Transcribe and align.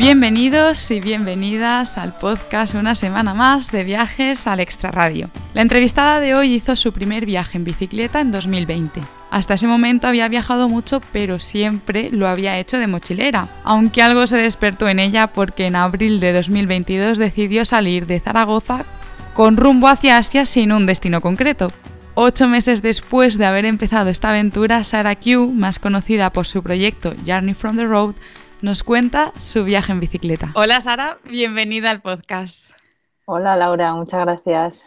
Bienvenidos 0.00 0.90
y 0.90 0.98
bienvenidas 0.98 1.98
al 1.98 2.16
podcast 2.16 2.74
una 2.74 2.94
semana 2.94 3.34
más 3.34 3.70
de 3.70 3.84
viajes 3.84 4.46
al 4.46 4.58
extrarradio. 4.58 5.28
La 5.52 5.60
entrevistada 5.60 6.20
de 6.20 6.34
hoy 6.34 6.54
hizo 6.54 6.74
su 6.74 6.90
primer 6.90 7.26
viaje 7.26 7.58
en 7.58 7.64
bicicleta 7.64 8.22
en 8.22 8.32
2020. 8.32 9.02
Hasta 9.30 9.54
ese 9.54 9.66
momento 9.66 10.06
había 10.06 10.26
viajado 10.28 10.70
mucho, 10.70 11.02
pero 11.12 11.38
siempre 11.38 12.08
lo 12.10 12.28
había 12.28 12.58
hecho 12.58 12.78
de 12.78 12.86
mochilera, 12.86 13.50
aunque 13.62 14.02
algo 14.02 14.26
se 14.26 14.38
despertó 14.38 14.88
en 14.88 15.00
ella 15.00 15.34
porque 15.34 15.66
en 15.66 15.76
abril 15.76 16.18
de 16.18 16.32
2022 16.32 17.18
decidió 17.18 17.66
salir 17.66 18.06
de 18.06 18.20
Zaragoza 18.20 18.86
con 19.34 19.58
rumbo 19.58 19.86
hacia 19.86 20.16
Asia 20.16 20.46
sin 20.46 20.72
un 20.72 20.86
destino 20.86 21.20
concreto. 21.20 21.70
Ocho 22.14 22.48
meses 22.48 22.80
después 22.80 23.36
de 23.36 23.44
haber 23.44 23.66
empezado 23.66 24.08
esta 24.08 24.30
aventura, 24.30 24.82
Sarah 24.82 25.14
Q, 25.14 25.52
más 25.54 25.78
conocida 25.78 26.32
por 26.32 26.46
su 26.46 26.62
proyecto 26.62 27.12
Journey 27.26 27.52
from 27.52 27.76
the 27.76 27.84
Road, 27.84 28.14
nos 28.62 28.82
cuenta 28.82 29.32
su 29.38 29.64
viaje 29.64 29.92
en 29.92 30.00
bicicleta. 30.00 30.52
Hola 30.54 30.80
Sara, 30.80 31.18
bienvenida 31.24 31.90
al 31.90 32.02
podcast. 32.02 32.72
Hola 33.24 33.56
Laura, 33.56 33.94
muchas 33.94 34.20
gracias. 34.20 34.86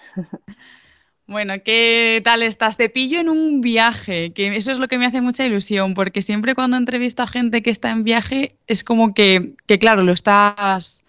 Bueno, 1.25 1.53
¿qué 1.63 2.21
tal 2.25 2.43
estás? 2.43 2.75
Te 2.75 2.89
pillo 2.89 3.21
en 3.21 3.30
un 3.30 3.61
viaje, 3.61 4.33
que 4.33 4.57
eso 4.57 4.73
es 4.73 4.77
lo 4.77 4.89
que 4.89 4.97
me 4.97 5.05
hace 5.05 5.21
mucha 5.21 5.45
ilusión, 5.45 5.93
porque 5.93 6.21
siempre 6.21 6.53
cuando 6.53 6.75
entrevisto 6.75 7.23
a 7.23 7.27
gente 7.27 7.63
que 7.63 7.69
está 7.69 7.91
en 7.91 8.03
viaje 8.03 8.57
es 8.67 8.83
como 8.83 9.13
que, 9.13 9.55
claro, 9.80 10.02
lo 10.02 10.11
estás, 10.11 11.05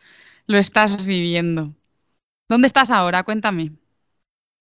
lo 0.47 0.57
estás 0.57 1.05
viviendo. 1.05 1.73
¿Dónde 2.49 2.69
estás 2.69 2.93
ahora? 2.93 3.25
Cuéntame. 3.25 3.73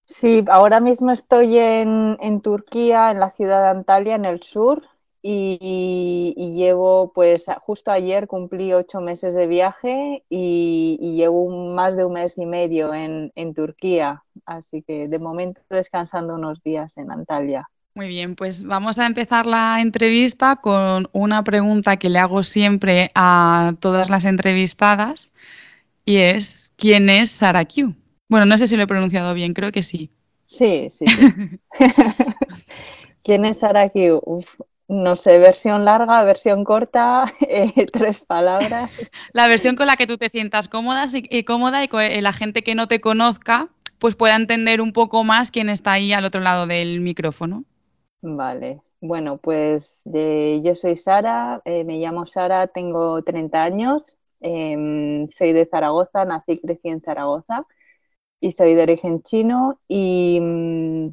Sí, 0.06 0.44
ahora 0.50 0.80
mismo 0.80 1.12
estoy 1.12 1.58
en, 1.60 2.18
en 2.20 2.42
Turquía, 2.42 3.12
en 3.12 3.20
la 3.20 3.30
ciudad 3.30 3.62
de 3.62 3.70
Antalya, 3.70 4.16
en 4.16 4.26
el 4.26 4.42
sur, 4.42 4.82
y, 5.26 6.54
llevo, 6.58 7.14
pues 7.14 7.46
justo 7.62 7.92
ayer 7.92 8.28
cumplí 8.28 8.74
ocho 8.74 9.00
meses 9.00 9.34
de 9.34 9.48
viaje 9.48 10.24
y, 10.30 10.98
llevo 11.16 11.50
más 11.74 11.96
de 11.96 12.04
un 12.04 12.14
mes 12.14 12.38
y 12.38 12.46
medio 12.46 12.94
en, 12.94 13.32
Turquía, 13.56 14.24
así 14.46 14.82
que 14.82 15.08
de 15.08 15.20
momento 15.20 15.62
descansando 15.70 16.36
unos 16.36 16.62
días 16.62 16.98
en 16.98 17.12
Antalya. 17.12 17.70
Muy 17.96 18.08
bien, 18.08 18.36
pues 18.36 18.64
vamos 18.64 19.00
a 19.00 19.06
empezar 19.06 19.46
la 19.46 19.80
entrevista 19.80 20.58
con 20.58 21.08
una 21.14 21.44
pregunta 21.44 21.98
que 21.98 22.10
le 22.10 22.20
hago 22.20 22.44
siempre 22.44 23.12
a 23.16 23.76
todas 23.80 24.10
las 24.10 24.26
entrevistadas 24.26 25.32
y 26.04 26.18
es, 26.18 26.74
¿quién 26.76 27.10
es 27.10 27.32
Sara 27.32 27.66
Q? 27.66 27.94
Bueno, 28.28 28.46
no 28.46 28.58
sé 28.58 28.68
si 28.68 28.76
lo 28.76 28.84
he 28.84 28.88
pronunciado 28.88 29.34
bien, 29.34 29.54
creo 29.54 29.72
que 29.72 29.84
sí. 29.84 30.10
Sí, 30.42 30.90
sí. 30.90 31.06
¿Quién 33.24 33.46
es 33.46 33.60
Sara 33.60 33.88
Q? 33.88 34.44
No 34.88 35.16
sé, 35.16 35.40
versión 35.40 35.86
larga, 35.86 36.24
versión 36.24 36.64
corta, 36.64 37.32
eh, 37.42 37.88
tres 37.92 38.26
palabras. 38.26 39.00
La 39.32 39.48
versión 39.48 39.76
con 39.76 39.88
la 39.88 39.96
que 39.96 40.08
tú 40.08 40.18
te 40.18 40.30
sientas 40.30 40.68
cómoda 40.68 41.08
y, 41.14 41.44
cómoda 41.44 41.84
y 41.84 41.88
que 41.88 42.22
la 42.22 42.34
gente 42.34 42.64
que 42.64 42.76
no 42.76 42.88
te 42.88 43.00
conozca 43.02 43.70
pues 44.00 44.16
pueda 44.16 44.36
entender 44.36 44.82
un 44.82 44.92
poco 44.92 45.24
más 45.24 45.50
quién 45.50 45.70
está 45.70 45.94
ahí 45.94 46.12
al 46.12 46.26
otro 46.26 46.42
lado 46.42 46.68
del 46.68 47.00
micrófono. 47.00 47.64
Vale, 48.22 48.82
bueno, 49.00 49.38
pues 49.38 50.02
yo 50.06 50.76
soy 50.76 50.98
Sara, 50.98 51.62
eh, 51.64 51.86
me 51.86 52.00
llamo 52.00 52.26
Sara, 52.26 52.68
tengo 52.68 53.22
30 53.22 53.64
años, 53.64 54.18
em, 54.42 55.28
soy 55.30 55.54
de 55.54 55.66
Zaragoza, 55.66 56.26
nací 56.26 56.54
y 56.54 56.60
crecí 56.60 56.90
en 56.90 57.00
Zaragoza 57.00 57.66
y 58.42 58.52
soy 58.52 58.76
de 58.76 58.84
origen 58.84 59.24
chino 59.24 59.80
y 59.88 60.40
mm, 60.42 61.10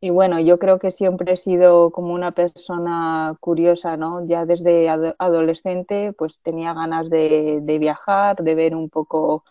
y 0.00 0.10
bueno, 0.10 0.38
yo 0.40 0.58
creo 0.58 0.78
que 0.78 0.92
siempre 0.92 1.32
he 1.32 1.36
sido 1.36 1.90
como 1.90 2.14
una 2.14 2.30
persona 2.32 3.34
curiosa, 3.40 3.96
¿no? 3.96 4.24
Ya 4.26 4.46
desde 4.46 4.88
adolescente 5.18 6.12
pues 6.12 6.38
tenía 6.42 6.72
ganas 6.72 7.10
de, 7.10 7.60
viajar, 7.80 8.36
de 8.42 8.54
ver 8.54 8.76
un 8.76 8.90
poco 8.90 9.44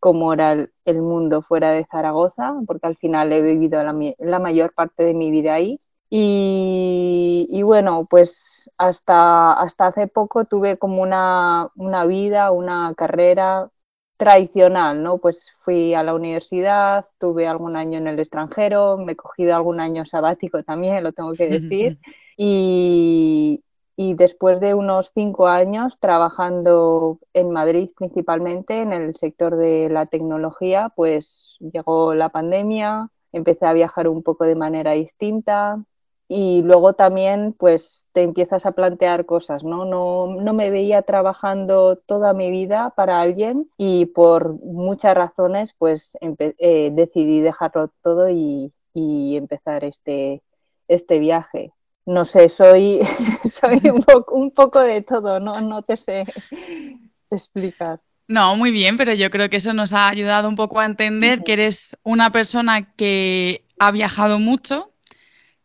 cómo 0.00 0.32
era 0.34 0.52
el, 0.84 1.02
mundo 1.02 1.42
fuera 1.42 1.70
de 1.72 1.86
Zaragoza, 1.86 2.54
porque 2.66 2.86
al 2.88 2.96
final 2.96 3.32
he 3.32 3.42
vivido 3.42 3.82
la, 3.84 4.38
mayor 4.40 4.74
parte 4.74 5.04
de 5.04 5.14
mi 5.14 5.30
vida 5.30 5.54
ahí. 5.54 5.78
Y, 6.10 7.62
bueno, 7.64 8.06
pues 8.08 8.70
hasta, 8.78 9.52
hasta 9.54 9.88
hace 9.88 10.06
poco 10.08 10.44
tuve 10.44 10.78
como 10.78 11.02
una, 11.02 11.70
una 11.76 12.04
vida, 12.06 12.50
una 12.52 12.94
carrera 12.96 13.70
tradicional, 14.16 15.02
¿no? 15.02 15.18
Pues 15.18 15.52
fui 15.60 15.94
a 15.94 16.02
la 16.02 16.14
universidad, 16.14 17.04
tuve 17.18 17.46
algún 17.46 17.76
año 17.76 17.98
en 17.98 18.06
el 18.06 18.18
extranjero, 18.18 18.96
me 18.96 19.12
he 19.12 19.16
cogido 19.16 19.56
algún 19.56 19.80
año 19.80 20.04
sabático 20.04 20.62
también, 20.62 21.02
lo 21.02 21.12
tengo 21.12 21.34
que 21.34 21.48
decir, 21.48 21.98
y, 22.36 23.60
después 23.96 24.60
de 24.60 24.74
unos 24.74 25.12
cinco 25.14 25.46
años 25.46 25.98
trabajando 26.00 27.18
en 27.32 27.50
Madrid 27.50 27.90
principalmente 27.96 28.80
en 28.82 28.92
el 28.92 29.14
sector 29.16 29.56
de 29.56 29.88
la 29.88 30.06
tecnología, 30.06 30.92
pues 30.94 31.56
llegó 31.60 32.14
la 32.14 32.28
pandemia, 32.28 33.10
empecé 33.32 33.66
a 33.66 33.72
viajar 33.72 34.08
un 34.08 34.22
poco 34.22 34.44
de 34.44 34.56
manera 34.56 34.92
distinta, 34.92 35.84
y 36.28 36.62
luego 36.62 36.94
también 36.94 37.52
pues 37.52 38.06
te 38.12 38.22
empiezas 38.22 38.64
a 38.64 38.72
plantear 38.72 39.26
cosas, 39.26 39.62
¿no? 39.62 39.84
No, 39.84 40.26
no 40.40 40.54
me 40.54 40.70
veía 40.70 41.02
trabajando 41.02 41.96
toda 41.96 42.32
mi 42.32 42.50
vida 42.50 42.90
para 42.96 43.20
alguien 43.20 43.68
y 43.76 44.06
por 44.06 44.60
muchas 44.62 45.14
razones 45.14 45.74
pues 45.76 46.16
eh, 46.20 46.90
decidí 46.92 47.40
dejarlo 47.40 47.90
todo 48.02 48.28
y, 48.30 48.72
empezar 48.94 49.84
este, 49.84 50.40
este 50.86 51.18
viaje. 51.18 51.72
No 52.06 52.24
sé, 52.24 52.48
soy, 52.48 53.00
soy 53.50 53.80
un, 53.90 54.02
poco, 54.02 54.34
un 54.34 54.50
poco 54.52 54.80
de 54.80 55.02
todo, 55.02 55.40
¿no? 55.40 55.60
No 55.60 55.82
te 55.82 55.96
sé 55.96 56.24
explicar. 57.30 58.00
No, 58.26 58.56
muy 58.56 58.70
bien, 58.70 58.96
pero 58.96 59.12
yo 59.12 59.30
creo 59.30 59.50
que 59.50 59.58
eso 59.58 59.74
nos 59.74 59.92
ha 59.92 60.08
ayudado 60.08 60.48
un 60.48 60.56
poco 60.56 60.80
a 60.80 60.86
entender 60.86 61.42
que 61.42 61.52
eres 61.52 61.98
una 62.02 62.30
persona 62.30 62.94
que 62.94 63.64
ha 63.78 63.90
viajado 63.90 64.38
mucho, 64.38 64.93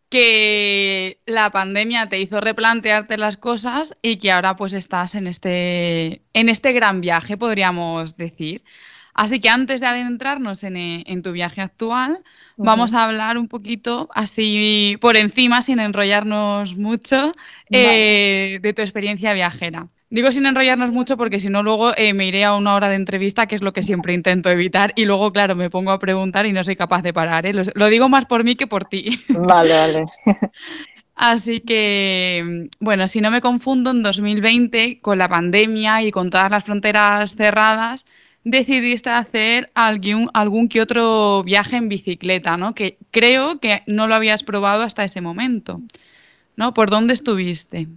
que 0.10 1.20
la 1.26 1.52
pandemia 1.52 2.10
te 2.10 2.20
hizo 2.20 2.42
replantearte 2.42 3.18
las 3.18 3.38
cosas 3.38 3.96
y 4.02 4.18
que 4.18 4.32
ahora 4.32 4.56
pues 4.56 4.74
estás 4.74 5.16
en 5.16 5.28
este, 5.28 6.22
en 6.34 6.50
este 6.50 6.74
gran 6.74 7.00
viaje, 7.02 7.38
podríamos 7.38 8.18
decir. 8.18 8.64
Así 9.14 9.40
que 9.40 9.50
antes 9.50 9.82
de 9.82 9.88
adentrarnos 9.88 10.64
en, 10.64 10.78
eh, 10.78 11.22
tu 11.24 11.32
viaje 11.32 11.62
actual, 11.62 12.24
vamos 12.58 12.94
a 12.94 13.04
hablar 13.04 13.38
un 13.38 13.48
poquito 13.48 14.10
así 14.14 14.98
por 15.02 15.18
encima, 15.18 15.62
sin 15.62 15.80
enrollarnos 15.80 16.78
mucho, 16.78 17.34
eh, 17.70 18.60
de 18.62 18.74
tu 18.74 18.82
experiencia 18.82 19.34
viajera. 19.34 19.90
Digo 20.12 20.32
sin 20.32 20.48
enrollarnos 20.48 20.92
mucho 20.92 21.18
porque 21.18 21.40
si 21.40 21.50
no 21.50 21.62
luego 21.62 21.96
eh, 21.96 22.14
me 22.14 22.26
iré 22.26 22.44
a 22.44 22.56
una 22.56 22.74
hora 22.74 22.90
de 22.90 22.96
entrevista, 22.96 23.46
que 23.46 23.54
es 23.54 23.62
lo 23.62 23.74
que 23.74 23.84
siempre 23.84 24.14
intento 24.14 24.50
evitar, 24.50 24.92
y 24.96 25.06
luego, 25.06 25.32
claro, 25.32 25.56
me 25.56 25.70
pongo 25.70 25.92
a 25.92 26.00
preguntar 26.00 26.48
y 26.48 26.52
no 26.52 26.64
soy 26.64 26.76
capaz 26.76 27.04
de 27.04 27.14
parar. 27.14 27.46
¿eh? 27.46 27.54
Lo, 27.54 27.88
digo 27.88 28.10
más 28.10 28.26
por 28.26 28.44
mí 28.44 28.56
que 28.56 28.66
por 28.66 28.86
ti. 28.86 29.20
Vale, 29.30 29.74
vale. 29.74 30.06
Así 31.16 31.60
que, 31.60 32.70
bueno, 32.80 33.08
si 33.08 33.22
no 33.22 33.30
me 33.30 33.42
confundo, 33.42 33.92
en 33.92 34.02
2020, 34.02 35.00
con 35.02 35.18
la 35.18 35.28
pandemia 35.28 36.02
y 36.02 36.12
con 36.12 36.30
todas 36.30 36.50
las 36.50 36.64
fronteras 36.64 37.36
cerradas, 37.36 38.06
decidiste 38.44 39.10
hacer 39.10 39.70
algún, 39.76 40.32
algún 40.34 40.70
que 40.70 40.82
otro 40.82 41.44
viaje 41.44 41.76
en 41.76 41.90
bicicleta, 41.90 42.58
¿no? 42.58 42.74
Que 42.74 42.98
creo 43.12 43.60
que 43.60 43.84
no 43.86 44.08
lo 44.08 44.16
habías 44.16 44.44
probado 44.44 44.84
hasta 44.84 45.04
ese 45.04 45.22
momento, 45.22 45.82
¿no? 46.56 46.74
¿Por 46.74 46.90
dónde 46.90 47.14
estuviste? 47.14 47.88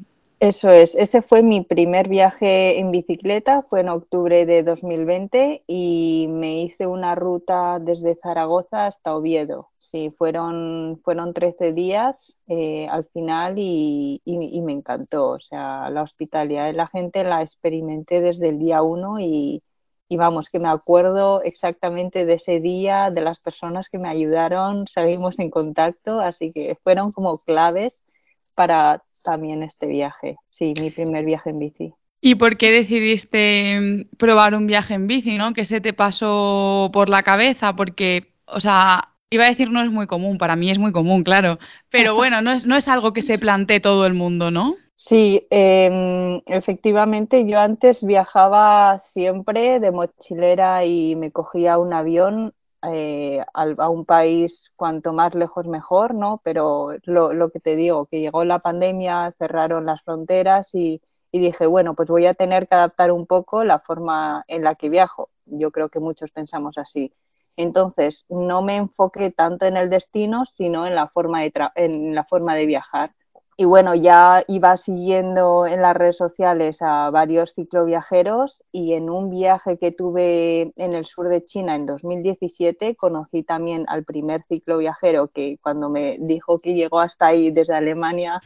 Eso 0.43 0.71
es, 0.71 0.97
ese 0.97 1.23
fue 1.23 1.41
mi 1.45 1.61
primer 1.61 2.09
viaje 2.09 2.81
en 2.81 2.91
bicicleta, 2.91 3.63
fue 3.63 3.79
en 3.79 3.89
octubre 3.89 4.45
de 4.45 4.65
2020 4.65 5.63
y 5.69 6.27
me 6.31 6.63
hice 6.63 6.89
una 6.89 7.15
ruta 7.15 7.79
desde 7.79 8.17
Zaragoza 8.17 8.87
hasta 8.87 9.15
Oviedo. 9.15 9.71
Sí, 9.79 10.11
fueron, 10.19 11.01
fueron 11.05 11.33
13 11.33 11.73
días 11.73 12.37
eh, 12.49 12.89
al 12.89 13.05
final 13.05 13.55
y, 13.57 14.21
me 14.27 14.73
encantó. 14.73 15.29
O 15.31 15.39
sea, 15.39 15.89
la 15.91 16.03
hospitalidad 16.03 16.67
de 16.67 16.73
la 16.73 16.89
gente 16.89 17.23
la 17.23 17.41
experimenté 17.43 18.21
desde 18.21 18.49
el 18.49 18.59
día 18.59 18.83
uno 18.83 19.21
y, 19.21 19.63
y 20.09 20.17
vamos, 20.17 20.51
que 20.51 20.59
me 20.59 20.69
acuerdo 20.69 21.41
exactamente 21.43 22.25
de 22.27 22.33
ese 22.35 22.59
día, 22.59 23.13
de 23.13 23.21
las 23.21 23.41
personas 23.41 23.89
que 23.89 24.01
me 24.01 24.09
ayudaron, 24.09 24.89
seguimos 24.89 25.39
en 25.39 25.51
contacto, 25.51 26.19
así 26.19 26.53
que 26.53 26.77
fueron 26.83 27.13
como 27.13 27.39
claves 27.39 28.03
para 28.55 29.03
también 29.25 29.63
este 29.63 29.87
viaje. 29.87 30.37
Sí, 30.51 30.75
mi 30.81 30.91
primer 30.91 31.25
viaje 31.25 31.51
en 31.51 31.59
bici. 31.59 31.95
¿Y 32.21 32.37
por 32.37 32.57
qué 32.57 32.71
decidiste 32.71 33.79
mm, 33.81 34.17
probar 34.17 34.55
un 34.55 34.67
viaje 34.67 34.95
en 34.95 35.07
bici, 35.07 35.37
no? 35.37 35.53
¿Qué 35.53 35.65
se 35.65 35.81
te 35.81 35.93
pasó 35.93 36.91
por 36.93 37.09
la 37.09 37.23
cabeza? 37.23 37.75
Porque, 37.75 38.35
o 38.47 38.61
sea, 38.61 39.13
Iba 39.33 39.47
a 39.47 39.49
decir 39.49 39.71
no 39.71 39.83
es 39.83 39.91
muy 39.91 40.07
común, 40.07 40.37
para 40.37 40.57
mí 40.57 40.71
es 40.71 40.79
muy 40.79 40.93
común, 40.93 41.25
claro, 41.25 41.59
pero 41.89 42.15
bueno, 42.15 42.43
no 42.43 42.53
es, 42.53 42.67
no 42.67 42.77
es 42.77 42.87
algo 42.87 43.15
que 43.15 43.23
se 43.23 43.39
plantee 43.39 43.81
todo 43.81 44.05
el 44.05 44.13
mundo, 44.13 44.51
¿no? 44.51 44.77
Sí, 44.95 45.47
em, 45.51 46.43
efectivamente, 46.47 47.47
yo 47.47 47.59
antes 47.59 48.05
viajaba 48.05 48.99
siempre 48.99 49.81
de 49.81 49.91
mochilera 49.91 50.85
y 50.85 51.17
me 51.17 51.33
cogía 51.33 51.79
un 51.79 51.95
avión 51.95 52.53
eh, 52.85 53.45
a 53.55 53.89
un 53.89 54.05
país 54.05 54.73
cuanto 54.77 55.13
más 55.13 55.35
lejos 55.35 55.67
mejor, 55.67 56.15
¿no? 56.15 56.41
Pero 56.45 56.97
lo, 57.05 57.51
que 57.51 57.61
te 57.61 57.77
digo, 57.77 58.07
que 58.07 58.21
llegó 58.21 58.45
la 58.45 58.59
pandemia, 58.59 59.35
cerraron 59.39 59.87
las 59.87 60.03
fronteras 60.03 60.75
y, 60.75 61.01
y 61.31 61.41
dije, 61.41 61.67
bueno, 61.67 61.95
pues 61.95 62.09
voy 62.09 62.27
a 62.27 62.35
tener 62.35 62.67
que 62.67 62.75
adaptar 62.75 63.13
un 63.13 63.27
poco 63.27 63.65
la 63.65 63.79
forma 63.81 64.45
en 64.49 64.65
la 64.65 64.75
que 64.75 64.89
viajo. 64.89 65.31
Yo 65.47 65.71
creo 65.71 65.89
que 65.89 66.01
muchos 66.01 66.31
pensamos 66.33 66.79
así. 66.79 67.13
Entonces, 67.57 68.25
no 68.29 68.63
me 68.63 68.77
enfoqué 68.77 69.31
tanto 69.31 69.67
en 69.67 69.77
el 69.77 69.91
destino, 69.91 70.45
sino 70.47 70.87
en 70.87 70.95
la 70.95 71.09
forma 71.09 71.43
de, 71.43 71.53
en 71.77 72.15
la 72.15 72.25
forma 72.25 72.55
de 72.55 72.67
viajar 72.67 73.15
y 73.57 73.65
bueno, 73.65 73.95
ya 73.95 74.45
iba 74.49 74.77
siguiendo 74.77 75.67
en 75.67 75.83
las 75.83 75.95
redes 75.95 76.17
sociales 76.17 76.81
a 76.81 77.11
varios 77.11 77.55
cicloviajeros 77.55 78.65
y 78.73 78.95
en 78.95 79.11
un 79.11 79.29
viaje 79.31 79.79
que 79.79 79.93
tuve 79.93 80.73
en 80.77 80.95
el 80.95 81.05
sur 81.05 81.29
de 81.29 81.45
China 81.45 81.75
en 81.75 81.85
2017 81.85 82.97
conocí 82.97 83.43
también 83.43 83.85
al 83.89 84.05
primer 84.05 84.43
cicloviajero 84.49 85.29
que 85.29 85.59
cuando 85.63 85.91
me 85.91 86.17
dijo 86.19 86.59
que 86.59 86.75
llegó 86.75 87.01
hasta 87.01 87.27
ahí 87.27 87.51
desde 87.51 87.75
Alemania 87.75 88.41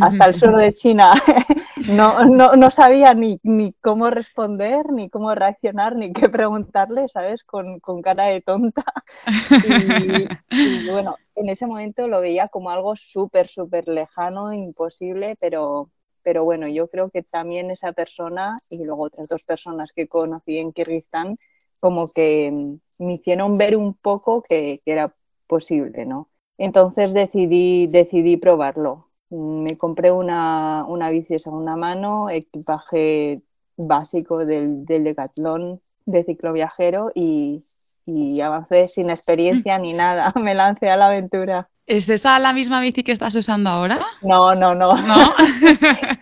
hasta 0.00 0.26
el 0.26 0.34
sur 0.36 0.56
de 0.56 0.72
China 0.72 1.12
no, 1.88 2.24
no, 2.24 2.70
sabía 2.70 3.12
ni, 3.14 3.38
ni, 3.42 3.72
cómo 3.72 4.10
responder, 4.10 4.92
ni 4.92 5.10
cómo 5.10 5.34
reaccionar, 5.34 5.96
ni 5.96 6.12
qué 6.12 6.28
preguntarle, 6.28 7.08
¿sabes? 7.08 7.42
Con, 7.44 7.78
con 7.80 8.02
cara 8.02 8.24
de 8.24 8.40
tonta. 8.40 8.84
y 10.50 10.90
bueno, 10.90 11.16
en 11.36 11.48
ese 11.48 11.66
momento 11.66 12.06
lo 12.08 12.20
veía 12.20 12.48
como 12.48 12.70
algo 12.70 12.96
súper, 12.96 13.48
súper 13.48 13.88
lejano, 13.88 14.52
imposible, 14.52 15.36
pero, 15.40 15.90
pero 16.22 16.44
bueno, 16.44 16.68
yo 16.68 16.88
creo 16.88 17.10
que 17.10 17.22
también 17.22 17.70
esa 17.70 17.92
persona 17.92 18.56
y 18.70 18.84
luego 18.84 19.04
otras 19.04 19.28
dos 19.28 19.42
personas 19.44 19.92
que 19.92 20.08
conocí 20.08 20.58
en 20.58 20.72
Kirguistán, 20.72 21.36
como 21.80 22.06
que 22.08 22.78
me 22.98 23.14
hicieron 23.14 23.58
ver 23.58 23.76
un 23.76 23.94
poco 23.94 24.42
que, 24.42 24.80
era 24.86 25.12
posible, 25.46 26.06
¿no? 26.06 26.30
Entonces 26.56 27.12
decidí, 27.12 27.86
decidí 27.88 28.36
probarlo. 28.36 29.08
Me 29.30 29.76
compré 29.76 30.12
una, 30.12 30.84
una 30.88 31.10
bici 31.10 31.34
de 31.34 31.38
segunda 31.40 31.76
mano, 31.76 32.30
equipaje 32.30 33.42
básico 33.76 34.46
del, 34.46 34.84
del 34.86 35.04
Decathlon 35.04 35.80
de 36.06 36.24
cicloviajero 36.24 37.10
y, 37.14 37.62
y 38.06 38.40
avancé 38.40 38.88
sin 38.88 39.10
experiencia 39.10 39.78
ni 39.78 39.92
nada, 39.92 40.32
me 40.40 40.54
lancé 40.54 40.90
a 40.90 40.96
la 40.96 41.06
aventura. 41.06 41.68
¿Es 41.86 42.08
esa 42.08 42.38
la 42.38 42.54
misma 42.54 42.80
bici 42.80 43.02
que 43.02 43.12
estás 43.12 43.34
usando 43.34 43.68
ahora? 43.68 44.00
No, 44.22 44.54
no, 44.54 44.74
no. 44.74 44.96
¿No? 44.96 45.34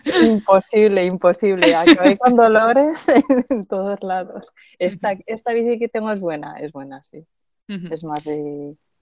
imposible, 0.23 1.05
imposible. 1.05 1.73
Acabé 1.73 2.17
con 2.19 2.35
dolores 2.35 3.07
en 3.07 3.63
todos 3.63 4.03
lados. 4.03 4.45
Esta, 4.77 5.13
esta 5.25 5.53
bici 5.53 5.79
que 5.79 5.87
tengo 5.87 6.11
es 6.11 6.19
buena, 6.19 6.55
es 6.59 6.73
buena, 6.73 7.01
sí. 7.03 7.25
Es 7.67 8.03
más 8.03 8.19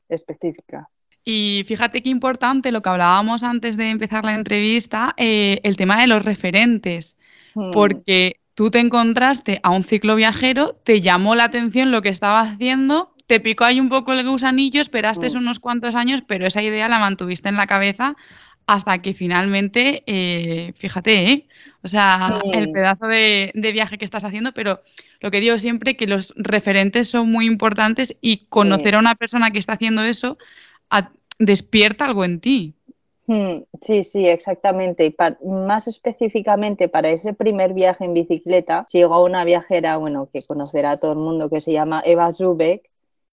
específica. 0.08 0.88
Y 1.24 1.64
fíjate 1.66 2.02
qué 2.02 2.10
importante 2.10 2.72
lo 2.72 2.82
que 2.82 2.90
hablábamos 2.90 3.44
antes 3.44 3.78
de 3.78 3.90
empezar 3.90 4.24
la 4.24 4.36
entrevista, 4.36 5.14
eh, 5.18 5.60
el 5.64 5.78
tema 5.78 6.00
de 6.00 6.08
los 6.08 6.24
referentes, 6.24 7.20
hmm. 7.56 7.72
porque 7.72 8.41
tú 8.56 8.72
te 8.72 8.80
encontraste 8.80 9.60
a 9.64 9.70
un 9.72 9.84
ciclo 9.84 10.16
viajero, 10.16 10.80
te 10.84 11.02
llamó 11.02 11.36
la 11.36 11.46
atención 11.46 11.92
lo 11.92 12.02
que 12.02 12.10
estaba 12.10 12.42
haciendo, 12.42 13.14
te 13.28 13.40
picó 13.40 13.64
ahí 13.64 13.80
un 13.80 13.90
poco 13.90 14.14
el 14.14 14.28
gusanillo, 14.28 14.82
esperaste 14.82 15.30
mm. 15.30 15.38
unos 15.38 15.60
cuantos 15.60 15.96
años, 15.96 16.22
pero 16.28 16.46
esa 16.46 16.62
idea 16.62 16.90
la 16.90 17.00
mantuviste 17.00 17.50
en 17.50 17.58
la 17.58 17.68
cabeza 17.68 18.16
hasta 18.68 19.02
que 19.02 19.14
finalmente, 19.14 20.04
eh, 20.06 20.74
fíjate, 20.76 21.32
¿eh? 21.32 21.48
o 21.82 21.88
sea, 21.88 22.40
el 22.54 22.72
pedazo 22.72 23.08
de, 23.08 23.52
viaje 23.54 23.98
que 23.98 24.06
estás 24.06 24.24
haciendo, 24.24 24.54
pero 24.54 24.82
lo 25.20 25.32
que 25.32 25.42
digo 25.42 25.58
siempre 25.60 25.98
que 25.98 26.08
los 26.08 26.34
referentes 26.38 27.10
son 27.10 27.32
muy 27.32 27.48
importantes 27.48 28.16
y 28.22 28.46
conocer 28.50 28.96
a 28.96 29.00
una 29.00 29.16
persona 29.16 29.52
que 29.52 29.60
está 29.60 29.74
haciendo 29.74 30.04
eso 30.04 30.38
despierta 31.42 32.06
algo 32.06 32.24
en 32.24 32.40
ti. 32.40 32.76
Mm, 33.32 33.64
sí, 33.82 34.04
sí, 34.04 34.28
exactamente. 34.28 35.06
Y 35.06 35.16
más 35.48 35.88
específicamente 35.88 36.90
para 36.90 37.10
ese 37.12 37.34
primer 37.34 37.74
viaje 37.74 38.04
en 38.04 38.14
bicicleta, 38.14 38.86
llegó 38.92 39.24
una 39.24 39.46
viajera, 39.46 39.96
bueno, 39.98 40.30
que 40.34 40.44
conocerá 40.46 40.92
a 40.92 40.98
todo 40.98 41.14
el 41.14 41.20
mundo, 41.20 41.50
que 41.50 41.62
se 41.62 41.72
llama 41.72 42.02
Eva 42.06 42.34
Zubek, 42.34 42.90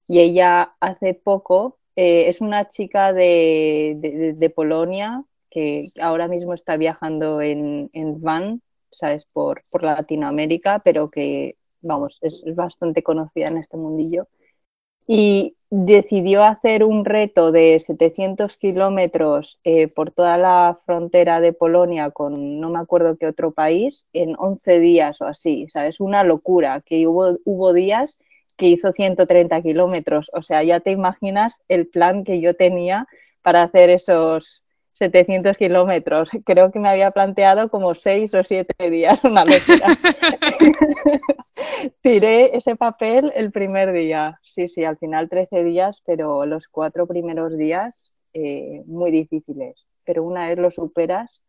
y 0.07 0.21
ella 0.21 0.71
hace 0.81 1.15
poco 1.15 1.79
eh, 1.97 2.29
es 2.29 2.41
una 2.41 2.69
chica 2.69 3.13
de, 3.13 4.53
Polonia 4.55 5.25
que 5.51 5.89
ahora 6.01 6.29
mismo 6.29 6.55
está 6.55 6.77
viajando 6.77 7.41
en, 7.41 7.91
van, 8.23 8.63
¿sabes? 8.93 9.25
Por, 9.33 9.63
por 9.71 9.83
Latinoamérica, 9.83 10.81
pero 10.85 11.09
que, 11.09 11.57
vamos, 11.81 12.19
es 12.23 12.45
bastante 12.55 13.03
conocida 13.03 13.49
en 13.49 13.59
este 13.59 13.77
mundillo 13.77 14.29
y 15.09 15.57
decidió 15.71 16.45
hacer 16.45 16.83
un 16.83 17.05
reto 17.05 17.53
de 17.53 17.79
700 17.79 18.57
kilómetros 18.57 19.59
eh, 19.65 19.89
por 19.95 20.11
toda 20.11 20.39
la 20.39 20.77
frontera 20.87 21.41
de 21.41 21.53
Polonia 21.53 22.11
con 22.11 22.59
no 22.61 22.71
me 22.71 22.79
acuerdo 22.79 23.17
qué 23.17 23.27
otro 23.27 23.53
país 23.53 24.07
en 24.13 24.35
11 24.39 24.81
días 24.81 25.21
o 25.21 25.27
así, 25.27 25.67
¿sabes? 25.71 26.01
Una 26.01 26.25
locura, 26.25 26.81
que 26.85 27.07
hubo, 27.07 27.37
hubo 27.45 27.73
días 27.73 28.23
que 28.57 28.67
hizo 28.67 28.93
130 28.93 29.63
kilómetros, 29.63 30.31
o 30.33 30.43
sea, 30.43 30.63
ya 30.63 30.81
te 30.81 30.91
imaginas 30.91 31.61
el 31.69 31.87
plan 31.87 32.25
que 32.25 32.41
yo 32.41 32.55
tenía 32.55 33.07
para 33.43 33.63
hacer 33.63 33.91
esos 33.91 34.63
700 34.99 35.57
kilómetros. 35.57 36.31
Creo 36.45 36.73
que 36.73 36.81
me 36.81 36.89
había 36.89 37.13
planteado 37.13 37.71
como 37.71 37.95
6 37.95 38.35
o 38.35 38.43
7 38.43 38.91
días, 38.91 39.21
una 39.25 39.45
locura. 39.45 39.97
Tiré 42.03 42.57
ese 42.57 42.77
papel 42.77 43.33
el 43.35 43.53
primer 43.53 43.93
día. 43.93 44.41
Sí, 44.43 44.69
sí, 44.69 44.85
al 44.85 44.99
final 44.99 45.29
13 45.29 45.65
días, 45.65 46.03
pero 46.05 46.45
los 46.47 46.69
cuatro 46.69 47.07
primeros 47.07 47.57
días 47.57 48.11
eh, 48.35 48.83
muy 48.87 49.11
difíciles. 49.11 49.87
Pero 50.05 50.25
una 50.25 50.49
vez 50.49 50.59
lo 50.59 50.71
superas, 50.71 51.43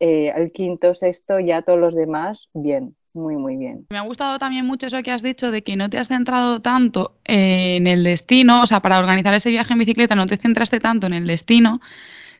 eh, 0.00 0.32
al 0.32 0.50
quinto, 0.50 0.94
sexto, 0.94 1.38
ya 1.38 1.62
todos 1.62 1.78
los 1.78 1.94
demás, 1.94 2.48
bien, 2.52 2.96
muy, 3.14 3.36
muy 3.36 3.56
bien. 3.56 3.86
Me 3.90 3.98
ha 3.98 4.02
gustado 4.02 4.38
también 4.38 4.66
mucho 4.66 4.88
eso 4.88 5.02
que 5.02 5.12
has 5.12 5.22
dicho 5.22 5.52
de 5.52 5.62
que 5.62 5.76
no 5.76 5.88
te 5.88 5.98
has 5.98 6.08
centrado 6.08 6.60
tanto 6.60 7.14
en 7.24 7.86
el 7.86 8.02
destino, 8.02 8.62
o 8.62 8.66
sea, 8.66 8.80
para 8.80 8.98
organizar 8.98 9.34
ese 9.34 9.50
viaje 9.50 9.74
en 9.74 9.78
bicicleta 9.78 10.16
no 10.16 10.26
te 10.26 10.36
centraste 10.36 10.80
tanto 10.80 11.06
en 11.06 11.12
el 11.12 11.28
destino, 11.28 11.80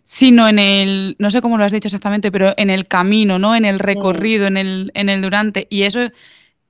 sino 0.05 0.49
en 0.49 0.59
el, 0.59 1.17
no 1.19 1.31
sé 1.31 1.41
cómo 1.41 1.59
lo 1.59 1.65
has 1.65 1.73
dicho 1.73 1.89
exactamente, 1.89 2.33
pero 2.33 2.53
en 2.57 2.71
el 2.71 2.87
camino, 2.87 3.39
¿no? 3.39 3.55
En 3.55 3.65
el 3.65 3.79
recorrido, 3.79 4.47
en 4.47 4.57
el, 4.57 4.91
en 4.95 5.09
el 5.09 5.23
durante. 5.23 5.67
Y 5.71 5.83
eso 5.83 6.01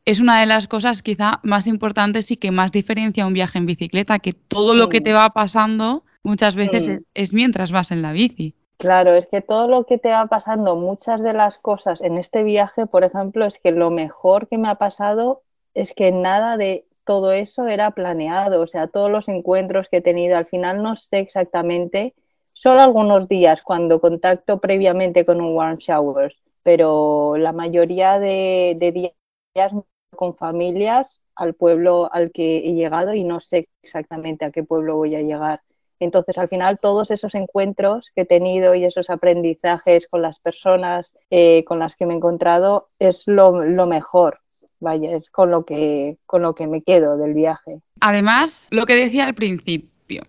es 0.05 0.21
una 0.21 0.41
de 0.41 0.47
las 0.47 0.67
cosas 0.67 1.03
quizá 1.03 1.41
más 1.43 1.67
importantes 1.67 2.31
y 2.31 2.37
que 2.37 2.51
más 2.51 2.73
diferencia 2.73 3.27
un 3.27 3.35
viaje 3.35 3.59
en 3.59 3.67
bicicleta, 3.67 4.19
que 4.19 4.33
todo 4.33 4.75
lo 4.75 4.89
que 4.89 5.01
te 5.01 5.13
va 5.13 5.31
pasando 5.31 6.05
muchas 6.23 6.55
veces 6.55 7.05
es, 7.15 7.33
mientras 7.33 7.73
vas 7.73 7.91
en 7.91 8.03
la 8.03 8.13
bici. 8.13 8.55
Claro, 8.79 9.15
es 9.15 9.29
que 9.29 9.41
todo 9.41 9.69
lo 9.69 9.85
que 9.85 9.99
te 9.99 10.11
va 10.11 10.27
pasando, 10.27 10.75
muchas 10.75 11.23
de 11.23 11.33
las 11.33 11.57
cosas 11.59 12.01
en 12.01 12.19
este 12.19 12.43
viaje, 12.43 12.87
por 12.87 13.05
ejemplo, 13.05 13.47
es 13.47 13.59
que 13.59 13.71
lo 13.71 13.91
mejor 13.91 14.49
que 14.49 14.59
me 14.59 14.69
ha 14.69 14.75
pasado 14.75 15.43
es 15.75 15.95
que 15.95 16.11
nada 16.11 16.57
de 16.57 16.85
todo 17.05 17.33
eso 17.33 17.69
era 17.69 17.93
planeado, 17.93 18.61
o 18.61 18.67
sea, 18.67 18.89
todos 18.89 19.11
los 19.11 19.29
encuentros 19.29 19.89
que 19.89 19.99
he 19.99 20.03
tenido, 20.03 20.37
al 20.37 20.47
final 20.47 20.83
no 20.83 20.97
sé 20.97 21.21
exactamente, 21.21 22.15
solo 22.63 22.81
algunos 22.81 23.27
días 23.27 23.61
cuando 23.63 24.01
contacto 24.01 24.61
previamente 24.61 25.25
con 25.25 25.41
un 25.41 25.57
warm 25.57 25.79
showers, 25.79 26.41
pero 26.63 27.37
la 27.37 27.53
mayoría 27.53 28.21
de, 28.21 28.77
de 28.79 28.93
días 28.93 29.73
con 30.15 30.37
familias 30.37 31.21
al 31.35 31.55
pueblo 31.55 32.09
al 32.13 32.31
que 32.31 32.59
he 32.59 32.75
llegado 32.75 33.15
y 33.15 33.25
no 33.25 33.41
sé 33.41 33.69
exactamente 33.83 34.45
a 34.45 34.53
qué 34.53 34.63
pueblo 34.63 34.95
voy 34.95 35.17
a 35.17 35.23
llegar. 35.23 35.61
Entonces, 35.99 36.39
al 36.39 36.47
final, 36.47 36.79
todos 36.81 37.11
esos 37.11 37.35
encuentros 37.35 38.13
que 38.15 38.21
he 38.23 38.27
tenido 38.27 38.77
y 38.77 38.85
esos 38.85 39.11
aprendizajes 39.11 40.07
con 40.07 40.23
las 40.23 40.39
personas 40.39 41.19
eh, 41.31 41.65
con 41.65 41.81
las 41.81 41.97
que 41.97 42.07
me 42.07 42.15
he 42.15 42.17
encontrado 42.19 42.91
es 43.01 43.25
lo, 43.27 43.53
mejor. 43.89 44.39
Vaya, 44.79 45.17
es 45.17 45.29
con 45.31 45.51
lo, 45.51 45.65
que, 45.65 46.19
con 46.27 46.43
lo 46.43 46.55
que 46.55 46.69
me 46.69 46.83
quedo 46.83 47.17
del 47.17 47.35
viaje. 47.35 47.81
Además, 48.01 48.69
lo 48.71 48.87
que 48.87 48.95
decía 48.95 49.25
al 49.25 49.35
principio, 49.35 50.23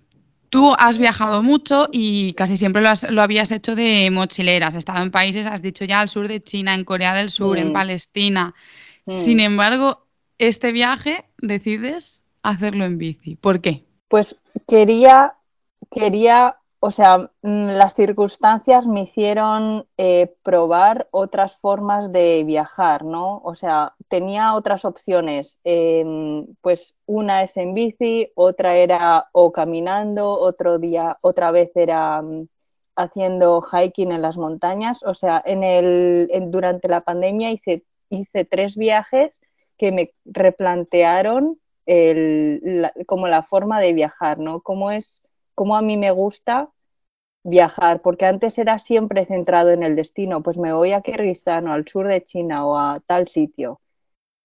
tú 0.53 0.72
has 0.77 1.00
viajado 1.00 1.41
mucho 1.41 1.89
y 1.91 2.33
casi 2.33 2.57
siempre 2.57 2.83
lo, 2.83 2.89
lo, 3.10 3.24
habías 3.24 3.51
hecho 3.51 3.75
de 3.75 4.12
mochilera. 4.12 4.67
Has 4.67 4.75
estado 4.75 5.01
en 5.01 5.10
países, 5.10 5.48
has 5.48 5.63
dicho 5.63 5.83
ya, 5.83 6.00
al 6.00 6.10
sur 6.10 6.27
de 6.27 6.43
China, 6.43 6.75
en 6.75 6.86
Corea 6.86 7.15
del 7.15 7.31
Sur, 7.31 7.57
en 7.57 7.72
mm. 7.72 7.74
Palestina. 7.74 8.53
Sin 9.07 9.38
mm. 9.38 9.48
embargo, 9.50 10.05
este 10.38 10.72
viaje 10.72 11.25
decides 11.39 12.24
hacerlo 12.43 12.86
en 12.86 13.00
bici. 13.00 13.36
¿Por 13.36 13.62
qué? 13.62 13.83
Pues 14.10 14.36
quería, 14.67 15.33
quería, 15.89 16.57
o 16.85 16.91
sea, 16.91 17.17
mm, 17.17 17.67
las 17.77 17.93
circunstancias 17.95 18.85
me 18.85 19.03
hicieron 19.03 19.87
eh, 19.97 20.35
probar 20.43 21.07
otras 21.11 21.55
formas 21.57 22.11
de 22.11 22.43
viajar, 22.43 23.05
¿no? 23.05 23.37
O 23.45 23.55
sea, 23.55 23.93
tenía 24.09 24.53
otras 24.53 24.83
opciones. 24.83 25.61
Em, 25.63 26.45
pues 26.59 26.99
una 27.05 27.41
es 27.43 27.55
en 27.55 27.73
bici, 27.73 28.33
otra 28.35 28.75
era 28.75 29.29
o 29.31 29.53
caminando, 29.53 30.29
otro 30.31 30.77
día, 30.77 31.15
otra 31.21 31.51
vez 31.51 31.71
era 31.75 32.21
mm, 32.21 32.47
haciendo 32.97 33.61
hiking 33.61 34.11
en 34.11 34.21
las 34.21 34.37
montañas. 34.37 35.03
O 35.03 35.13
sea, 35.13 35.41
en 35.45 35.63
el, 35.63 36.27
durante 36.51 36.89
la 36.89 37.01
pandemia 37.01 37.51
hice, 37.51 37.85
hice 38.09 38.43
tres 38.43 38.75
viajes 38.75 39.39
que 39.77 39.93
me 39.93 40.13
replantearon 40.25 41.59
como 43.05 43.27
la 43.27 43.43
forma 43.43 43.79
de 43.79 43.93
viajar, 43.93 44.39
¿no? 44.39 44.61
Es, 44.91 45.23
cómo 45.55 45.77
a 45.77 45.81
mí 45.81 45.98
me 45.98 46.12
gusta 46.12 46.72
viajar, 47.43 48.01
porque 48.01 48.25
antes 48.25 48.57
era 48.57 48.79
siempre 48.79 49.25
centrado 49.25 49.72
en 49.72 49.83
el 49.83 49.95
destino, 49.95 50.41
pues 50.43 50.57
me 50.57 50.74
voy 50.74 50.93
a 50.93 51.01
Kirguistán 51.01 51.67
o 51.67 51.74
al 51.74 51.88
sur 51.88 52.07
de 52.07 52.24
China 52.24 52.65
o 52.65 52.77
a 52.77 53.01
tal 53.05 53.27
sitio. 53.27 53.81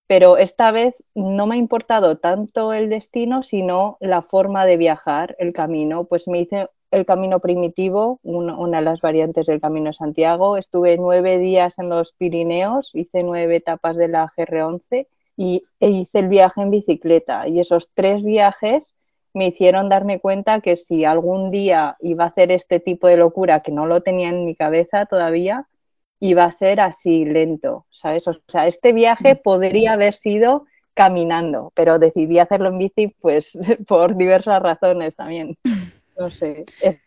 Pero 0.09 0.39
esta 0.39 0.73
vez 0.73 1.05
no 1.15 1.47
me 1.47 1.57
ha 1.57 1.59
importado 1.59 2.19
tanto 2.19 2.73
el 2.73 2.89
destino, 2.89 3.43
sino 3.43 3.99
la 4.01 4.23
forma 4.23 4.65
de 4.65 4.79
viajar, 4.79 5.37
el 5.39 5.53
camino. 5.53 6.05
Pues 6.05 6.29
me 6.29 6.41
hice 6.41 6.69
el 6.91 7.05
camino 7.05 7.41
primitivo, 7.41 8.19
una, 8.23 8.79
de 8.79 8.85
las 8.85 9.03
variantes 9.03 9.47
del 9.47 9.61
Camino 9.61 9.93
Santiago. 9.93 10.57
Estuve 10.57 10.97
nueve 10.97 11.39
días 11.39 11.79
en 11.79 11.91
los 11.91 12.13
Pirineos, 12.13 12.91
hice 12.95 13.23
nueve 13.23 13.57
etapas 13.57 13.97
de 13.97 14.09
la 14.09 14.29
GR11 14.35 15.09
y 15.37 15.63
e 15.81 15.91
hice 15.91 16.21
el 16.21 16.29
viaje 16.29 16.63
en 16.63 16.71
bicicleta. 16.71 17.47
Y 17.47 17.61
esos 17.61 17.91
tres 17.95 18.23
viajes 18.25 18.95
me 19.39 19.47
hicieron 19.47 19.89
darme 19.89 20.21
cuenta 20.21 20.61
que 20.61 20.77
si 20.77 21.05
algún 21.05 21.51
día 21.51 21.97
iba 22.01 22.25
a 22.25 22.27
hacer 22.29 22.51
este 22.51 22.81
tipo 22.81 23.07
de 23.07 23.17
locura, 23.17 23.61
que 23.61 23.73
no 23.73 23.87
lo 23.87 24.03
tenía 24.03 24.29
en 24.29 24.45
mi 24.45 24.55
cabeza 24.55 25.07
todavía, 25.07 25.67
iba 26.21 26.45
a 26.45 26.51
ser 26.51 26.81
así 26.81 27.25
lento, 27.25 27.87
¿sabes? 27.91 28.27
O 28.29 28.35
sea, 28.49 28.67
este 28.67 28.93
viaje 28.93 29.35
mm. 29.35 29.39
podría 29.43 29.93
haber 29.93 30.15
sido 30.15 30.67
caminando, 30.93 31.73
pero 31.75 31.99
decidí 31.99 32.41
hacerlo 32.41 32.69
en 32.69 32.79
bici 32.79 33.09
pues 33.21 33.57
por 33.87 34.17
diversas 34.17 34.61
razones 34.61 35.17
también. 35.17 35.57
No 36.19 36.29
sé, 36.29 36.67
es 36.83 36.99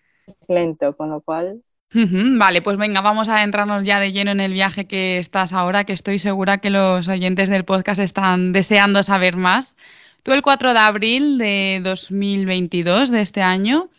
lento, 0.47 0.95
con 0.95 1.09
lo 1.09 1.21
cual 1.21 1.61
Vale, 1.93 2.61
pues 2.61 2.77
venga, 2.77 3.01
vamos 3.01 3.27
a 3.27 3.37
adentrarnos 3.37 3.83
ya 3.83 3.99
de 3.99 4.13
lleno 4.13 4.31
en 4.31 4.39
el 4.39 4.53
viaje 4.53 4.87
que 4.87 5.17
estás 5.17 5.51
ahora, 5.51 5.83
que 5.83 5.91
estoy 5.91 6.19
segura 6.19 6.59
que 6.59 6.69
los 6.69 7.09
oyentes 7.09 7.49
del 7.49 7.65
podcast 7.65 7.99
están 7.99 8.53
deseando 8.53 9.03
saber 9.03 9.35
más. 9.35 9.75
Tú 10.23 10.31
el 10.33 10.41
4 10.41 10.73
de 10.73 10.79
abril 10.79 11.37
de 11.37 11.81
2022, 11.83 13.09
de 13.09 13.21
este 13.21 13.41
año, 13.41 13.89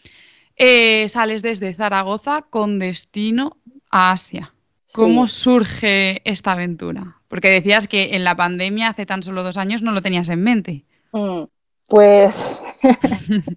eh, 0.56 1.08
sales 1.08 1.42
desde 1.42 1.74
Zaragoza 1.74 2.42
con 2.42 2.78
destino 2.78 3.56
a 3.90 4.12
Asia. 4.12 4.52
¿Cómo 4.92 5.26
surge 5.26 6.20
esta 6.30 6.52
aventura? 6.52 7.16
Porque 7.28 7.50
decías 7.50 7.88
que 7.88 8.14
en 8.14 8.24
la 8.24 8.36
pandemia 8.36 8.88
hace 8.88 9.06
tan 9.06 9.22
solo 9.22 9.42
dos 9.42 9.56
años 9.56 9.82
no 9.82 9.92
lo 9.92 10.02
tenías 10.02 10.28
en 10.28 10.42
mente. 10.42 10.84
Mm, 11.12 11.44
pues, 11.88 12.36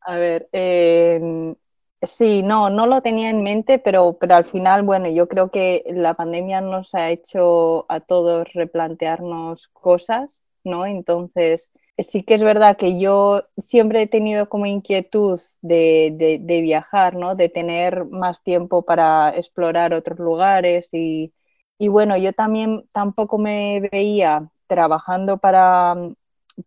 a 0.00 0.16
ver, 0.16 0.48
eh, 0.52 1.54
Sí, 2.02 2.42
no, 2.42 2.68
no 2.68 2.86
lo 2.86 3.00
tenía 3.02 3.30
en 3.30 3.42
mente, 3.42 3.78
pero, 3.78 4.18
pero 4.20 4.34
al 4.34 4.44
final, 4.44 4.82
bueno, 4.82 5.08
yo 5.08 5.28
creo 5.28 5.50
que 5.50 5.82
la 5.86 6.14
pandemia 6.14 6.60
nos 6.60 6.94
ha 6.94 7.10
hecho 7.10 7.86
a 7.88 8.00
todos 8.00 8.52
replantearnos 8.52 9.68
cosas, 9.68 10.42
¿no? 10.62 10.84
Entonces, 10.86 11.72
sí 11.98 12.22
que 12.24 12.34
es 12.34 12.42
verdad 12.42 12.76
que 12.76 13.00
yo 13.00 13.44
siempre 13.58 14.02
he 14.02 14.06
tenido 14.06 14.48
como 14.48 14.66
inquietud 14.66 15.38
de, 15.62 16.60
viajar, 16.62 17.14
¿no? 17.16 17.34
De 17.34 17.48
tener 17.48 18.04
más 18.06 18.42
tiempo 18.42 18.84
para 18.84 19.30
explorar 19.36 19.94
otros 19.94 20.18
lugares 20.18 20.88
y, 20.92 21.32
y 21.78 21.88
bueno, 21.88 22.16
yo 22.16 22.32
también 22.32 22.88
tampoco 22.92 23.38
me 23.38 23.80
veía 23.92 24.50
trabajando 24.66 25.38
para, 25.38 25.94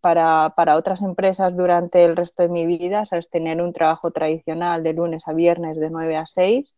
para, 0.02 0.54
para, 0.56 0.78
otras 0.78 1.02
empresas 1.02 1.56
durante 1.56 2.04
el 2.06 2.16
resto 2.16 2.44
de 2.44 2.50
mi 2.50 2.66
vida, 2.66 3.04
es 3.12 3.30
tener 3.30 3.62
un 3.62 3.74
trabajo 3.74 4.12
tradicional 4.12 4.84
de 4.84 4.94
lunes 4.94 5.24
a 5.28 5.34
viernes 5.34 5.78
de 5.78 5.90
9 5.90 6.18
a 6.18 6.26
6. 6.26 6.76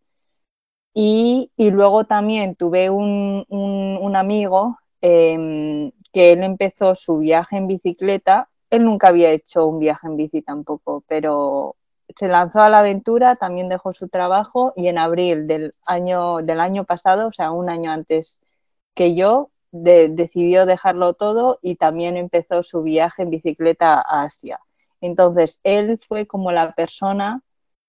Y, 0.94 1.52
y 1.56 1.72
luego 1.72 2.06
también 2.06 2.56
tuve 2.56 2.90
un, 2.90 3.46
un, 3.50 4.16
amigo 4.16 4.78
em, 5.00 5.92
que 6.12 6.32
él 6.32 6.44
empezó 6.44 6.96
su 6.96 7.18
viaje 7.18 7.58
en 7.58 7.68
bicicleta. 7.68 8.50
Él 8.70 8.86
nunca 8.86 9.10
había 9.10 9.32
hecho 9.32 9.68
un 9.68 9.80
viaje 9.80 10.08
en 10.08 10.18
bici 10.18 10.42
tampoco, 10.42 11.04
pero 11.08 11.76
se 12.16 12.28
lanzó 12.28 12.60
a 12.62 12.70
la 12.70 12.80
aventura, 12.80 13.36
también 13.36 13.70
dejó 13.70 13.94
su 13.94 14.10
trabajo 14.10 14.74
y 14.76 14.88
en 14.88 14.98
abril 14.98 15.48
del 15.48 15.72
año, 15.86 16.38
del 16.38 16.60
año 16.60 16.84
pasado, 16.86 17.28
o 17.28 17.32
sea, 17.32 17.52
un 17.52 17.70
año 17.70 17.92
antes 17.92 18.40
que 18.94 19.16
yo, 19.16 19.50
decidió 19.72 20.66
dejarlo 20.66 21.14
todo 21.14 21.58
y 21.62 21.76
también 21.76 22.18
empezó 22.18 22.62
su 22.62 22.84
viaje 22.84 23.24
en 23.24 23.30
bicicleta 23.30 23.94
a 24.02 24.24
Asia. 24.24 24.60
Entonces, 25.00 25.60
él 25.64 26.00
fue 26.06 26.28
como 26.28 26.52
la 26.52 26.74
persona 26.74 27.42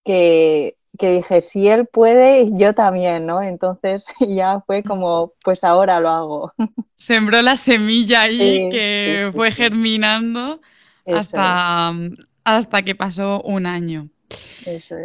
que, 0.05 0.75
dije, 1.01 1.43
si 1.43 1.69
él 1.69 1.87
puede, 1.87 2.49
yo 2.53 2.73
también, 2.73 3.27
¿no? 3.27 3.43
Entonces 3.43 4.05
ya 4.29 4.61
fue 4.67 4.83
como, 4.83 5.33
pues 5.45 5.65
ahora 5.65 6.01
lo 6.01 6.09
hago. 6.11 6.53
Sembró 6.97 7.43
la 7.43 7.57
semilla 7.57 8.23
ahí 8.23 8.69
que 8.71 9.31
fue 9.35 9.51
germinando 9.51 10.61
hasta, 11.07 11.93
hasta 12.45 12.83
que 12.83 12.95
pasó 12.95 13.43
un 13.43 13.67
año. 13.67 14.09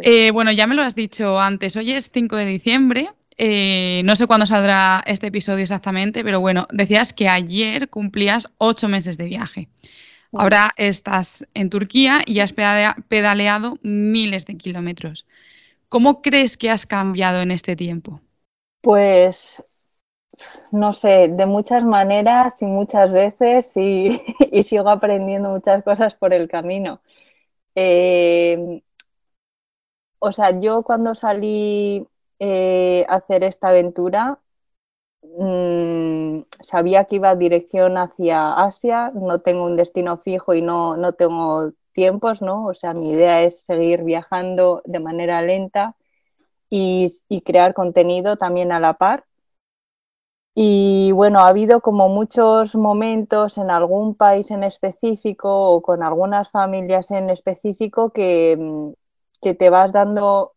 Eh, 0.02 0.30
bueno, 0.30 0.52
ya 0.52 0.66
me 0.66 0.74
lo 0.74 0.82
has 0.82 0.94
dicho 0.94 1.38
antes, 1.40 1.76
hoy 1.76 1.92
es 1.92 2.10
5 2.12 2.36
de 2.36 2.46
diciembre 2.46 3.10
eh, 3.40 4.02
no 4.04 4.16
sé 4.16 4.26
cuándo 4.26 4.46
saldrá 4.46 5.02
este 5.06 5.28
episodio 5.28 5.62
exactamente, 5.62 6.24
pero 6.24 6.40
bueno, 6.40 6.66
decías 6.72 7.12
que 7.12 7.28
ayer 7.28 7.88
cumplías 7.88 8.48
ocho 8.58 8.88
meses 8.88 9.16
de 9.16 9.26
viaje. 9.26 9.68
Ahora 10.32 10.74
estás 10.76 11.46
en 11.54 11.70
Turquía 11.70 12.22
y 12.26 12.40
has 12.40 12.52
pedaleado 12.52 13.78
miles 13.82 14.44
de 14.44 14.56
kilómetros. 14.56 15.26
¿Cómo 15.88 16.20
crees 16.20 16.56
que 16.56 16.70
has 16.70 16.86
cambiado 16.86 17.40
en 17.40 17.50
este 17.50 17.76
tiempo? 17.76 18.20
Pues, 18.82 19.62
no 20.70 20.92
sé, 20.92 21.28
de 21.28 21.46
muchas 21.46 21.82
maneras 21.82 22.60
y 22.60 22.66
muchas 22.66 23.10
veces 23.10 23.74
y, 23.76 24.20
sigo 24.64 24.88
aprendiendo 24.90 25.50
muchas 25.50 25.82
cosas 25.82 26.14
por 26.14 26.34
el 26.34 26.48
camino. 26.48 27.00
Eh, 27.74 28.82
o 30.18 30.32
sea, 30.32 30.58
yo 30.60 30.82
cuando 30.82 31.14
salí 31.14 32.06
eh, 32.38 33.06
hacer 33.08 33.44
esta 33.44 33.68
aventura, 33.68 34.38
mm, 35.22 36.42
sabía 36.60 37.04
que 37.04 37.16
iba 37.16 37.34
dirección 37.36 37.96
hacia 37.98 38.52
Asia, 38.54 39.10
no 39.14 39.40
tengo 39.40 39.64
un 39.66 39.76
destino 39.76 40.16
fijo 40.18 40.54
y 40.54 40.62
no, 40.62 40.96
no 40.96 41.12
tengo 41.14 41.72
tiempos, 41.92 42.42
¿no? 42.42 42.66
O 42.66 42.74
sea, 42.74 42.94
mi 42.94 43.10
idea 43.10 43.42
es 43.42 43.60
seguir 43.62 44.02
viajando 44.04 44.82
de 44.84 45.00
manera 45.00 45.42
lenta 45.42 45.96
y, 46.70 47.12
y 47.28 47.42
crear 47.42 47.74
contenido 47.74 48.36
también 48.36 48.72
a 48.72 48.80
la 48.80 48.94
par. 48.94 49.24
Y 50.54 51.12
bueno, 51.12 51.38
ha 51.40 51.48
habido 51.48 51.80
como 51.80 52.08
muchos 52.08 52.74
momentos 52.74 53.58
en 53.58 53.70
algún 53.70 54.14
país 54.16 54.50
en 54.50 54.64
específico 54.64 55.70
o 55.70 55.82
con 55.82 56.02
algunas 56.02 56.50
familias 56.50 57.10
en 57.12 57.30
específico 57.30 58.10
que, 58.10 58.92
que 59.40 59.54
te 59.54 59.70
vas 59.70 59.92
dando 59.92 60.54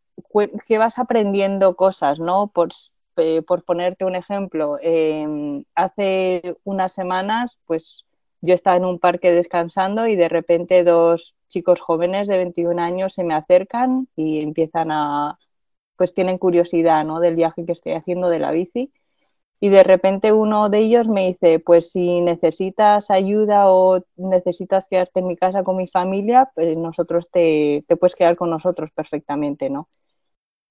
que 0.67 0.77
vas 0.77 0.99
aprendiendo 0.99 1.75
cosas, 1.75 2.19
¿no? 2.19 2.47
Por, 2.47 2.69
eh, 3.17 3.41
por 3.47 3.63
ponerte 3.63 4.05
un 4.05 4.15
ejemplo, 4.15 4.77
em, 4.81 5.63
hace 5.75 6.55
unas 6.63 6.93
semanas, 6.93 7.59
pues 7.65 8.05
yo 8.41 8.53
estaba 8.53 8.77
en 8.77 8.85
un 8.85 8.99
parque 8.99 9.31
descansando 9.31 10.07
y 10.07 10.15
de 10.15 10.29
repente 10.29 10.83
dos 10.83 11.35
chicos 11.47 11.81
jóvenes 11.81 12.27
de 12.27 12.37
21 12.37 12.79
años 12.79 13.13
se 13.13 13.23
me 13.23 13.33
acercan 13.35 14.07
y 14.15 14.41
empiezan 14.41 14.91
a, 14.91 15.37
pues 15.97 16.13
tienen 16.13 16.37
curiosidad, 16.39 17.05
¿no? 17.05 17.19
Del 17.19 17.35
viaje 17.35 17.65
que 17.65 17.73
estoy 17.73 17.93
haciendo 17.93 18.29
de 18.29 18.39
la 18.39 18.51
bici. 18.51 18.91
Y 19.59 19.69
de 19.69 19.83
repente 19.83 20.33
uno 20.33 20.69
de 20.69 20.79
ellos 20.79 21.07
me 21.07 21.27
dice, 21.27 21.59
pues 21.59 21.91
si 21.91 22.21
necesitas 22.21 23.11
ayuda 23.11 23.71
o 23.71 24.01
necesitas 24.15 24.87
quedarte 24.89 25.19
en 25.21 25.27
mi 25.27 25.37
casa 25.37 25.63
con 25.63 25.77
mi 25.77 25.87
familia, 25.87 26.51
pues 26.55 26.77
nosotros 26.77 27.29
te, 27.31 27.83
te 27.87 27.95
puedes 27.97 28.15
quedar 28.15 28.35
con 28.37 28.49
nosotros 28.49 28.91
perfectamente, 28.91 29.69
¿no? 29.69 29.87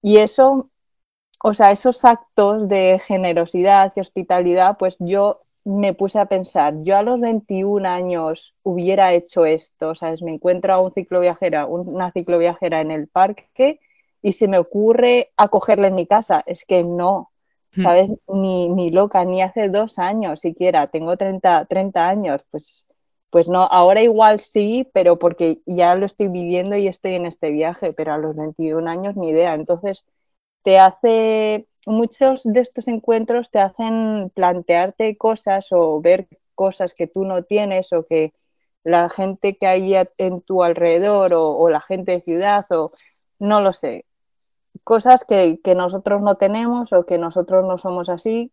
Y 0.01 0.17
eso, 0.17 0.69
o 1.43 1.53
sea, 1.53 1.71
esos 1.71 2.05
actos 2.05 2.67
de 2.67 2.99
generosidad 2.99 3.93
y 3.95 3.99
hospitalidad, 3.99 4.77
pues 4.77 4.95
yo 4.99 5.41
me 5.63 5.93
puse 5.93 6.19
a 6.19 6.25
pensar, 6.25 6.73
yo 6.83 6.97
a 6.97 7.03
los 7.03 7.19
21 7.19 7.87
años 7.87 8.55
hubiera 8.63 9.13
hecho 9.13 9.45
esto, 9.45 9.95
¿sabes? 9.95 10.21
Me 10.21 10.33
encuentro 10.33 10.73
a 10.73 10.79
un 10.79 10.91
cicloviajera, 10.91 11.67
una 11.67 12.11
cicloviajera 12.11 12.81
en 12.81 12.91
el 12.91 13.07
parque 13.07 13.79
y 14.21 14.33
se 14.33 14.47
me 14.47 14.57
ocurre 14.57 15.29
acogerla 15.37 15.87
en 15.87 15.95
mi 15.95 16.07
casa. 16.07 16.43
Es 16.45 16.65
que 16.65 16.83
no, 16.83 17.29
hmm. 17.75 17.83
¿sabes? 17.83 18.11
Ni, 18.27 18.69
ni 18.69 18.89
loca, 18.89 19.23
ni 19.23 19.41
hace 19.41 19.69
dos 19.69 19.99
años 19.99 20.41
siquiera, 20.41 20.87
tengo 20.87 21.15
30, 21.15 21.65
30 21.65 22.07
años, 22.07 22.41
pues, 22.49 22.87
pues 23.29 23.47
no, 23.47 23.63
ahora 23.63 24.01
igual 24.01 24.39
sí, 24.39 24.87
pero 24.93 25.19
porque 25.19 25.59
ya 25.65 25.95
lo 25.95 26.05
estoy 26.05 26.27
viviendo 26.27 26.75
y 26.75 26.87
estoy 26.87 27.13
en 27.15 27.27
este 27.27 27.51
viaje, 27.51 27.93
pero 27.93 28.13
a 28.13 28.17
los 28.17 28.35
21 28.35 28.89
años 28.89 29.15
ni 29.15 29.29
idea. 29.29 29.53
Entonces, 29.53 30.03
te 30.63 30.79
hace, 30.79 31.67
muchos 31.85 32.41
de 32.43 32.59
estos 32.59 32.87
encuentros 32.87 33.49
te 33.49 33.59
hacen 33.59 34.31
plantearte 34.33 35.17
cosas 35.17 35.67
o 35.71 36.01
ver 36.01 36.27
cosas 36.55 36.93
que 36.93 37.07
tú 37.07 37.25
no 37.25 37.43
tienes 37.43 37.91
o 37.93 38.05
que 38.05 38.33
la 38.83 39.09
gente 39.09 39.57
que 39.57 39.67
hay 39.67 39.95
en 40.17 40.39
tu 40.41 40.63
alrededor 40.63 41.33
o, 41.33 41.69
la 41.69 41.81
gente 41.81 42.13
de 42.13 42.21
ciudad 42.21 42.65
o 42.71 42.89
no 43.39 43.61
lo 43.61 43.73
sé, 43.73 44.05
cosas 44.83 45.25
que, 45.25 45.59
que, 45.63 45.75
nosotros 45.75 46.21
no 46.21 46.35
tenemos 46.35 46.93
o 46.93 47.05
que 47.05 47.17
nosotros 47.17 47.65
no 47.65 47.77
somos 47.77 48.09
así, 48.09 48.51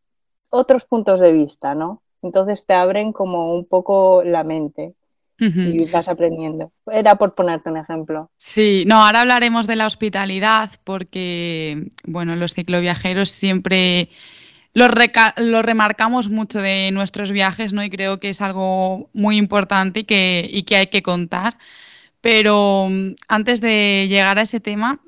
otros 0.51 0.85
puntos 0.85 1.21
de 1.21 1.33
vista, 1.33 1.75
¿no? 1.75 2.03
Entonces 2.23 2.67
te 2.67 2.75
abren 2.75 3.13
como 3.13 3.55
un 3.55 3.65
poco 3.67 4.23
la 4.25 4.45
mente 4.45 4.95
y 5.39 5.85
vas 5.87 6.09
aprendiendo. 6.09 6.73
Era 6.93 7.15
por 7.17 7.35
ponerte 7.35 7.71
un 7.71 7.77
ejemplo. 7.77 8.31
Sí, 8.37 8.85
no, 8.87 9.05
ahora 9.05 9.21
hablaremos 9.21 9.67
de 9.67 9.77
la 9.77 9.87
hospitalidad 9.87 10.73
porque, 10.85 11.91
bueno, 12.05 12.35
los 12.35 12.55
cicloviajeros 12.55 13.31
siempre 13.31 14.11
lo, 14.75 15.63
remarcamos 15.63 16.29
mucho 16.29 16.61
de 16.61 16.91
nuestros 16.93 17.33
viajes, 17.33 17.73
¿no? 17.73 17.83
Y 17.85 17.91
creo 17.91 18.21
que 18.21 18.31
es 18.31 18.41
algo 18.41 19.11
muy 19.13 19.37
importante 19.37 20.01
y 20.01 20.05
que, 20.05 20.49
y 20.51 20.65
que 20.65 20.77
hay 20.77 20.87
que 20.89 21.03
contar. 21.03 21.59
Pero 22.21 22.89
mm, 22.91 23.15
antes 23.29 23.61
de 23.61 24.07
llegar 24.09 24.39
a 24.39 24.43
ese 24.43 24.61
tema, 24.61 25.01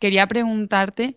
quería 0.00 0.26
preguntarte, 0.26 1.16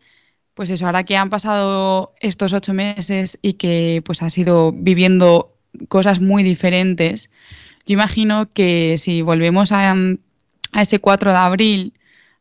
pues 0.53 0.69
eso, 0.69 0.85
ahora 0.85 1.03
que 1.03 1.17
han 1.17 1.29
pasado 1.29 2.13
estos 2.19 2.53
ocho 2.53 2.73
meses 2.73 3.39
y 3.41 3.53
que 3.53 4.01
pues 4.05 4.21
has 4.21 4.37
ido 4.37 4.71
viviendo 4.73 5.53
cosas 5.89 6.19
muy 6.19 6.43
diferentes, 6.43 7.29
yo 7.87 7.93
imagino 7.93 8.51
que 8.53 8.97
si 8.97 9.21
volvemos 9.21 9.71
a, 9.71 9.95
ese 10.77 10.99
4 10.99 11.31
de 11.31 11.37
abril, 11.37 11.93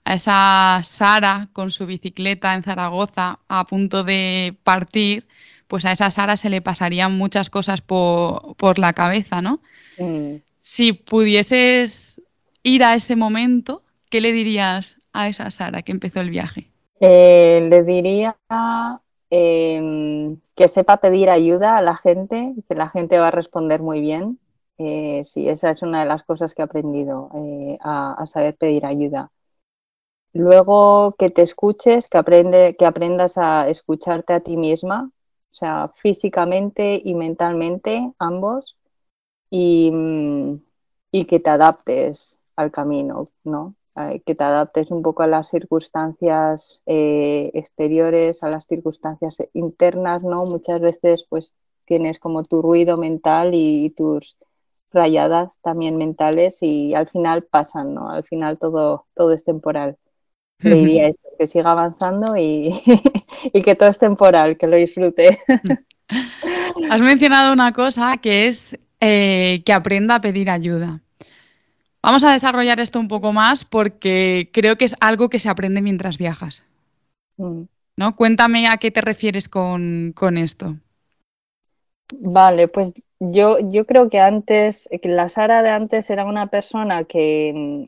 a 0.05 0.15
esa 0.15 0.81
Sara 0.83 1.49
con 1.53 1.71
su 1.71 1.87
bicicleta 1.87 2.55
en 2.55 2.65
Zaragoza 2.65 3.39
a 3.49 3.65
punto 3.65 4.03
de 4.03 4.57
partir, 4.65 5.29
pues 5.69 5.87
a 5.87 5.93
esa 5.93 6.11
Sara 6.11 6.37
se 6.37 6.51
le 6.51 6.63
pasarían 6.63 7.17
muchas 7.17 7.49
cosas 7.49 7.81
por, 7.81 8.79
la 8.79 8.93
cabeza, 8.93 9.41
¿no? 9.41 9.61
Mm. 9.99 10.37
Si 10.61 10.93
pudieses 10.93 12.21
ir 12.65 12.83
a 12.83 12.97
ese 12.97 13.15
momento, 13.15 13.83
¿qué 14.11 14.21
le 14.21 14.33
dirías 14.33 14.97
a 15.13 15.29
esa 15.29 15.53
Sara 15.53 15.83
que 15.83 15.93
empezó 15.93 16.21
el 16.21 16.31
viaje? 16.31 16.67
Eh, 16.99 17.65
le 17.71 17.85
diría 17.85 18.37
em, 19.31 20.39
que 20.57 20.67
sepa 20.67 20.97
pedir 20.97 21.31
ayuda 21.31 21.79
a 21.79 21.83
la 21.83 21.97
gente, 21.97 22.55
que 22.69 22.75
la 22.75 22.89
gente 22.89 23.21
va 23.21 23.29
a 23.29 23.31
responder 23.31 23.81
muy 23.81 24.01
bien, 24.01 24.41
eh, 24.79 25.25
sí, 25.27 25.49
esa 25.49 25.71
es 25.71 25.83
una 25.83 26.01
de 26.01 26.07
las 26.07 26.23
cosas 26.25 26.55
que 26.55 26.63
he 26.63 26.65
aprendido, 26.65 27.31
eh, 27.35 27.79
a, 27.81 28.27
saber 28.27 28.57
pedir 28.57 28.85
ayuda. 28.87 29.31
Luego 30.33 31.15
que 31.19 31.31
te 31.31 31.43
escuches, 31.43 32.09
que, 32.09 32.19
aprende, 32.19 32.77
que 32.79 32.87
aprendas 32.87 33.39
a 33.39 33.69
escucharte 33.69 34.35
a 34.35 34.41
ti 34.41 34.57
misma, 34.57 35.11
o 35.53 35.55
sea, 35.55 35.89
físicamente 35.89 37.01
y 37.03 37.15
mentalmente, 37.15 38.13
ambos, 38.19 38.77
y, 39.51 39.91
mm, 39.93 40.61
que 41.29 41.41
te 41.41 41.51
adaptes 41.51 42.39
al 42.57 42.71
camino, 42.71 43.25
¿no? 43.45 43.75
Eh, 43.97 44.21
que 44.21 44.35
te 44.35 44.45
adaptes 44.45 44.91
un 44.91 45.03
poco 45.03 45.23
a 45.23 45.27
las 45.27 45.49
circunstancias 45.49 46.83
exteriores, 46.87 48.43
a 48.43 48.51
las 48.51 48.67
circunstancias 48.67 49.39
internas, 49.55 50.23
¿no? 50.23 50.45
Muchas 50.45 50.81
veces 50.81 51.27
pues 51.31 51.55
tienes 51.87 52.19
como 52.19 52.43
tu 52.43 52.63
ruido 52.63 52.99
mental 52.99 53.53
y 53.55 53.89
tus 53.91 54.37
rayadas 54.97 55.61
también 55.63 55.97
mentales 55.97 56.59
y 56.63 56.95
al 56.95 57.09
final 57.09 57.45
pasan, 57.45 57.95
¿no? 57.95 58.11
Al 58.11 58.25
final 58.25 58.59
todo, 58.59 59.07
todo 59.15 59.33
es 59.33 59.45
temporal. 59.45 59.97
Le 60.59 60.75
diría 60.75 61.09
eso, 61.09 61.21
que 61.39 61.47
siga 61.47 61.73
avanzando 61.73 62.35
y, 62.39 62.73
que 63.53 63.75
todo 63.75 63.91
es 63.91 63.99
temporal, 63.99 64.57
que 64.57 64.67
lo 64.67 64.77
disfrute. 64.77 65.39
Has 66.91 67.01
mencionado 67.01 67.53
una 67.53 67.73
cosa 67.73 68.17
que 68.17 68.47
es 68.47 68.79
eh, 69.01 69.63
que 69.65 69.73
aprenda 69.73 70.17
a 70.17 70.21
pedir 70.21 70.51
ayuda. 70.51 71.01
Vamos 72.03 72.25
a 72.25 72.33
desarrollar 72.33 72.81
esto 72.81 73.01
un 73.01 73.09
poco 73.09 73.33
más 73.33 73.65
porque 73.65 74.51
creo 74.53 74.77
que 74.77 74.85
es 74.87 74.97
algo 75.01 75.29
que 75.29 75.39
se 75.39 75.49
aprende 75.49 75.83
mientras 75.83 76.19
viajas. 76.19 76.65
Mm. 77.37 77.63
¿No? 77.97 78.15
Cuéntame 78.17 78.69
a 78.69 78.77
qué 78.77 78.91
te 78.91 79.01
refieres 79.01 79.49
con, 79.49 80.13
con 80.15 80.39
esto. 80.39 80.77
Vale, 82.13 82.69
pues 82.69 82.95
yo, 83.21 83.59
yo 83.61 83.87
creo 83.87 84.09
que 84.09 84.21
antes, 84.21 84.89
que 85.03 85.09
la 85.09 85.29
Sara 85.29 85.63
de 85.63 85.71
antes 85.71 86.11
era 86.11 86.25
una 86.25 86.49
persona 86.49 87.05
que 87.05 87.53
mm, 87.55 87.85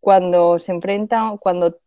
cuando 0.00 0.58
se 0.58 0.72
enfrenta, 0.72 1.34
cuando 1.40 1.78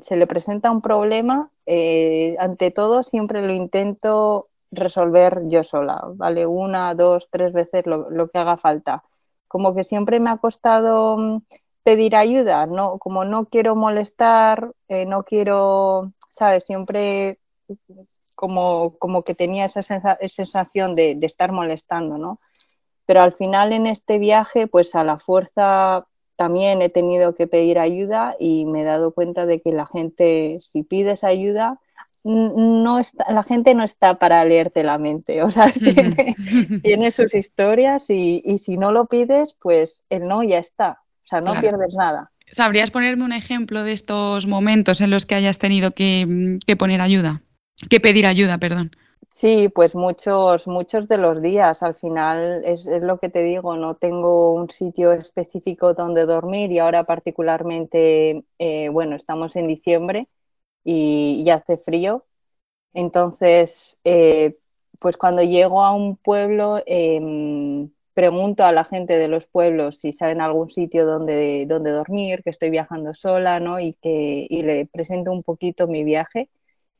se 0.00 0.16
le 0.16 0.26
presenta 0.26 0.70
un 0.70 0.80
problema, 0.80 1.50
eh, 1.66 2.36
ante 2.38 2.70
todo 2.70 3.02
siempre 3.02 3.46
lo 3.46 3.52
intento 3.52 4.48
resolver 4.70 5.42
yo 5.48 5.64
sola, 5.64 6.02
¿vale? 6.14 6.46
Una, 6.46 6.94
dos, 6.94 7.28
tres 7.30 7.52
veces 7.52 7.86
lo, 7.86 8.10
lo 8.10 8.28
que 8.28 8.38
haga 8.38 8.56
falta. 8.56 9.02
Como 9.48 9.74
que 9.74 9.84
siempre 9.84 10.20
me 10.20 10.30
ha 10.30 10.38
costado 10.38 11.16
mm, 11.18 11.42
pedir 11.82 12.16
ayuda, 12.16 12.66
¿no? 12.66 12.98
Como 12.98 13.24
no 13.24 13.46
quiero 13.46 13.76
molestar, 13.76 14.72
eh, 14.88 15.06
no 15.06 15.22
quiero, 15.22 16.12
¿sabes? 16.28 16.64
Siempre 16.64 17.38
como, 18.36 18.96
como 18.98 19.22
que 19.22 19.34
tenía 19.34 19.64
esa 19.64 19.82
sensación 19.82 20.94
de, 20.94 21.16
estar 21.22 21.50
molestando, 21.50 22.18
¿no? 22.18 22.38
Pero 23.06 23.22
al 23.22 23.32
final 23.32 23.72
en 23.72 23.86
este 23.86 24.18
viaje, 24.18 24.66
pues 24.68 24.94
a 24.94 25.02
la 25.02 25.18
fuerza 25.18 26.06
también 26.36 26.82
he 26.82 26.90
tenido 26.90 27.34
que 27.34 27.46
pedir 27.46 27.78
ayuda 27.78 28.36
y 28.38 28.66
me 28.66 28.82
he 28.82 28.84
dado 28.84 29.12
cuenta 29.12 29.46
de 29.46 29.62
que 29.62 29.72
la 29.72 29.86
gente, 29.86 30.58
si 30.60 30.82
pides 30.82 31.24
ayuda, 31.24 31.80
no 32.24 32.98
está, 32.98 33.32
la 33.32 33.42
gente 33.42 33.74
no 33.74 33.84
está 33.84 34.18
para 34.18 34.44
leerte 34.44 34.82
la 34.82 34.98
mente, 34.98 35.42
o 35.42 35.50
sea, 35.50 35.72
tiene, 36.82 37.10
sus 37.10 37.34
historias 37.34 38.10
y, 38.10 38.40
si 38.58 38.76
no 38.76 38.92
lo 38.92 39.06
pides, 39.06 39.54
pues 39.60 40.02
el 40.10 40.28
no 40.28 40.42
ya 40.42 40.58
está, 40.58 41.00
o 41.24 41.28
sea, 41.28 41.40
no 41.40 41.58
pierdes 41.60 41.94
nada. 41.94 42.30
¿Sabrías 42.50 42.90
ponerme 42.90 43.24
un 43.24 43.32
ejemplo 43.32 43.82
de 43.82 43.92
estos 43.92 44.46
momentos 44.46 45.00
en 45.00 45.10
los 45.10 45.24
que 45.24 45.36
hayas 45.36 45.58
tenido 45.58 45.92
que 45.92 46.76
poner 46.78 47.00
ayuda? 47.00 47.42
Que 47.90 48.00
pedir 48.00 48.26
ayuda, 48.26 48.58
perdón. 48.58 48.90
Sí, 49.28 49.68
pues 49.68 49.94
muchos, 49.94 50.66
muchos 50.66 51.08
de 51.08 51.18
los 51.18 51.42
días. 51.42 51.82
Al 51.82 51.94
final 51.94 52.64
es, 52.64 52.86
lo 52.86 53.18
que 53.18 53.28
te 53.28 53.42
digo, 53.42 53.76
no 53.76 53.96
tengo 53.96 54.52
un 54.52 54.70
sitio 54.70 55.12
específico 55.12 55.94
donde 55.94 56.26
dormir 56.26 56.72
y 56.72 56.78
ahora 56.78 57.04
particularmente, 57.04 58.44
eh, 58.58 58.88
bueno, 58.88 59.16
estamos 59.16 59.56
en 59.56 59.68
diciembre 59.68 60.28
y, 60.84 61.48
hace 61.50 61.78
frío. 61.78 62.24
Entonces, 62.94 63.98
eh, 64.04 64.56
pues 65.00 65.16
cuando 65.16 65.42
llego 65.42 65.84
a 65.84 65.92
un 65.94 66.16
pueblo, 66.16 66.82
em, 66.86 67.90
pregunto 68.14 68.64
a 68.64 68.72
la 68.72 68.84
gente 68.84 69.18
de 69.18 69.28
los 69.28 69.46
pueblos 69.46 69.98
si 69.98 70.12
saben 70.12 70.40
algún 70.40 70.70
sitio 70.70 71.06
donde, 71.06 71.66
donde 71.66 71.92
dormir, 71.92 72.42
que 72.42 72.50
estoy 72.50 72.70
viajando 72.70 73.14
sola, 73.14 73.60
¿no? 73.60 73.80
Y 73.80 73.94
que 73.94 74.46
y 74.48 74.62
le 74.62 74.86
presento 74.86 75.32
un 75.32 75.42
poquito 75.42 75.86
mi 75.88 76.04
viaje 76.04 76.48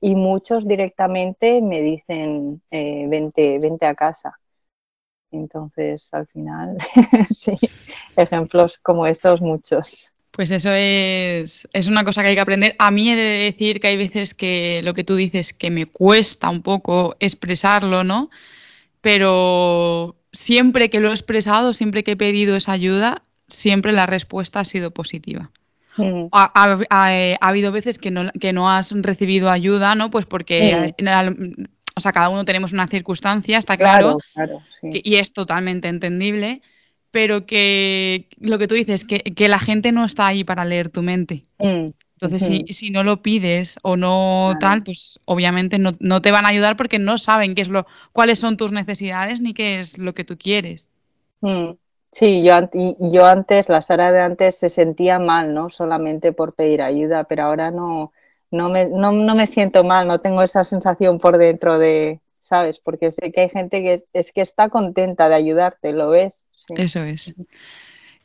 y 0.01 0.15
muchos 0.15 0.67
directamente 0.67 1.61
me 1.61 1.81
dicen, 1.81 2.63
eh, 2.71 3.07
vente, 3.09 3.59
vente 3.61 3.87
a 3.87 3.95
casa. 3.95 4.39
Entonces, 5.31 6.09
al 6.13 6.27
final, 6.27 6.77
sí, 7.35 7.59
ejemplos 8.17 8.79
como 8.79 9.07
estos 9.07 9.41
muchos. 9.41 10.13
Pues 10.31 10.51
eso 10.51 10.71
es, 10.71 11.67
es, 11.73 11.87
una 11.87 12.05
cosa 12.05 12.23
que 12.23 12.29
hay 12.29 12.35
que 12.35 12.41
aprender. 12.43 12.77
A 12.79 12.91
mí 12.91 13.11
he 13.11 13.17
de 13.17 13.23
decir 13.23 13.81
que 13.81 13.89
hay 13.89 13.97
veces 13.97 14.35
que 14.35 14.81
lo 14.85 14.93
que 14.93 15.05
tú 15.05 15.17
dices 15.17 15.53
que 15.53 15.71
me 15.71 15.87
cuesta 15.87 16.51
un 16.51 16.63
poco 16.63 17.17
expresarlo, 17.21 18.05
¿no? 18.05 18.31
Pero 19.01 20.17
siempre 20.33 20.91
que 20.91 21.01
lo 21.01 21.09
he 21.09 21.13
expresado, 21.13 21.73
siempre 21.73 22.05
que 22.05 22.13
he 22.13 22.17
pedido 22.17 22.55
esa 22.55 22.73
ayuda, 22.73 23.23
siempre 23.49 23.93
la 23.93 24.07
respuesta 24.07 24.61
ha 24.61 24.65
sido 24.65 24.91
positiva. 24.91 25.51
Mm. 25.97 26.27
Ha, 26.33 26.79
eh, 27.11 27.37
ha, 27.41 27.49
habido 27.49 27.73
veces 27.73 27.99
que 27.99 28.11
no, 28.11 28.31
que 28.39 28.53
no 28.53 28.71
has 28.71 28.93
recibido 28.93 29.51
ayuda, 29.51 29.95
¿no? 29.95 30.11
Pues 30.11 30.27
porque, 30.27 30.95
o 31.95 32.01
sea, 32.01 32.13
cada 32.13 32.29
uno 32.29 32.45
tenemos 32.45 32.73
una 32.73 32.87
circunstancia, 32.87 33.59
está 33.59 33.77
claro, 33.77 34.19
y 34.83 35.17
es 35.17 35.33
totalmente 35.33 35.89
entendible, 35.89 36.63
pero 37.11 37.47
que 37.47 38.29
lo 38.39 38.59
que 38.59 38.69
tú 38.69 38.75
dices, 38.75 39.05
que, 39.05 39.21
que 39.21 39.49
la 39.49 39.59
gente 39.59 39.93
no 39.93 40.05
está 40.05 40.27
ahí 40.27 40.45
para 40.45 40.65
leer 40.65 40.91
tu 40.91 41.03
mente. 41.03 41.45
Mm. 41.59 41.87
Entonces, 42.19 42.47
si, 42.47 42.73
si, 42.73 42.91
no 42.91 43.05
lo 43.05 43.21
pides 43.21 43.79
o 43.83 43.95
no 43.97 44.55
tal, 44.59 44.83
pues 44.83 45.21
obviamente 45.27 45.79
no, 45.79 45.95
no, 46.01 46.23
te 46.23 46.31
van 46.31 46.47
a 46.47 46.49
ayudar 46.49 46.75
porque 46.77 46.99
no 46.99 47.19
saben 47.19 47.55
qué 47.55 47.61
es 47.61 47.69
lo, 47.69 47.87
cuáles 48.13 48.39
son 48.39 48.57
tus 48.57 48.73
necesidades 48.73 49.43
ni 49.43 49.53
qué 49.53 49.81
es 49.81 49.99
lo 49.99 50.15
que 50.15 50.25
tú 50.25 50.39
quieres. 50.39 50.89
Mm. 51.43 51.73
Sí, 52.19 52.43
yo, 52.43 52.55
yo 52.99 53.27
antes, 53.27 53.69
la 53.69 53.83
Sara 53.83 54.11
de 54.11 54.21
antes 54.21 54.57
se 54.57 54.71
sentía 54.71 55.19
mal, 55.19 55.53
¿no? 55.53 55.69
Solamente 55.69 56.33
por 56.33 56.55
pedir 56.55 56.81
ayuda, 56.81 57.25
pero 57.25 57.43
ahora 57.43 57.71
no, 57.71 58.11
no, 58.51 58.71
me, 58.71 58.87
no, 58.87 59.13
me 59.13 59.47
siento 59.47 59.85
mal, 59.85 60.09
no 60.09 60.19
tengo 60.19 60.43
esa 60.43 60.65
sensación 60.65 61.19
por 61.19 61.37
dentro 61.37 61.79
de, 61.79 62.21
¿sabes? 62.41 62.79
Porque 62.79 63.13
sé 63.13 63.31
que 63.31 63.43
hay 63.43 63.49
gente 63.51 63.83
que 63.83 64.05
es 64.15 64.33
que 64.33 64.41
está 64.41 64.71
contenta 64.71 65.29
de 65.29 65.35
ayudarte, 65.35 65.93
¿lo 65.93 66.09
ves? 66.09 66.47
Eso 66.71 67.03
es. 67.03 67.35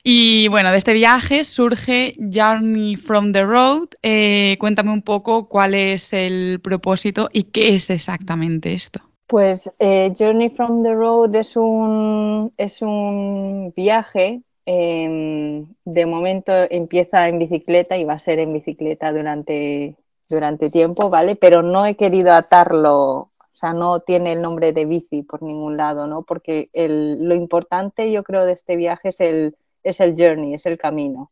Y 0.03 0.47
bueno, 0.47 0.71
de 0.71 0.77
este 0.77 0.93
viaje 0.93 1.43
surge 1.43 2.13
Journey 2.17 2.95
from 2.95 3.33
the 3.33 3.43
Road. 3.43 3.89
Eh, 4.03 4.55
cuéntame 4.61 4.91
un 4.91 5.01
poco 5.01 5.49
cuál 5.49 5.73
es 5.73 6.13
el 6.13 6.61
propósito 6.63 7.29
y 7.33 7.43
qué 7.43 7.75
es 7.75 7.89
exactamente 7.89 8.73
esto. 8.73 9.10
Pues 9.31 9.71
eh, 9.79 10.13
Journey 10.17 10.49
from 10.49 10.83
the 10.83 10.93
Road 10.93 11.35
es 11.35 11.55
un, 11.55 12.53
es 12.57 12.81
un 12.81 13.73
viaje. 13.75 14.41
em, 14.65 15.67
de 15.85 16.05
momento 16.05 16.51
empieza 16.69 17.27
en 17.29 17.39
bicicleta 17.39 17.97
y 17.97 18.03
va 18.05 18.13
a 18.15 18.19
ser 18.19 18.39
en 18.39 18.53
bicicleta 18.53 19.11
durante, 19.13 19.95
durante 20.29 20.69
tiempo, 20.69 21.09
¿vale? 21.09 21.35
Pero 21.37 21.61
no 21.63 21.85
he 21.85 21.95
querido 21.95 22.33
atarlo, 22.33 23.21
o 23.21 23.27
sea, 23.53 23.73
no 23.73 24.01
tiene 24.01 24.33
el 24.33 24.41
nombre 24.41 24.73
de 24.73 24.85
bici 24.85 25.23
por 25.23 25.41
ningún 25.43 25.77
lado, 25.77 26.07
¿no? 26.07 26.23
Porque 26.23 26.69
el- 26.73 27.23
lo 27.27 27.33
importante, 27.35 28.11
yo 28.11 28.23
creo, 28.23 28.45
de 28.45 28.53
este 28.53 28.75
viaje 28.75 29.09
es 29.09 29.19
el, 29.21 29.55
es 29.83 29.99
el 30.01 30.15
journey, 30.17 30.53
es 30.55 30.65
el 30.67 30.77
camino. 30.77 31.29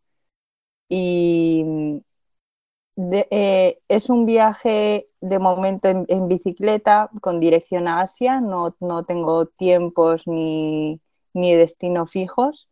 Y 0.89 1.63
de- 2.99 3.27
eh, 3.31 3.79
es 3.87 4.09
un 4.09 4.25
viaje 4.25 5.05
de 5.21 5.39
momento 5.39 5.87
en, 5.89 6.05
en 6.09 6.27
bicicleta 6.27 7.09
con 7.21 7.39
dirección 7.39 7.87
a 7.87 8.01
Asia, 8.01 8.41
no, 8.41 8.75
no 8.79 9.03
tengo 9.05 9.45
tiempos 9.47 10.27
ni, 10.27 11.01
ni 11.33 11.55
destino 11.55 12.05
fijos. 12.07 12.67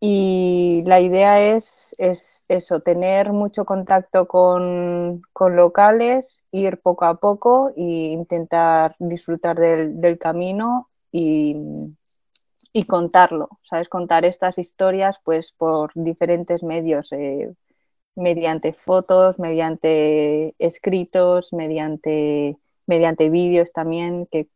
Y 0.00 0.82
la 0.86 1.00
idea 1.00 1.40
es, 1.42 1.94
es 1.98 2.44
eso, 2.48 2.80
tener 2.80 3.32
mucho 3.32 3.64
contacto 3.64 4.28
con, 4.28 5.22
con 5.32 5.56
locales, 5.56 6.44
ir 6.52 6.80
poco 6.82 7.06
a 7.06 7.16
poco 7.20 7.70
e 7.76 7.82
intentar 8.12 8.96
disfrutar 8.98 9.56
del, 9.58 10.00
del 10.00 10.18
camino 10.18 10.88
y, 11.12 11.54
y 12.72 12.84
contarlo, 12.86 13.48
¿sabes? 13.62 13.88
Contar 13.88 14.24
estas 14.24 14.58
historias 14.58 15.18
pues 15.24 15.52
por 15.52 15.92
diferentes 15.94 16.62
medios, 16.62 17.12
eh, 17.12 17.54
mediante 18.16 18.72
fotos, 18.72 19.38
mediante 19.38 20.54
escritos, 20.58 21.52
mediante, 21.52 22.56
mediante 22.86 23.30
vídeos 23.30 23.72
también, 23.72 24.26
que 24.30 24.48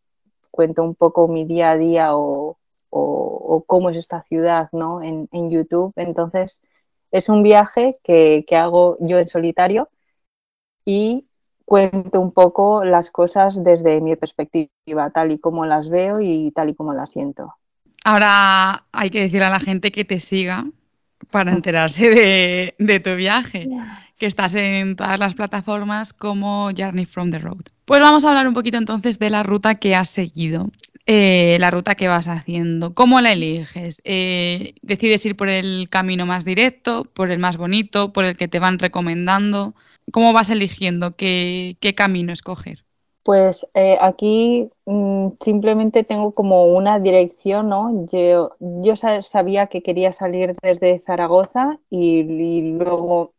cuento 0.50 0.82
un 0.82 0.94
poco 0.94 1.28
mi 1.28 1.44
día 1.44 1.72
a 1.72 1.76
día 1.76 2.16
o, 2.16 2.58
o, 2.90 3.64
cómo 3.66 3.90
es 3.90 3.96
esta 3.96 4.22
ciudad 4.22 4.68
¿no? 4.72 5.02
en, 5.02 5.28
en, 5.32 5.50
YouTube. 5.50 5.92
Entonces, 5.96 6.60
es 7.10 7.28
un 7.28 7.42
viaje 7.42 7.92
que, 8.02 8.44
que 8.46 8.56
hago 8.56 8.96
yo 9.00 9.18
en 9.18 9.28
solitario 9.28 9.88
y 10.84 11.28
cuento 11.64 12.20
un 12.20 12.32
poco 12.32 12.84
las 12.84 13.10
cosas 13.10 13.62
desde 13.62 14.00
mi 14.00 14.16
perspectiva, 14.16 15.10
tal 15.12 15.32
y 15.32 15.38
como 15.38 15.66
las 15.66 15.90
veo 15.90 16.20
y 16.20 16.50
tal 16.52 16.70
y 16.70 16.74
como 16.74 16.94
las 16.94 17.10
siento. 17.10 17.54
Ahora 18.04 18.86
hay 18.92 19.10
que 19.10 19.20
decir 19.20 19.42
a 19.42 19.50
la 19.50 19.60
gente 19.60 19.92
que 19.92 20.04
te 20.04 20.18
siga 20.18 20.64
para 21.30 21.52
enterarse 21.52 22.08
de, 22.10 22.74
de, 22.78 23.00
tu 23.00 23.14
viaje, 23.14 23.68
que 24.18 24.26
estás 24.26 24.54
en 24.54 24.96
todas 24.96 25.18
las 25.18 25.34
plataformas 25.34 26.12
como 26.12 26.70
Journey 26.76 27.06
from 27.06 27.30
the 27.30 27.38
Road. 27.38 27.62
Pues 27.84 28.00
vamos 28.00 28.24
a 28.24 28.28
hablar 28.28 28.46
un 28.46 28.54
poquito 28.54 28.76
entonces 28.76 29.18
de 29.18 29.30
la 29.30 29.42
ruta 29.42 29.74
que 29.76 29.94
has 29.94 30.10
seguido, 30.10 30.70
eh, 31.06 31.56
la 31.60 31.70
ruta 31.70 31.94
que 31.94 32.08
vas 32.08 32.28
haciendo, 32.28 32.92
cómo 32.92 33.20
la 33.20 33.32
eliges. 33.32 34.02
Eh, 34.04 34.74
¿Decides 34.82 35.24
ir 35.24 35.36
por 35.36 35.48
el 35.48 35.88
camino 35.88 36.26
más 36.26 36.44
directo, 36.44 37.04
por 37.04 37.30
el 37.30 37.38
más 37.38 37.56
bonito, 37.56 38.12
por 38.12 38.24
el 38.24 38.36
que 38.36 38.48
te 38.48 38.58
van 38.58 38.78
recomendando? 38.78 39.74
¿Cómo 40.12 40.32
vas 40.32 40.50
eligiendo 40.50 41.16
qué, 41.16 41.76
qué 41.80 41.94
camino 41.94 42.32
escoger? 42.32 42.84
Pues 43.22 43.66
eh, 43.74 43.98
aquí 44.00 44.70
mmm, 44.86 45.28
simplemente 45.40 46.04
tengo 46.04 46.32
como 46.32 46.64
una 46.66 46.98
dirección, 46.98 47.68
¿no? 47.68 48.06
Yo, 48.06 48.52
yo 48.58 48.94
sabía 48.96 49.66
que 49.66 49.82
quería 49.82 50.12
salir 50.12 50.54
desde 50.62 51.00
Zaragoza 51.00 51.78
y, 51.90 52.20
y 52.20 52.62
luego 52.72 53.32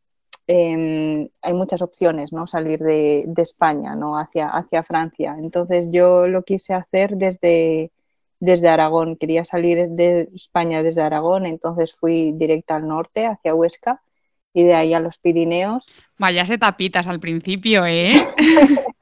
eh, 0.52 1.30
hay 1.44 1.54
muchas 1.54 1.84
opciones, 1.84 2.34
¿no? 2.34 2.48
Salir 2.48 2.80
de, 2.80 3.24
de, 3.28 3.42
España, 3.44 3.96
¿no? 3.96 4.16
Hacia, 4.16 4.48
hacia 4.48 4.82
Francia. 4.82 5.36
Entonces 5.38 5.92
yo 5.92 6.28
lo 6.28 6.42
quise 6.42 6.74
hacer 6.74 7.18
desde, 7.18 7.92
desde 8.40 8.68
Aragón. 8.68 9.16
Quería 9.16 9.46
salir 9.46 9.90
de 9.90 10.28
España 10.34 10.82
desde 10.82 11.02
Aragón, 11.02 11.46
entonces 11.46 11.94
fui 11.94 12.32
directa 12.32 12.78
al 12.78 12.88
norte, 12.88 13.28
hacia 13.28 13.54
Huesca, 13.54 14.02
y 14.52 14.64
de 14.64 14.74
ahí 14.74 14.96
a 14.96 15.00
los 15.00 15.20
Pirineos. 15.20 15.86
Vaya 16.18 16.44
tapitas 16.58 17.08
al 17.08 17.20
principio, 17.20 17.86
¿eh? 17.86 18.12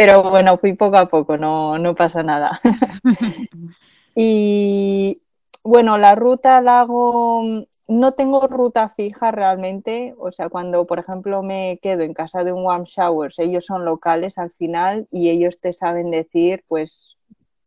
Pero 0.00 0.22
bueno, 0.22 0.56
fui 0.56 0.72
poco 0.72 0.96
a 0.96 1.10
poco, 1.10 1.36
no, 1.36 1.78
no 1.78 1.94
pasa 1.94 2.22
nada. 2.22 2.58
y 4.16 5.20
bueno, 5.62 5.98
la 5.98 6.14
ruta 6.14 6.62
la 6.62 6.80
hago, 6.80 7.66
no 7.86 8.12
tengo 8.12 8.46
ruta 8.46 8.88
fija 8.88 9.30
realmente, 9.30 10.14
o 10.16 10.32
sea, 10.32 10.48
cuando 10.48 10.86
por 10.86 11.00
ejemplo 11.00 11.42
me 11.42 11.78
quedo 11.82 12.00
en 12.00 12.14
casa 12.14 12.44
de 12.44 12.52
un 12.54 12.64
warm 12.64 12.84
showers, 12.84 13.38
ellos 13.38 13.66
son 13.66 13.84
locales 13.84 14.38
al 14.38 14.52
final 14.52 15.06
y 15.10 15.28
ellos 15.28 15.60
te 15.60 15.74
saben 15.74 16.10
decir, 16.10 16.64
pues 16.66 17.18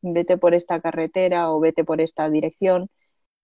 vete 0.02 0.40
por 0.40 0.56
esta 0.56 0.82
carretera 0.82 1.52
o 1.52 1.60
vete 1.60 1.84
por 1.84 2.02
esta 2.02 2.32
dirección 2.32 2.90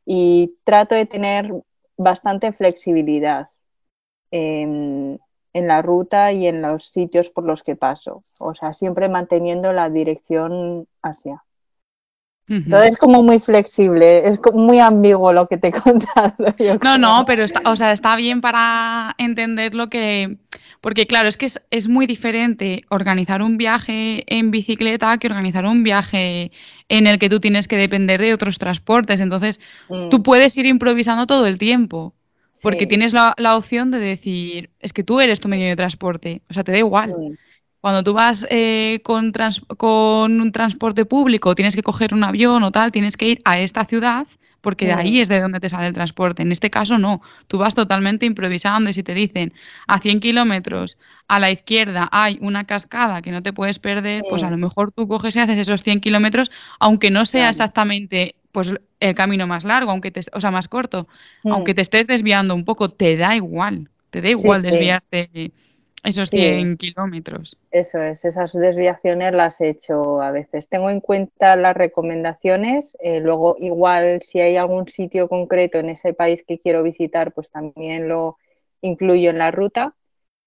y 0.04 0.56
trato 0.64 0.96
de 0.96 1.06
tener 1.06 1.54
bastante 1.96 2.54
flexibilidad. 2.54 3.52
En 5.54 5.68
la 5.68 5.82
ruta 5.82 6.32
y 6.32 6.48
en 6.48 6.62
los 6.62 6.90
sitios 6.90 7.30
por 7.30 7.44
los 7.44 7.64
que 7.64 7.76
paso. 7.76 8.22
O 8.40 8.54
sea, 8.54 8.74
siempre 8.74 9.10
manteniendo 9.10 9.74
la 9.74 9.90
dirección 9.90 10.88
hacia. 11.02 11.44
Uh 12.48 12.54
-huh. 12.54 12.64
Entonces 12.66 12.90
es 12.90 12.98
como 12.98 13.22
muy 13.22 13.40
flexible, 13.40 14.28
es 14.28 14.40
muy 14.54 14.80
ambiguo 14.80 15.34
lo 15.34 15.48
que 15.48 15.58
te 15.58 15.68
he 15.68 15.72
contado. 15.84 16.34
no, 16.40 16.56
creo. 16.56 16.98
no, 16.98 17.24
pero 17.26 17.44
está, 17.44 17.62
o 17.70 17.76
sea, 17.76 17.92
está 17.92 18.16
bien 18.16 18.42
para 18.42 19.16
entender 19.18 19.76
lo 19.76 19.90
que... 19.90 20.38
Porque 20.82 21.08
claro, 21.08 21.28
es 21.28 21.36
que 21.36 21.46
es, 21.46 21.62
es, 21.72 21.90
muy 21.90 22.08
diferente 22.08 22.86
organizar 22.90 23.42
un 23.42 23.58
viaje 23.58 24.24
en 24.28 24.50
bicicleta 24.50 25.18
que 25.18 25.28
organizar 25.28 25.66
un 25.66 25.84
viaje 25.84 26.52
en 26.88 27.06
el 27.06 27.20
que 27.20 27.30
tú 27.30 27.42
tienes 27.42 27.68
que 27.68 27.76
depender 27.76 28.22
de 28.22 28.34
otros 28.34 28.60
transportes. 28.60 29.20
Entonces, 29.20 29.60
mm. 29.90 30.08
tú 30.08 30.24
puedes 30.24 30.56
ir 30.56 30.66
improvisando 30.66 31.28
todo 31.28 31.48
el 31.48 31.58
tiempo. 31.58 32.14
Porque 32.62 32.82
sí. 32.82 32.88
tienes 32.88 33.14
la, 33.14 33.34
la, 33.38 33.56
opción 33.56 33.90
de 33.90 34.00
decir, 34.00 34.70
es 34.80 34.92
que 34.92 35.04
tú 35.04 35.22
eres 35.22 35.40
tu 35.40 35.48
medio 35.48 35.68
de 35.68 35.76
transporte, 35.76 36.42
o 36.50 36.54
sea, 36.54 36.64
te 36.64 36.74
da 36.74 36.78
igual. 36.78 37.16
Sí. 37.18 37.38
Cuando 37.82 38.04
tú 38.04 38.14
vas 38.14 38.46
eh, 38.50 39.00
con, 39.04 39.32
trans, 39.32 39.62
con, 39.78 40.42
un 40.42 40.52
transporte 40.52 41.06
público, 41.06 41.56
tienes 41.56 41.76
que 41.76 41.84
coger 41.84 42.14
un 42.14 42.24
avión 42.24 42.62
o 42.64 42.72
tal, 42.72 42.92
tienes 42.92 43.16
que 43.16 43.30
ir 43.30 43.42
a 43.46 43.60
esta 43.60 43.86
ciudad, 43.86 44.28
porque 44.60 44.88
de 44.88 44.92
ahí 44.92 45.22
es 45.22 45.30
de 45.30 45.40
donde 45.40 45.62
te 45.62 45.70
sale 45.70 45.88
el 45.88 45.94
transporte. 45.94 46.42
En 46.42 46.52
este 46.52 46.70
caso, 46.70 46.98
no. 46.98 47.22
Tú 47.48 47.58
vas 47.58 47.74
totalmente 47.74 48.26
improvisando 48.26 48.90
y 48.90 48.94
si 48.94 49.04
te 49.04 49.14
dicen 49.14 49.54
a 49.88 50.00
100 50.00 50.20
kilómetros 50.20 50.98
a 51.30 51.40
la 51.40 51.52
izquierda 51.52 52.10
hay 52.12 52.38
una 52.42 52.66
cascada 52.66 53.22
que 53.22 53.32
no 53.32 53.42
te 53.42 53.54
puedes 53.54 53.80
perder, 53.80 54.24
pues 54.30 54.44
a 54.44 54.52
lo 54.52 54.58
mejor 54.58 54.92
tú 54.92 55.08
coges 55.08 55.38
y 55.38 55.40
haces 55.40 55.60
esos 55.60 55.82
100 55.82 56.02
kilómetros, 56.02 56.52
aunque 56.82 57.12
no 57.12 57.26
sea 57.26 57.48
exactamente 57.48 58.36
pues 58.52 58.74
el 59.00 59.16
camino 59.16 59.48
más 59.48 59.64
largo, 59.64 59.92
aunque 59.92 60.12
te, 60.12 60.22
o 60.34 60.42
sea, 60.42 60.52
más 60.52 60.68
corto, 60.68 61.08
mm. 61.44 61.52
aunque 61.52 61.74
te 61.74 61.82
estés 61.82 62.08
desviando 62.08 62.56
un 62.56 62.66
poco, 62.66 62.90
te 62.90 63.18
da 63.18 63.36
igual, 63.36 63.90
te 64.10 64.22
da 64.22 64.30
igual 64.30 64.62
sí, 64.62 64.72
desviarte 64.72 65.30
sí. 65.34 65.54
esos 66.04 66.30
100 66.30 66.72
sí. 66.72 66.78
kilómetros. 66.78 67.58
Eso 67.72 68.02
es, 68.02 68.26
esas 68.26 68.54
desviaciones 68.54 69.34
las 69.34 69.62
he 69.62 69.70
hecho 69.70 70.22
a 70.22 70.32
veces. 70.32 70.68
Tengo 70.68 70.90
en 70.90 71.00
cuenta 71.00 71.56
las 71.56 71.76
recomendaciones, 71.76 72.98
eh, 73.00 73.20
luego 73.20 73.56
igual 73.60 74.22
si 74.22 74.40
hay 74.40 74.58
algún 74.58 74.88
sitio 74.88 75.28
concreto 75.28 75.78
en 75.78 75.90
ese 75.90 76.14
país 76.14 76.44
que 76.48 76.58
quiero 76.58 76.84
visitar, 76.84 77.32
pues 77.34 77.52
también 77.52 78.08
lo 78.08 78.38
incluyo 78.82 79.30
en 79.30 79.38
la 79.38 79.52
ruta. 79.52 79.96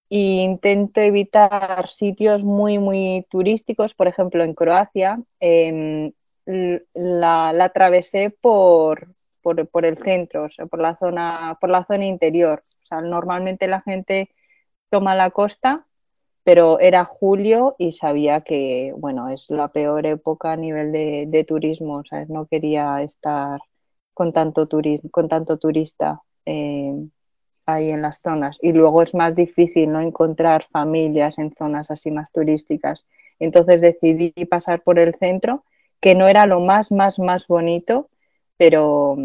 E 0.09 0.43
intento 0.43 1.01
evitar 1.01 1.87
sitios 1.87 2.43
muy, 2.43 2.77
muy 2.77 3.25
turísticos, 3.29 3.95
por 3.95 4.07
ejemplo, 4.07 4.43
en 4.43 4.53
Croacia. 4.53 5.19
Eh, 5.39 6.11
la, 6.45 7.53
la 7.53 7.65
atravesé 7.65 8.29
por, 8.29 9.07
por, 9.41 9.67
por, 9.67 9.85
el 9.85 9.97
centro, 9.97 10.45
o 10.45 10.49
sea, 10.49 10.65
por 10.65 10.81
la 10.81 10.95
zona, 10.95 11.57
por 11.61 11.69
la 11.69 11.85
zona 11.85 12.05
interior. 12.05 12.59
O 12.59 12.85
sea, 12.85 13.01
normalmente 13.01 13.67
la 13.67 13.81
gente 13.81 14.29
toma 14.89 15.15
la 15.15 15.31
costa, 15.31 15.85
pero 16.43 16.79
era 16.79 17.05
julio 17.05 17.75
y 17.77 17.93
sabía 17.93 18.41
que, 18.41 18.93
bueno, 18.97 19.29
es 19.29 19.49
la 19.49 19.69
peor 19.69 20.05
época 20.05 20.53
a 20.53 20.57
nivel 20.57 20.91
de, 20.91 21.25
de 21.27 21.43
turismo, 21.43 22.03
¿sabes? 22.05 22.29
No 22.29 22.45
quería 22.47 23.01
estar 23.01 23.59
con 24.13 24.33
tanto, 24.33 24.67
turismo, 24.67 25.09
con 25.11 25.27
tanto 25.27 25.57
turista 25.57 26.21
eh, 26.45 26.93
ahí 27.65 27.89
en 27.89 28.01
las 28.01 28.21
zonas. 28.21 28.57
Y 28.61 28.73
luego 28.73 29.01
es 29.01 29.13
más 29.13 29.35
difícil 29.35 29.91
no 29.91 30.01
encontrar 30.01 30.63
familias 30.65 31.37
en 31.39 31.53
zonas 31.53 31.91
así 31.91 32.11
más 32.11 32.31
turísticas. 32.31 33.05
Entonces 33.39 33.81
decidí 33.81 34.31
pasar 34.45 34.81
por 34.81 34.99
el 34.99 35.15
centro 35.15 35.63
que 36.03 36.15
no 36.15 36.27
era 36.27 36.45
lo 36.45 36.59
más, 36.59 36.91
más, 36.91 37.17
más 37.17 37.47
bonito, 37.47 38.09
pero, 38.57 39.15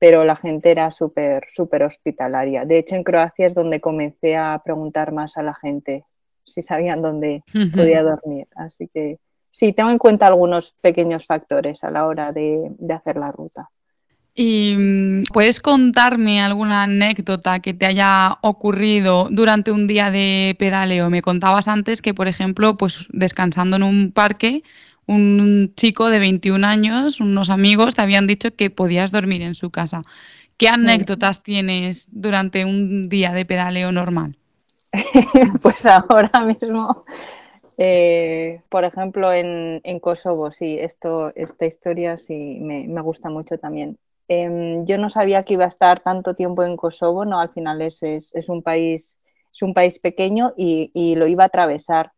pero 0.00 0.24
la 0.24 0.34
gente 0.34 0.72
era 0.72 0.90
súper, 0.90 1.44
súper 1.48 1.84
hospitalaria. 1.84 2.64
De 2.64 2.78
hecho, 2.78 2.96
en 2.96 3.04
Croacia 3.04 3.46
es 3.46 3.54
donde 3.54 3.80
comencé 3.80 4.36
a 4.36 4.60
preguntar 4.64 5.12
más 5.12 5.36
a 5.36 5.44
la 5.44 5.54
gente 5.54 6.02
si 6.44 6.60
sabían 6.60 7.02
dónde 7.02 7.44
uh 7.54 7.58
-huh. 7.58 7.76
podía 7.76 8.02
dormir. 8.02 8.48
Así 8.56 8.88
que 8.88 9.20
sí, 9.52 9.72
tengo 9.72 9.90
en 9.90 9.98
cuenta 9.98 10.26
algunos 10.26 10.72
pequeños 10.82 11.24
factores 11.24 11.84
a 11.84 11.92
la 11.92 12.04
hora 12.06 12.32
de, 12.32 12.72
de 12.80 12.94
hacer 12.94 13.14
la 13.14 13.30
ruta. 13.30 13.68
¿Y 14.34 14.74
mm, 14.76 15.24
puedes 15.32 15.60
contarme 15.60 16.40
alguna 16.40 16.82
anécdota 16.82 17.60
que 17.60 17.74
te 17.74 17.86
haya 17.86 18.38
ocurrido 18.40 19.28
durante 19.30 19.70
un 19.70 19.86
día 19.86 20.10
de 20.10 20.56
pedaleo? 20.58 21.10
Me 21.10 21.22
contabas 21.22 21.68
antes 21.68 22.02
que, 22.02 22.12
por 22.12 22.26
ejemplo, 22.26 22.76
pues 22.76 23.06
descansando 23.12 23.76
en 23.76 23.84
un 23.84 24.10
parque, 24.10 24.64
un 25.06 25.72
chico 25.76 26.08
de 26.08 26.18
21 26.18 26.64
años, 26.64 27.20
unos 27.20 27.50
amigos, 27.50 27.94
te 27.94 28.02
habían 28.02 28.26
dicho 28.26 28.54
que 28.54 28.70
podías 28.70 29.10
dormir 29.10 29.42
en 29.42 29.54
su 29.54 29.70
casa. 29.70 30.02
¿Qué 30.56 30.68
anécdotas 30.68 31.42
tienes 31.42 32.08
durante 32.12 32.64
un 32.64 33.08
día 33.08 33.32
de 33.32 33.44
pedaleo 33.44 33.90
normal? 33.90 34.36
pues 35.62 35.84
ahora 35.86 36.44
mismo, 36.44 37.02
eh, 37.78 38.60
por 38.68 38.84
ejemplo, 38.84 39.32
en, 39.32 39.80
Kosovo, 40.00 40.50
sí, 40.50 40.78
esto, 40.78 41.32
esta 41.34 41.66
historia 41.66 42.18
sí 42.18 42.58
me, 42.60 42.86
gusta 43.02 43.30
mucho 43.30 43.58
también. 43.58 43.98
Em, 44.28 44.84
yo 44.84 44.98
no 44.98 45.10
sabía 45.10 45.42
que 45.42 45.54
iba 45.54 45.64
a 45.64 45.68
estar 45.68 46.00
tanto 46.00 46.34
tiempo 46.34 46.62
en 46.62 46.76
Kosovo, 46.76 47.24
no, 47.24 47.40
al 47.40 47.50
final 47.50 47.82
es, 47.82 48.02
es, 48.02 48.48
un, 48.48 48.62
país, 48.62 49.16
es 49.52 49.62
un 49.62 49.74
país 49.74 49.98
pequeño 49.98 50.52
y, 50.56 51.14
lo 51.16 51.26
iba 51.26 51.44
a 51.44 51.46
atravesar, 51.46 52.12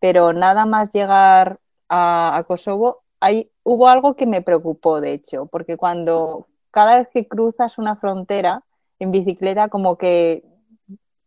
pero 0.00 0.32
nada 0.32 0.64
más 0.64 0.90
llegar 0.92 1.60
a, 1.88 2.44
Kosovo, 2.46 3.02
hay, 3.20 3.50
hubo 3.62 3.88
algo 3.88 4.14
que 4.16 4.26
me 4.26 4.42
preocupó, 4.42 5.00
de 5.00 5.12
hecho, 5.12 5.46
porque 5.46 5.76
cuando 5.76 6.46
cada 6.70 6.98
vez 6.98 7.08
que 7.12 7.26
cruzas 7.26 7.78
una 7.78 7.96
frontera 7.96 8.62
en 8.98 9.10
bicicleta, 9.12 9.68
como 9.68 9.96
que 9.96 10.44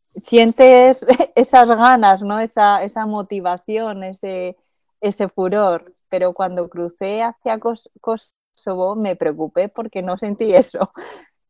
sientes 0.06 1.06
esas 1.36 1.68
ganas, 1.68 2.22
¿no? 2.22 2.40
Esa, 2.40 2.84
esa 2.84 3.06
motivación, 3.06 4.04
ese, 4.04 4.58
ese 5.02 5.30
furor. 5.30 5.94
Pero 6.10 6.34
cuando 6.34 6.70
crucé 6.70 7.24
hacia 7.24 7.60
Kosovo 7.60 8.96
me 8.96 9.16
preocupé 9.16 9.70
porque 9.70 10.02
no 10.02 10.18
sentí 10.18 10.54
eso. 10.56 10.92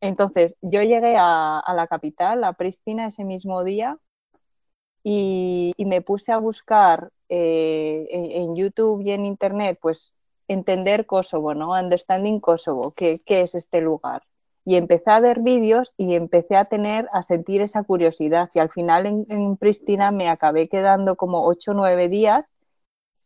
Entonces, 0.00 0.56
yo 0.62 0.82
llegué 0.82 1.16
a, 1.18 1.62
la 1.74 1.86
capital, 1.86 2.44
a 2.44 2.52
Pristina, 2.52 3.08
ese 3.08 3.24
mismo 3.24 3.64
día 3.64 3.98
y, 5.02 5.74
me 5.78 6.00
puse 6.02 6.32
a 6.32 6.38
buscar 6.38 7.10
eh, 7.30 8.06
en, 8.10 8.54
YouTube 8.56 9.02
y 9.02 9.12
en 9.12 9.24
Internet, 9.24 9.78
pues, 9.80 10.12
entender 10.48 11.06
Kosovo, 11.06 11.54
¿no? 11.54 11.70
Understanding 11.70 12.40
Kosovo, 12.40 12.92
¿qué, 12.96 13.18
qué 13.24 13.42
es 13.42 13.54
este 13.54 13.80
lugar? 13.80 14.22
y 14.64 14.76
empecé 14.76 15.10
a 15.10 15.20
ver 15.20 15.40
vídeos 15.40 15.92
y 15.96 16.14
empecé 16.14 16.56
a 16.56 16.66
tener, 16.66 17.08
a 17.12 17.22
sentir 17.22 17.60
esa 17.62 17.82
curiosidad 17.82 18.50
y 18.54 18.58
al 18.58 18.70
final 18.70 19.06
en, 19.06 19.56
Pristina 19.56 20.10
me 20.10 20.28
acabé 20.28 20.68
quedando 20.68 21.16
como 21.16 21.46
8 21.46 21.72
o 21.72 21.74
9 21.74 22.08
días, 22.08 22.48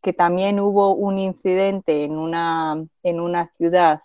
que 0.02 0.12
también 0.12 0.60
hubo 0.60 0.94
un 0.94 1.18
incidente 1.18 2.04
en 2.04 2.18
una, 2.18 2.84
en 3.02 3.20
una 3.20 3.48
ciudad 3.48 4.00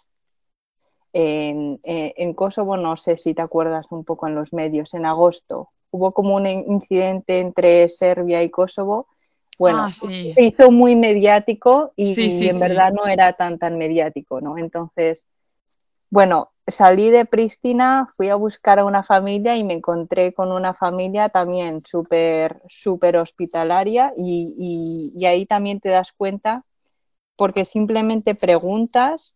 en, 1.11 1.79
en, 1.83 2.33
Kosovo, 2.33 2.77
no 2.77 2.95
sé 2.95 3.17
si 3.17 3.33
te 3.33 3.41
acuerdas 3.41 3.87
un 3.89 4.03
poco 4.05 4.27
en 4.27 4.35
los 4.35 4.53
medios, 4.53 4.93
en 4.93 5.05
agosto, 5.05 5.67
hubo 5.91 6.11
como 6.11 6.35
un 6.35 6.45
incidente 6.45 7.39
entre 7.39 7.89
Serbia 7.89 8.43
y 8.43 8.51
Kosovo. 8.51 9.07
Bueno, 9.57 9.83
ah, 9.83 9.91
se 9.93 10.41
hizo 10.41 10.71
muy 10.71 10.95
mediático 10.95 11.91
y, 11.95 12.47
en 12.47 12.59
verdad 12.59 12.91
no 12.93 13.07
era 13.07 13.33
tan 13.33 13.57
tan 13.57 13.77
mediático, 13.77 14.39
¿no? 14.39 14.57
Entonces, 14.57 15.27
bueno, 16.09 16.51
salí 16.67 17.09
de 17.09 17.25
Pristina, 17.25 18.13
fui 18.15 18.29
a 18.29 18.35
buscar 18.35 18.79
a 18.79 18.85
una 18.85 19.03
familia 19.03 19.57
y 19.57 19.63
me 19.63 19.73
encontré 19.73 20.33
con 20.33 20.51
una 20.51 20.73
familia 20.73 21.29
también 21.29 21.83
súper, 21.85 22.61
súper 22.67 23.17
hospitalaria 23.17 24.13
y, 24.17 25.25
ahí 25.25 25.45
también 25.45 25.79
te 25.79 25.89
das 25.89 26.11
cuenta 26.11 26.63
porque 27.35 27.65
simplemente 27.65 28.35
preguntas 28.35 29.35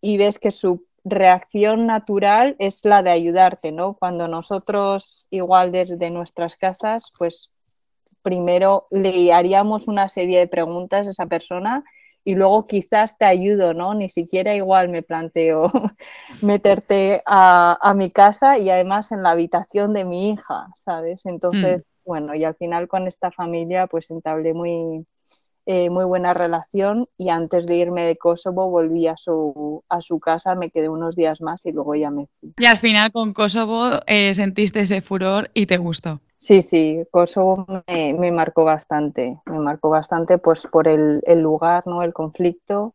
y 0.00 0.16
ves 0.16 0.38
que 0.38 0.52
su 0.52 0.86
reacción 1.04 1.86
natural 1.86 2.56
es 2.58 2.84
la 2.84 3.02
de 3.02 3.10
ayudarte, 3.10 3.70
¿no? 3.70 3.94
Cuando 3.94 4.26
nosotros 4.26 5.28
igual 5.30 5.70
desde 5.70 6.10
nuestras 6.10 6.56
casas, 6.56 7.12
pues 7.18 7.50
primero 8.22 8.86
le 8.90 9.32
haríamos 9.32 9.88
una 9.88 10.08
serie 10.08 10.38
de 10.38 10.48
preguntas 10.48 11.06
a 11.06 11.10
esa 11.10 11.26
persona 11.26 11.84
y 12.26 12.34
luego 12.34 12.66
quizás 12.66 13.16
te 13.16 13.24
ayudo, 13.24 13.72
¿no? 13.72 13.94
Ni 13.94 14.08
siquiera 14.08 14.52
igual 14.56 14.88
me 14.88 15.04
planteo 15.04 15.70
meterte 16.42 17.22
a, 17.24 17.94
mi 17.94 18.10
casa 18.10 18.58
y 18.58 18.68
además 18.68 19.12
en 19.12 19.22
la 19.22 19.30
habitación 19.30 19.92
de 19.92 20.04
mi 20.04 20.30
hija, 20.30 20.66
¿sabes? 20.76 21.24
Entonces, 21.24 21.92
mm. 21.92 22.08
bueno, 22.08 22.34
y 22.34 22.42
al 22.42 22.56
final 22.56 22.88
con 22.88 23.06
esta 23.06 23.30
familia 23.30 23.86
pues 23.86 24.10
entablé 24.10 24.54
muy, 24.54 25.06
eh, 25.66 25.88
muy 25.88 26.04
buena 26.04 26.34
relación 26.34 27.02
y 27.16 27.30
antes 27.30 27.64
de 27.66 27.76
irme 27.76 28.04
de 28.04 28.16
Kosovo 28.16 28.70
volví 28.70 29.06
a 29.06 29.16
su, 29.16 29.84
a 29.88 30.00
su 30.00 30.18
casa, 30.18 30.56
me 30.56 30.70
quedé 30.70 30.88
unos 30.88 31.14
días 31.14 31.40
más 31.40 31.64
y 31.64 31.70
luego 31.70 31.94
ya 31.94 32.10
me 32.10 32.26
fui. 32.40 32.52
Y 32.58 32.66
al 32.66 32.78
final 32.78 33.12
con 33.12 33.34
Kosovo 33.34 34.00
eh, 34.08 34.34
sentiste 34.34 34.80
ese 34.80 35.00
furor 35.00 35.52
y 35.54 35.66
te 35.66 35.76
gustó. 35.76 36.20
Sí, 36.36 36.60
sí, 36.60 37.02
Kosovo 37.10 37.66
me, 37.88 38.12
me, 38.12 38.30
marcó 38.30 38.64
bastante, 38.64 39.38
me 39.46 39.58
marcó 39.58 39.88
bastante 39.88 40.36
pues 40.38 40.66
por 40.70 40.86
el, 40.86 41.22
lugar, 41.40 41.84
¿no? 41.86 42.02
El 42.02 42.12
conflicto 42.12 42.94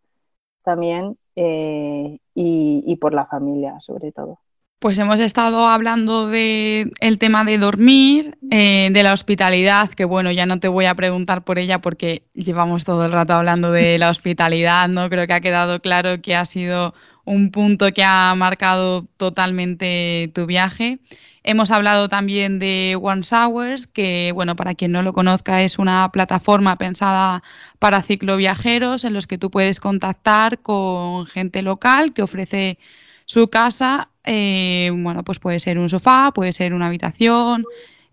también 0.63 1.17
eh, 1.35 2.19
y, 2.35 2.95
por 2.97 3.13
la 3.13 3.25
familia 3.25 3.79
sobre 3.81 4.11
todo. 4.11 4.39
Pues 4.77 4.97
hemos 4.97 5.19
estado 5.19 5.67
hablando 5.67 6.27
del 6.27 6.91
el 6.99 7.17
tema 7.19 7.43
de 7.43 7.57
dormir, 7.57 8.37
eh, 8.49 8.89
de 8.91 9.03
la 9.03 9.13
hospitalidad, 9.13 9.89
que 9.89 10.05
bueno, 10.05 10.31
ya 10.31 10.45
no 10.45 10.59
te 10.59 10.67
voy 10.67 10.85
a 10.85 10.95
preguntar 10.95 11.43
por 11.43 11.59
ella 11.59 11.79
porque 11.79 12.23
llevamos 12.33 12.83
todo 12.83 13.05
el 13.05 13.11
rato 13.11 13.33
hablando 13.33 13.71
de 13.71 13.97
la 13.97 14.09
hospitalidad, 14.09 14.87
¿no? 14.87 15.09
Creo 15.09 15.27
que 15.27 15.33
ha 15.33 15.41
quedado 15.41 15.81
claro 15.81 16.21
que 16.21 16.35
ha 16.35 16.45
sido 16.45 16.93
un 17.25 17.51
punto 17.51 17.91
que 17.91 18.03
ha 18.03 18.33
marcado 18.35 19.05
totalmente 19.17 20.31
tu 20.33 20.45
viaje. 20.45 20.99
Hemos 21.43 21.71
hablado 21.71 22.07
también 22.07 22.59
de 22.59 22.97
One 23.01 23.23
Showers, 23.23 23.87
que, 23.87 24.31
bueno, 24.33 24.55
para 24.55 24.75
quien 24.75 24.91
no 24.91 25.01
lo 25.01 25.11
conozca, 25.11 25.63
es 25.63 25.79
una 25.79 26.11
plataforma 26.11 26.77
pensada 26.77 27.41
para 27.79 28.03
cicloviajeros 28.03 29.05
en 29.05 29.13
los 29.13 29.25
que 29.25 29.39
tú 29.39 29.49
puedes 29.49 29.79
contactar 29.79 30.59
con 30.59 31.25
gente 31.25 31.63
local 31.63 32.13
que 32.13 32.21
ofrece 32.21 32.77
su 33.25 33.47
casa. 33.47 34.09
Eh, 34.23 34.91
bueno, 34.93 35.23
pues 35.23 35.39
puede 35.39 35.57
ser 35.57 35.79
un 35.79 35.89
sofá, 35.89 36.31
puede 36.31 36.51
ser 36.51 36.75
una 36.75 36.87
habitación, 36.87 37.65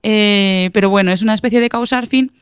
eh, 0.02 0.70
pero 0.72 0.88
bueno, 0.88 1.12
es 1.12 1.20
una 1.20 1.34
especie 1.34 1.60
de 1.60 1.68
fin, 2.08 2.32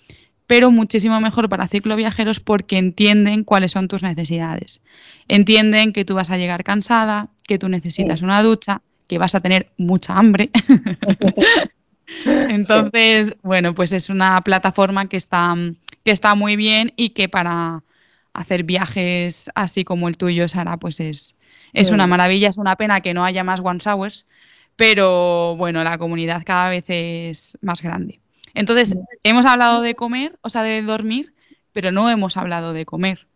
pero 0.46 0.70
muchísimo 0.70 1.20
mejor 1.20 1.48
para 1.48 1.66
cicloviajeros 1.66 2.38
porque 2.38 2.78
entienden 2.78 3.42
cuáles 3.42 3.72
son 3.72 3.88
tus 3.88 4.04
necesidades. 4.04 4.82
Entienden 5.26 5.92
que 5.92 6.04
tú 6.04 6.14
vas 6.14 6.30
a 6.30 6.36
llegar 6.36 6.62
cansada, 6.62 7.30
que 7.48 7.58
tú 7.58 7.68
necesitas 7.68 8.22
una 8.22 8.40
ducha, 8.40 8.82
que 9.06 9.18
vas 9.18 9.34
a 9.34 9.40
tener 9.40 9.70
mucha 9.76 10.18
hambre. 10.18 10.50
Entonces, 12.24 13.34
bueno, 13.42 13.74
pues 13.74 13.92
es 13.92 14.08
una 14.10 14.40
plataforma 14.42 15.08
que 15.08 15.16
está, 15.16 15.54
que 16.04 16.10
está 16.10 16.34
muy 16.34 16.56
bien 16.56 16.92
y 16.96 17.10
que 17.10 17.28
para 17.28 17.82
hacer 18.32 18.64
viajes 18.64 19.50
así 19.54 19.84
como 19.84 20.08
el 20.08 20.16
tuyo, 20.16 20.46
Sara, 20.48 20.76
pues 20.76 21.00
es, 21.00 21.36
es 21.72 21.90
una 21.90 22.06
maravilla. 22.06 22.48
Es 22.48 22.58
una 22.58 22.76
pena 22.76 23.00
que 23.00 23.14
no 23.14 23.24
haya 23.24 23.44
más 23.44 23.60
One 23.60 23.80
Hours, 23.84 24.26
pero 24.76 25.56
bueno, 25.56 25.82
la 25.82 25.98
comunidad 25.98 26.42
cada 26.44 26.70
vez 26.70 26.84
es 26.88 27.58
más 27.62 27.82
grande. 27.82 28.20
Entonces, 28.54 28.96
hemos 29.22 29.46
hablado 29.46 29.82
de 29.82 29.94
comer, 29.94 30.38
o 30.42 30.48
sea, 30.48 30.62
de 30.62 30.82
dormir, 30.82 31.34
pero 31.72 31.92
no 31.92 32.08
hemos 32.08 32.36
hablado 32.36 32.72
de 32.72 32.86
comer. 32.86 33.26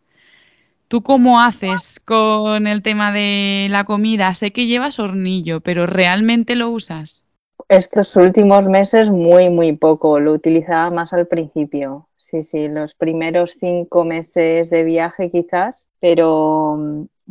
¿Tú 0.90 1.02
cómo 1.02 1.38
haces 1.38 2.00
con 2.00 2.66
el 2.66 2.82
tema 2.82 3.12
de 3.12 3.68
la 3.70 3.84
comida? 3.84 4.34
Sé 4.34 4.50
que 4.50 4.66
llevas 4.66 4.98
hornillo, 4.98 5.60
pero 5.60 5.86
¿realmente 5.86 6.56
lo 6.56 6.68
usas? 6.70 7.22
Estos 7.68 8.16
últimos 8.16 8.68
meses 8.68 9.08
muy, 9.08 9.50
muy 9.50 9.76
poco. 9.76 10.18
Lo 10.18 10.32
utilizaba 10.32 10.90
más 10.90 11.12
al 11.12 11.28
principio. 11.28 12.08
Sí, 12.16 12.42
sí, 12.42 12.66
los 12.66 12.96
primeros 12.96 13.52
cinco 13.52 14.04
meses 14.04 14.68
de 14.68 14.82
viaje 14.82 15.30
quizás, 15.30 15.86
pero, 16.00 16.76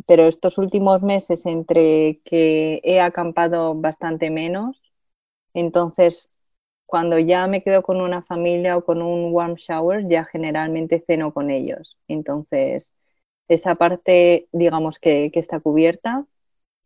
pero 0.06 0.26
estos 0.26 0.56
últimos 0.56 1.02
meses 1.02 1.44
entre 1.44 2.18
que 2.24 2.80
he 2.82 2.98
acampado 2.98 3.74
bastante 3.74 4.30
menos, 4.30 4.80
entonces 5.54 6.30
cuando 6.86 7.18
ya 7.18 7.46
me 7.46 7.62
quedo 7.62 7.82
con 7.82 8.00
una 8.00 8.22
familia 8.22 8.76
o 8.78 8.82
con 8.84 9.02
un 9.02 9.32
warm 9.32 9.56
shower, 9.56 10.08
ya 10.08 10.24
generalmente 10.24 11.04
ceno 11.06 11.32
con 11.34 11.50
ellos. 11.50 11.98
Entonces, 12.08 12.94
esa 13.50 13.74
parte, 13.76 14.48
digamos 14.52 14.98
que, 14.98 15.30
está 15.34 15.60
cubierta. 15.60 16.26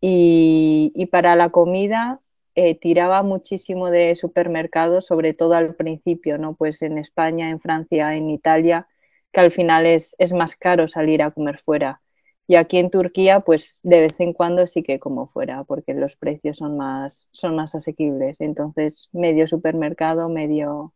Y, 0.00 1.08
para 1.12 1.36
la 1.36 1.50
comida 1.50 2.20
eh, 2.54 2.74
tiraba 2.76 3.22
muchísimo 3.22 3.90
de 3.90 4.14
supermercados, 4.16 5.06
sobre 5.06 5.34
todo 5.34 5.54
al 5.54 5.74
principio, 5.76 6.38
¿no? 6.38 6.54
Pues 6.56 6.82
en 6.82 6.98
España, 6.98 7.50
en 7.50 7.60
Francia, 7.60 8.14
en 8.16 8.30
Italia, 8.30 8.88
que 9.32 9.40
al 9.40 9.52
final 9.52 9.86
es, 9.86 10.16
es 10.18 10.32
más 10.32 10.56
caro 10.56 10.88
salir 10.88 11.22
a 11.22 11.30
comer 11.32 11.58
fuera. 11.58 12.02
Y 12.46 12.56
aquí 12.56 12.78
en 12.78 12.90
Turquía, 12.90 13.40
pues 13.40 13.80
de 13.82 14.00
vez 14.00 14.20
en 14.20 14.32
cuando 14.34 14.66
sí 14.66 14.82
que 14.82 15.00
como 15.00 15.26
fuera, 15.26 15.64
porque 15.64 15.94
los 15.94 16.16
precios 16.16 16.58
son 16.58 16.76
más, 16.76 17.28
son 17.32 17.56
más 17.56 17.74
asequibles. 17.74 18.40
Entonces, 18.40 19.08
medio 19.12 19.48
supermercado, 19.48 20.28
medio, 20.28 20.94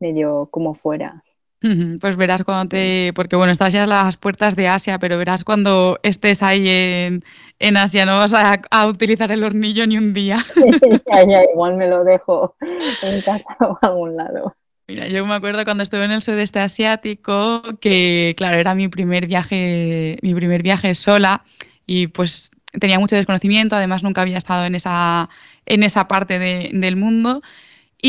medio 0.00 0.48
como 0.50 0.74
fuera. 0.74 1.22
Pues 2.00 2.16
verás 2.16 2.44
cuando 2.44 2.68
te. 2.68 3.12
Porque 3.14 3.36
bueno, 3.36 3.52
estás 3.52 3.72
ya 3.72 3.84
en 3.84 3.90
las 3.90 4.16
puertas 4.16 4.56
de 4.56 4.68
Asia, 4.68 4.98
pero 4.98 5.18
verás 5.18 5.44
cuando 5.44 5.98
estés 6.02 6.42
ahí 6.42 6.68
en, 6.68 7.76
Asia, 7.76 8.04
no 8.04 8.18
vas 8.18 8.34
a, 8.34 8.86
utilizar 8.86 9.30
el 9.32 9.44
hornillo 9.44 9.86
ni 9.86 9.98
un 9.98 10.12
día. 10.12 10.44
ya, 11.06 11.42
igual 11.52 11.76
me 11.76 11.88
lo 11.88 12.02
dejo 12.02 12.54
en 13.02 13.20
casa 13.22 13.56
o 13.60 13.78
a 13.80 13.86
algún 13.86 14.16
lado. 14.16 14.54
Mira, 14.88 15.08
yo 15.08 15.26
me 15.26 15.34
acuerdo 15.34 15.64
cuando 15.64 15.82
estuve 15.82 16.04
en 16.04 16.12
el 16.12 16.22
sudeste 16.22 16.60
asiático 16.60 17.60
que, 17.80 18.34
claro, 18.36 18.58
era 18.58 18.74
mi 18.74 18.88
primer 18.88 19.26
viaje, 19.26 20.18
mi 20.22 20.32
primer 20.32 20.62
viaje 20.62 20.94
sola 20.94 21.42
y 21.86 22.06
pues 22.06 22.50
tenía 22.78 22.98
mucho 23.00 23.16
desconocimiento, 23.16 23.74
además 23.74 24.04
nunca 24.04 24.22
había 24.22 24.38
estado 24.38 24.64
en 24.64 24.76
esa, 24.76 25.28
en 25.64 25.82
esa 25.82 26.06
parte 26.06 26.38
del 26.38 26.96
mundo. 26.96 27.42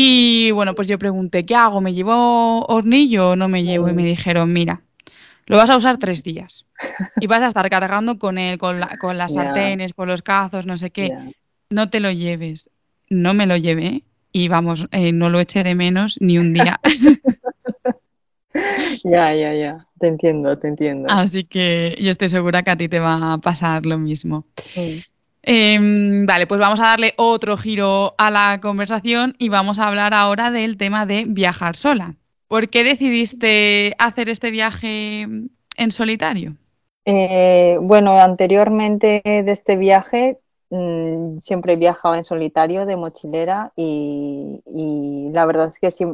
Y 0.00 0.52
bueno, 0.52 0.76
pues 0.76 0.86
yo 0.86 0.96
pregunté, 0.96 1.44
¿qué 1.44 1.56
hago? 1.56 1.80
¿Me 1.80 1.92
llevo 1.92 2.64
hornillo 2.66 3.30
o 3.30 3.36
no 3.36 3.48
me 3.48 3.64
llevo? 3.64 3.88
Y 3.88 3.94
me 3.94 4.04
dijeron, 4.04 4.52
mira, 4.52 4.80
lo 5.46 5.56
vas 5.56 5.70
a 5.70 5.76
usar 5.76 5.96
tres 5.96 6.22
días 6.22 6.66
y 7.20 7.26
vas 7.26 7.40
a 7.40 7.48
estar 7.48 7.68
cargando 7.68 8.16
con 8.16 8.38
él, 8.38 8.58
con, 8.58 8.78
con 9.00 9.18
las 9.18 9.34
sartenes, 9.34 9.94
con 9.94 10.06
los 10.06 10.22
cazos, 10.22 10.66
no 10.66 10.76
sé 10.76 10.90
qué. 10.90 11.10
No 11.70 11.90
te 11.90 11.98
lo 11.98 12.12
lleves. 12.12 12.70
No 13.10 13.34
me 13.34 13.46
lo 13.46 13.56
llevé 13.56 14.04
y 14.30 14.46
vamos, 14.46 14.86
eh, 14.92 15.10
no 15.10 15.30
lo 15.30 15.40
eché 15.40 15.64
de 15.64 15.74
menos 15.74 16.16
ni 16.20 16.38
un 16.38 16.52
día. 16.52 16.78
ya, 19.02 19.34
ya, 19.34 19.52
ya, 19.52 19.84
te 19.98 20.06
entiendo, 20.06 20.56
te 20.58 20.68
entiendo. 20.68 21.08
Así 21.10 21.42
que 21.42 21.98
yo 22.00 22.10
estoy 22.10 22.28
segura 22.28 22.62
que 22.62 22.70
a 22.70 22.76
ti 22.76 22.88
te 22.88 23.00
va 23.00 23.32
a 23.32 23.38
pasar 23.38 23.84
lo 23.84 23.98
mismo. 23.98 24.46
Em, 25.48 26.26
vale, 26.26 26.46
pues 26.46 26.60
vamos 26.60 26.78
a 26.80 26.84
darle 26.84 27.14
otro 27.16 27.56
giro 27.56 28.14
a 28.18 28.30
la 28.30 28.60
conversación 28.60 29.34
y 29.38 29.48
vamos 29.48 29.78
a 29.78 29.88
hablar 29.88 30.14
ahora 30.14 30.50
del 30.50 30.76
tema 30.76 31.06
de 31.06 31.24
viajar 31.26 31.74
sola. 31.74 32.16
¿Por 32.48 32.68
qué 32.68 32.84
decidiste 32.84 33.94
hacer 33.98 34.28
este 34.28 34.50
viaje 34.50 35.22
en 35.22 35.90
solitario? 35.90 36.56
Eh, 37.04 37.78
bueno, 37.80 38.20
anteriormente 38.20 39.22
de 39.24 39.50
este 39.50 39.76
viaje 39.76 40.38
Mm, 40.70 41.38
siempre 41.38 41.72
he 41.72 41.76
viajado 41.76 42.14
en 42.14 42.24
solitario 42.24 42.84
de 42.84 42.96
mochilera 42.96 43.72
y, 43.74 44.60
la 45.32 45.46
verdad 45.46 45.68
es 45.68 45.78
que 45.78 45.90
sí, 45.90 46.04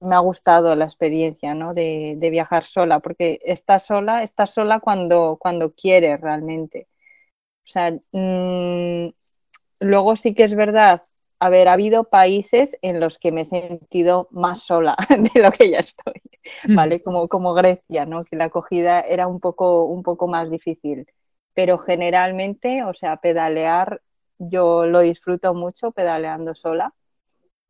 me 0.00 0.14
ha 0.14 0.18
gustado 0.20 0.74
la 0.76 0.84
experiencia 0.84 1.54
¿no? 1.54 1.74
de, 1.74 2.16
viajar 2.30 2.64
sola, 2.64 3.00
porque 3.00 3.38
estás 3.44 3.84
sola, 3.86 4.22
estás 4.22 4.50
sola 4.54 4.80
cuando, 4.80 5.36
cuando 5.40 5.72
quieres 5.74 6.20
realmente. 6.20 6.88
O 7.68 7.70
sea, 7.70 7.92
mm, 8.12 9.12
luego 9.80 10.16
sí 10.16 10.34
que 10.34 10.44
es 10.44 10.54
verdad, 10.54 11.02
haber 11.38 11.68
habido 11.68 12.04
países 12.04 12.76
en 12.82 12.98
los 13.00 13.18
que 13.18 13.30
me 13.32 13.42
he 13.42 13.44
sentido 13.44 14.28
más 14.32 14.62
sola 14.62 14.96
de 15.10 15.42
lo 15.42 15.52
que 15.52 15.70
ya 15.70 15.80
estoy, 15.80 16.14
¿vale? 16.74 17.00
Como, 17.02 17.28
como 17.28 17.54
Grecia, 17.54 18.06
¿no? 18.06 18.18
Que 18.28 18.36
la 18.36 18.46
acogida 18.46 19.00
era 19.00 19.26
un 19.28 19.40
poco, 19.40 19.84
un 19.84 20.02
poco 20.02 20.28
más 20.28 20.50
difícil 20.50 21.06
pero 21.58 21.76
generalmente, 21.76 22.84
o 22.84 22.94
sea, 22.94 23.16
pedalear, 23.16 24.00
yo 24.38 24.86
lo 24.86 25.00
disfruto 25.00 25.54
mucho 25.54 25.90
pedaleando 25.90 26.54
sola 26.54 26.94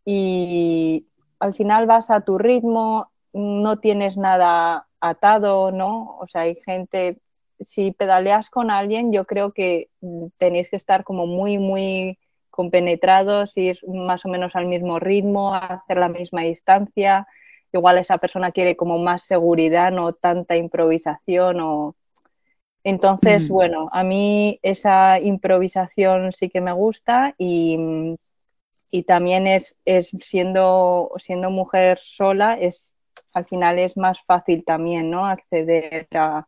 y 0.04 1.06
al 1.40 1.54
final 1.54 1.86
vas 1.86 2.10
a 2.10 2.20
tu 2.20 2.36
ritmo, 2.36 3.10
no 3.32 3.78
tienes 3.78 4.18
nada 4.18 4.88
atado, 5.00 5.72
¿no? 5.72 6.18
O 6.18 6.28
sea, 6.28 6.42
hay 6.42 6.56
gente, 6.56 7.22
si 7.60 7.92
pedaleas 7.92 8.50
con 8.50 8.70
alguien, 8.70 9.12
yo 9.12 9.24
creo 9.24 9.52
que 9.52 9.88
tenéis 10.38 10.70
que 10.70 10.76
estar 10.76 11.04
como 11.04 11.26
muy, 11.26 11.58
muy 11.58 12.18
compenetrados, 12.50 13.56
ir 13.56 13.78
más 13.86 14.24
o 14.24 14.28
menos 14.28 14.56
al 14.56 14.66
mismo 14.66 14.98
ritmo, 14.98 15.54
hacer 15.54 15.98
la 15.98 16.08
misma 16.08 16.42
distancia. 16.42 17.26
Igual 17.72 17.98
esa 17.98 18.18
persona 18.18 18.50
quiere 18.50 18.76
como 18.76 18.98
más 18.98 19.22
seguridad, 19.22 19.92
no 19.92 20.12
tanta 20.12 20.56
improvisación 20.56 21.60
o 21.60 21.94
entonces, 22.84 23.48
bueno, 23.48 23.90
a 23.92 24.02
mí 24.02 24.58
esa 24.62 25.20
improvisación 25.20 26.32
sí 26.32 26.48
que 26.48 26.62
me 26.62 26.72
gusta 26.72 27.34
y, 27.36 28.14
también 29.06 29.46
es, 29.46 29.76
siendo, 30.20 31.10
siendo 31.18 31.50
mujer 31.50 31.98
sola, 31.98 32.54
es, 32.54 32.94
al 33.34 33.44
final 33.44 33.78
es 33.78 33.98
más 33.98 34.22
fácil 34.22 34.64
también 34.64 35.10
¿no? 35.10 35.26
acceder 35.26 36.08
a, 36.12 36.46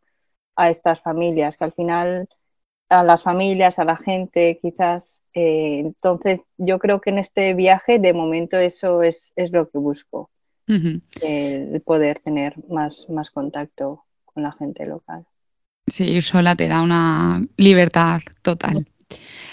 estas 0.57 1.01
familias, 1.01 1.57
que 1.57 1.63
al 1.63 1.71
final 1.71 2.27
a 2.89 3.03
las 3.03 3.23
familias, 3.23 3.79
a 3.79 3.85
la 3.85 3.95
gente, 3.95 4.57
quizás. 4.61 5.21
Eh, 5.33 5.79
entonces, 5.79 6.41
yo 6.57 6.77
creo 6.77 6.99
que 6.99 7.09
en 7.09 7.19
este 7.19 7.53
viaje, 7.53 7.99
de 7.99 8.13
momento, 8.13 8.57
eso 8.57 9.01
es, 9.01 9.33
lo 9.51 9.69
que 9.69 9.77
busco, 9.77 10.29
el 10.67 11.81
poder 11.85 12.19
tener 12.19 12.55
más, 12.69 13.07
más 13.09 13.31
contacto 13.31 14.03
con 14.25 14.43
la 14.43 14.51
gente 14.51 14.85
local. 14.85 15.25
Sí, 15.87 16.05
ir 16.05 16.23
sola 16.23 16.55
te 16.55 16.67
da 16.67 16.81
una 16.81 17.45
libertad 17.57 18.19
total. 18.41 18.87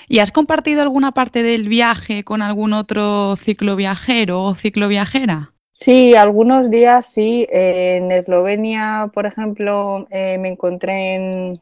¿Y 0.08 0.20
has 0.20 0.30
compartido 0.30 0.82
alguna 0.82 1.12
parte 1.12 1.42
del 1.42 1.68
viaje 1.68 2.24
con 2.24 2.42
algún 2.42 2.72
otro 2.72 3.36
cicloviajero 3.36 4.42
o 4.42 4.54
cicloviajera? 4.54 5.52
Sí, 5.72 6.14
algunos 6.14 6.70
días 6.70 7.06
sí. 7.06 7.46
en 7.50 8.10
Eslovenia, 8.12 9.10
por 9.14 9.26
ejemplo, 9.26 10.06
eh, 10.10 10.38
me 10.38 10.50
encontré 10.50 11.60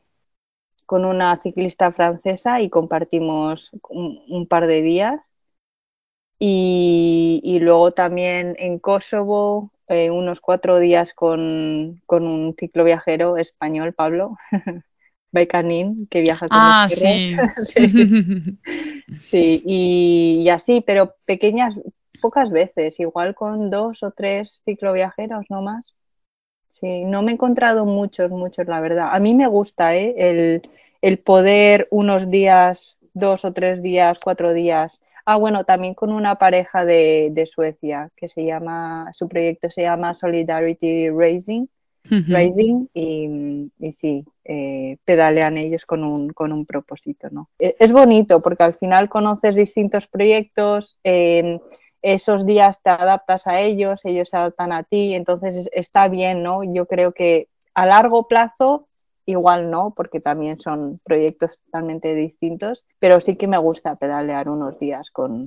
con 0.87 1.05
una 1.05 1.37
ciclista 1.40 1.90
francesa 1.92 2.61
y 2.61 2.71
compartimos 2.71 3.73
un, 3.90 4.47
par 4.47 4.66
de 4.66 4.83
días. 4.83 5.21
y, 6.38 7.59
luego 7.61 7.92
también 7.92 8.57
en 8.59 8.79
Kosovo 8.79 9.73
eh, 9.88 10.11
unos 10.11 10.40
cuatro 10.40 10.81
días 10.81 11.14
con, 11.14 12.03
un 12.09 12.55
ciclo 12.59 12.83
viajero 12.83 13.37
español, 13.37 13.92
Pablo, 13.92 14.37
Baicanín, 15.31 16.09
que 16.09 16.23
viaja 16.23 16.49
con 16.49 16.59
ah, 16.61 16.88
sí. 16.90 17.37
sí, 17.64 18.59
sí. 19.21 19.62
y, 19.64 20.49
así, 20.49 20.81
pero 20.85 21.14
pequeñas, 21.25 21.75
pocas 22.16 22.50
veces, 22.50 22.98
igual 23.00 23.35
con 23.35 23.70
dos 23.70 24.02
o 24.02 24.11
tres 24.11 24.62
cicloviajeros, 24.64 25.46
no 25.48 25.62
más. 25.62 25.94
Sí, 26.68 27.05
no 27.05 27.22
me 27.22 27.33
he 27.33 27.35
encontrado 27.35 27.87
muchos, 27.87 28.31
muchos, 28.31 28.66
la 28.66 28.81
verdad. 28.81 29.09
A 29.12 29.20
mí 29.20 29.35
me 29.35 29.46
gusta 29.46 29.96
¿eh? 29.96 30.14
el, 30.18 30.68
el 31.00 31.18
poder 31.18 31.87
unos 31.90 32.31
días, 32.31 32.98
dos 33.14 33.44
o 33.44 33.52
tres 33.52 33.83
días, 33.83 34.18
cuatro 34.22 34.52
días, 34.52 35.00
Ah, 35.29 35.37
bueno, 35.37 35.64
también 35.64 35.94
con 35.94 36.12
una 36.12 36.37
pareja 36.37 36.85
de, 36.85 37.48
Suecia 37.52 38.11
que 38.14 38.29
se 38.29 38.44
llama, 38.44 39.11
su 39.12 39.29
proyecto 39.29 39.68
se 39.68 39.83
llama 39.83 40.14
Solidarity 40.14 41.11
Racing. 41.11 41.66
y, 42.94 43.90
sí, 43.90 44.24
eh, 44.44 44.96
pedalean 45.05 45.59
ellos 45.59 45.85
con 45.85 46.05
un, 46.05 46.29
con 46.29 46.52
un 46.52 46.64
propósito, 46.64 47.29
¿no? 47.33 47.50
E, 47.59 47.74
es, 47.76 47.90
bonito 47.90 48.38
porque 48.38 48.62
al 48.62 48.76
final 48.76 49.09
conoces 49.09 49.57
distintos 49.57 50.07
proyectos, 50.07 50.96
em, 51.02 51.59
esos 52.07 52.47
días 52.47 52.81
te 52.83 52.90
adaptas 52.90 53.49
a 53.49 53.61
ellos, 53.61 54.01
ellos 54.05 54.29
se 54.29 54.37
adaptan 54.37 54.73
a 54.73 54.85
ti, 54.85 55.14
entonces 55.14 55.69
está 55.73 56.07
bien, 56.07 56.40
¿no? 56.40 56.62
Yo 56.62 56.87
creo 56.87 57.11
que 57.11 57.49
a 57.75 57.85
largo 57.85 58.29
plazo 58.29 58.87
igual 59.27 59.73
no, 59.73 59.92
porque 59.97 60.21
también 60.21 60.61
son 60.61 61.01
proyectos 61.05 61.61
totalmente 61.64 62.14
distintos, 62.14 62.85
pero 63.01 63.21
sí 63.21 63.37
que 63.37 63.49
me 63.49 63.59
gusta 63.59 63.97
pedalear 63.97 64.49
unos 64.49 64.79
días 64.79 65.11
con, 65.11 65.42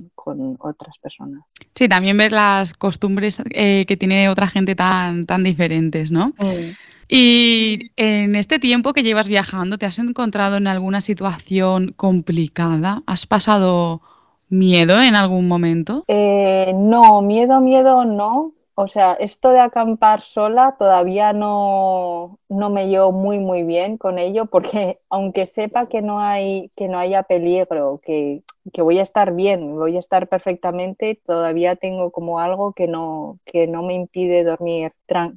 otras 0.58 0.98
personas. 0.98 1.40
Sí, 1.74 1.88
también 1.88 2.18
ver 2.18 2.32
las 2.32 2.74
costumbres 2.74 3.38
eh, 3.52 3.86
que 3.88 3.96
tiene 3.96 4.28
otra 4.28 4.46
gente 4.46 4.74
tan, 4.74 5.24
tan 5.24 5.42
diferentes, 5.42 6.12
¿no? 6.12 6.34
Mm. 6.38 6.76
Y 7.08 7.90
en 7.96 8.36
este 8.36 8.58
tiempo 8.58 8.92
que 8.92 9.02
llevas 9.02 9.28
viajando, 9.28 9.78
¿te 9.78 9.86
has 9.86 9.98
encontrado 9.98 10.58
en 10.58 10.66
alguna 10.66 11.00
situación 11.00 11.94
complicada? 11.96 13.02
¿Has 13.06 13.26
pasado 13.26 14.02
miedo 14.50 15.00
en 15.00 15.16
algún 15.16 15.48
momento? 15.48 16.04
Eh, 16.08 16.72
no, 16.74 17.22
miedo, 17.22 17.60
miedo 17.60 18.04
no, 18.04 18.52
o 18.82 18.88
sea, 18.88 19.12
esto 19.12 19.50
de 19.50 19.60
acampar 19.60 20.22
sola 20.22 20.74
todavía 20.78 21.34
no, 21.34 22.38
me 22.48 22.88
llevo 22.88 23.12
muy 23.12 23.38
muy 23.38 23.62
bien 23.62 23.98
con 23.98 24.18
ello 24.18 24.46
porque 24.46 24.98
aunque 25.10 25.46
sepa 25.46 25.86
que 25.86 26.00
no 26.00 26.18
hay 26.20 26.70
que 26.76 26.88
no 26.88 26.98
haya 26.98 27.22
peligro, 27.24 28.00
que, 28.02 28.42
voy 28.78 28.98
a 28.98 29.02
estar 29.02 29.34
bien, 29.34 29.76
voy 29.76 29.96
a 29.96 30.00
estar 30.00 30.28
perfectamente, 30.28 31.20
todavía 31.22 31.76
tengo 31.76 32.10
como 32.10 32.40
algo 32.40 32.72
que 32.72 32.86
no, 32.88 33.38
que 33.44 33.66
no 33.66 33.82
me 33.82 33.92
impide 33.92 34.44
dormir, 34.44 34.92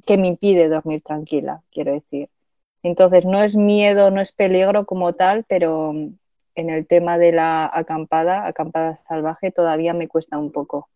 que 0.06 0.16
me 0.16 0.28
impide 0.28 0.68
dormir 0.70 1.02
tranquila, 1.02 1.62
quiero 1.70 1.92
decir. 1.92 2.30
Entonces 2.82 3.26
no 3.26 3.42
es 3.42 3.56
miedo, 3.56 4.10
no 4.10 4.22
es 4.22 4.32
peligro 4.32 4.86
como 4.86 5.12
tal, 5.14 5.44
pero 5.44 5.92
en 6.54 6.70
el 6.70 6.86
tema 6.86 7.18
de 7.18 7.32
la 7.32 7.70
acampada, 7.72 8.46
acampada 8.46 8.96
salvaje, 8.96 9.50
todavía 9.50 9.94
me 9.94 10.08
cuesta 10.08 10.38
un 10.38 10.52
poco 10.52 10.88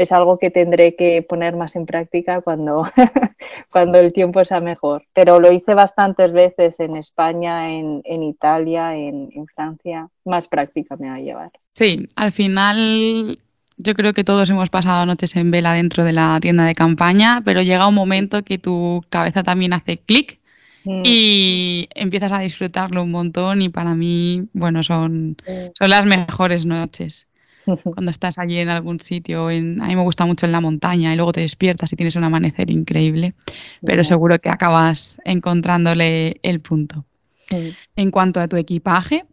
es 0.00 0.12
algo 0.12 0.38
que 0.38 0.50
tendré 0.50 0.96
que 0.96 1.20
poner 1.20 1.56
más 1.56 1.76
en 1.76 1.84
práctica 1.84 2.40
cuando, 2.40 2.84
cuando 3.70 3.98
el 3.98 4.14
tiempo 4.14 4.42
sea 4.46 4.60
mejor. 4.60 5.04
Pero 5.12 5.40
lo 5.40 5.52
hice 5.52 5.74
bastantes 5.74 6.32
veces 6.32 6.80
en 6.80 6.96
España, 6.96 7.68
en, 7.70 8.22
Italia, 8.22 8.96
en, 8.96 9.28
Francia. 9.54 10.08
Más 10.24 10.48
práctica 10.48 10.96
me 10.96 11.10
va 11.10 11.16
a 11.16 11.20
llevar. 11.20 11.50
Sí, 11.74 12.08
al 12.16 12.32
final 12.32 13.38
yo 13.76 13.94
creo 13.94 14.14
que 14.14 14.24
todos 14.24 14.48
hemos 14.48 14.70
pasado 14.70 15.04
noches 15.04 15.36
en 15.36 15.50
vela 15.50 15.74
dentro 15.74 16.02
de 16.02 16.12
la 16.12 16.38
tienda 16.40 16.64
de 16.64 16.74
campaña, 16.74 17.42
pero 17.44 17.60
llega 17.60 17.86
un 17.86 17.94
momento 17.94 18.42
que 18.42 18.56
tu 18.56 19.04
cabeza 19.10 19.42
también 19.42 19.74
hace 19.74 19.98
clic 19.98 20.39
mm. 20.84 21.02
y 21.04 21.88
empiezas 21.94 22.32
a 22.32 22.40
disfrutarlo 22.40 23.02
un 23.02 23.10
montón 23.10 23.62
y 23.62 23.68
para 23.68 23.94
mí, 23.94 24.44
bueno, 24.52 24.82
son, 24.82 25.36
son 25.74 25.90
las 25.90 26.06
mejores 26.06 26.66
noches. 26.66 27.26
cuando 27.84 28.10
estás 28.10 28.38
allí 28.38 28.58
en 28.58 28.68
algún 28.68 29.00
sitio. 29.00 29.48
a 29.48 29.50
mí 29.50 29.96
me 29.96 30.02
gusta 30.02 30.26
mucho 30.26 30.46
en 30.46 30.52
la 30.52 30.60
montaña 30.60 31.12
y 31.12 31.16
luego 31.16 31.32
te 31.32 31.40
despiertas 31.40 31.92
y 31.92 31.96
tienes 31.96 32.16
un 32.16 32.24
amanecer 32.24 32.70
increíble, 32.70 33.34
pero 33.84 34.04
seguro 34.04 34.38
que 34.38 34.48
acabas 34.48 35.20
encontrándole 35.24 36.38
el 36.42 36.60
punto. 36.60 37.04
En 37.96 38.10
cuanto 38.12 38.38
a 38.38 38.46
tu 38.46 38.56
equipaje, 38.56 39.24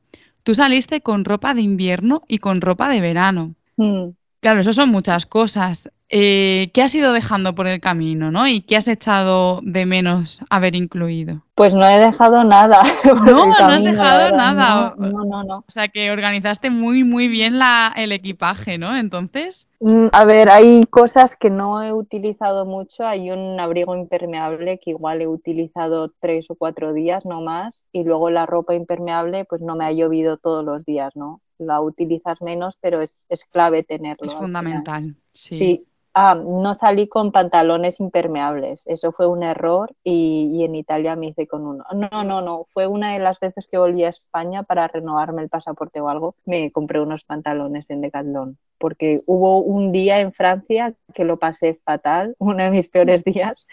tú 0.44 0.56
saliste 0.56 1.02
con 1.02 1.24
ropa 1.24 1.54
de 1.54 1.62
invierno 1.62 2.24
y 2.28 2.40
con 2.40 2.62
ropa 2.62 2.90
de 2.90 3.02
verano. 3.02 3.54
Mm. 3.78 4.10
Claro, 4.40 4.60
eso 4.60 4.72
son 4.72 4.90
muchas 4.90 5.26
cosas. 5.26 5.90
Eh, 6.10 6.70
¿Qué 6.74 6.84
has 6.84 6.96
ido 6.96 7.12
dejando 7.12 7.54
por 7.54 7.68
el 7.68 7.82
camino, 7.82 8.32
no? 8.32 8.48
¿Y 8.48 8.62
qué 8.62 8.78
has 8.78 8.88
echado 8.88 9.60
de 9.64 9.86
menos 9.86 10.42
haber 10.50 10.76
incluido? 10.76 11.42
Pues 11.56 11.74
no 11.74 11.86
he 11.86 12.00
dejado 12.00 12.44
nada. 12.44 12.80
No, 13.26 13.48
no 13.48 13.54
has 13.54 13.84
dejado 13.84 14.38
nada. 14.38 14.96
No, 14.98 15.26
no, 15.26 15.44
no, 15.44 15.58
O 15.68 15.72
sea 15.72 15.90
que 15.90 16.12
organizaste 16.12 16.70
muy, 16.70 17.04
muy 17.04 17.28
bien 17.28 17.58
la, 17.58 17.92
el 17.96 18.12
equipaje, 18.12 18.78
¿no? 18.78 18.96
Entonces. 18.96 19.68
Mm, 19.82 20.08
a 20.14 20.24
ver, 20.24 20.50
hay 20.50 20.86
cosas 20.86 21.36
que 21.36 21.50
no 21.50 21.82
he 21.84 21.92
utilizado 21.92 22.66
mucho. 22.66 23.06
Hay 23.06 23.32
un 23.32 23.60
abrigo 23.60 23.96
impermeable 23.96 24.80
que 24.80 24.92
igual 24.92 25.22
he 25.22 25.28
utilizado 25.28 26.14
tres 26.20 26.50
o 26.50 26.56
cuatro 26.56 26.94
días, 26.94 27.26
no 27.26 27.42
más. 27.42 27.86
Y 27.92 28.04
luego 28.04 28.30
la 28.30 28.46
ropa 28.46 28.76
impermeable, 28.76 29.46
pues 29.46 29.62
no 29.62 29.76
me 29.76 29.86
ha 29.86 29.92
llovido 29.92 30.38
todos 30.38 30.64
los 30.64 30.86
días, 30.86 31.16
¿no? 31.16 31.42
La 31.58 31.82
utilizas 31.82 32.42
menos, 32.42 32.78
pero 32.82 33.02
es, 33.02 33.26
es 33.30 33.46
clave 33.46 33.84
tenerlo. 33.84 34.28
Es 34.28 34.36
fundamental. 34.36 35.16
Sí. 35.34 35.56
sí. 35.56 35.86
Ah, 36.20 36.34
no 36.34 36.74
salí 36.74 37.08
con 37.08 37.32
pantalones 37.32 38.00
impermeables, 38.00 38.82
eso 38.88 39.12
fue 39.12 39.28
un 39.28 39.44
error 39.44 39.94
y, 40.04 40.64
en 40.64 40.74
Italia 40.74 41.16
me 41.16 41.28
hice 41.28 41.46
con 41.46 41.68
uno. 41.68 41.84
No, 41.96 42.24
no, 42.24 42.42
no, 42.42 42.64
fue 42.74 42.88
una 42.88 43.14
de 43.14 43.20
las 43.20 43.40
veces 43.40 43.68
que 43.68 43.78
volví 43.78 44.04
a 44.04 44.10
España 44.10 44.64
para 44.64 44.88
renovarme 44.88 45.44
el 45.44 45.50
pasaporte 45.50 46.02
o 46.02 46.10
algo, 46.10 46.34
me 46.48 46.72
compré 46.72 47.02
unos 47.02 47.24
pantalones 47.24 47.88
en 47.92 48.02
Decathlon, 48.02 48.58
porque 48.80 49.18
hubo 49.28 49.62
un 49.62 49.92
día 49.92 50.20
en 50.20 50.34
Francia 50.34 50.96
que 51.14 51.24
lo 51.24 51.38
pasé 51.38 51.76
fatal, 51.76 52.36
uno 52.40 52.64
de 52.64 52.72
mis 52.72 52.90
peores 52.90 53.24
días, 53.24 53.68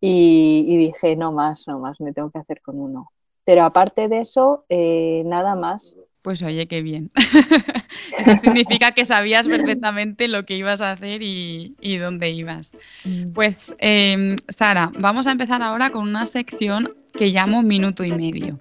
y, 0.00 0.76
dije, 0.76 1.14
no 1.14 1.30
más, 1.30 1.68
no 1.68 1.78
más, 1.78 2.00
me 2.00 2.12
tengo 2.12 2.32
que 2.32 2.40
hacer 2.40 2.62
con 2.62 2.80
uno. 2.80 3.12
Pero 3.44 3.62
aparte 3.62 4.08
de 4.08 4.22
eso, 4.22 4.64
eh, 4.68 5.22
nada 5.24 5.54
más. 5.54 5.94
Pues 6.26 6.42
oye, 6.42 6.66
qué 6.66 6.82
bien. 6.82 7.12
Eso 8.18 8.34
significa 8.34 8.90
que 8.90 9.04
sabías 9.04 9.46
perfectamente 9.46 10.26
lo 10.26 10.44
que 10.44 10.56
ibas 10.56 10.80
a 10.80 10.90
hacer 10.90 11.22
y, 11.22 11.98
dónde 11.98 12.30
ibas. 12.30 12.72
Mm. 13.04 13.32
Pues, 13.32 13.72
em, 13.78 14.34
Sara, 14.48 14.90
vamos 14.98 15.28
a 15.28 15.30
empezar 15.30 15.62
ahora 15.62 15.90
con 15.90 16.02
una 16.02 16.26
sección 16.26 16.92
que 17.12 17.26
llamo 17.26 17.62
Minuto 17.62 18.02
y 18.02 18.10
Medio. 18.10 18.58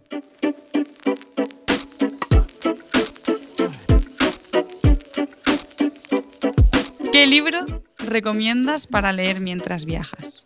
¿Qué 7.11 7.25
libro 7.25 7.65
recomiendas 7.97 8.85
para 8.85 9.11
leer 9.11 9.39
mientras 9.39 9.85
viajas? 9.85 10.45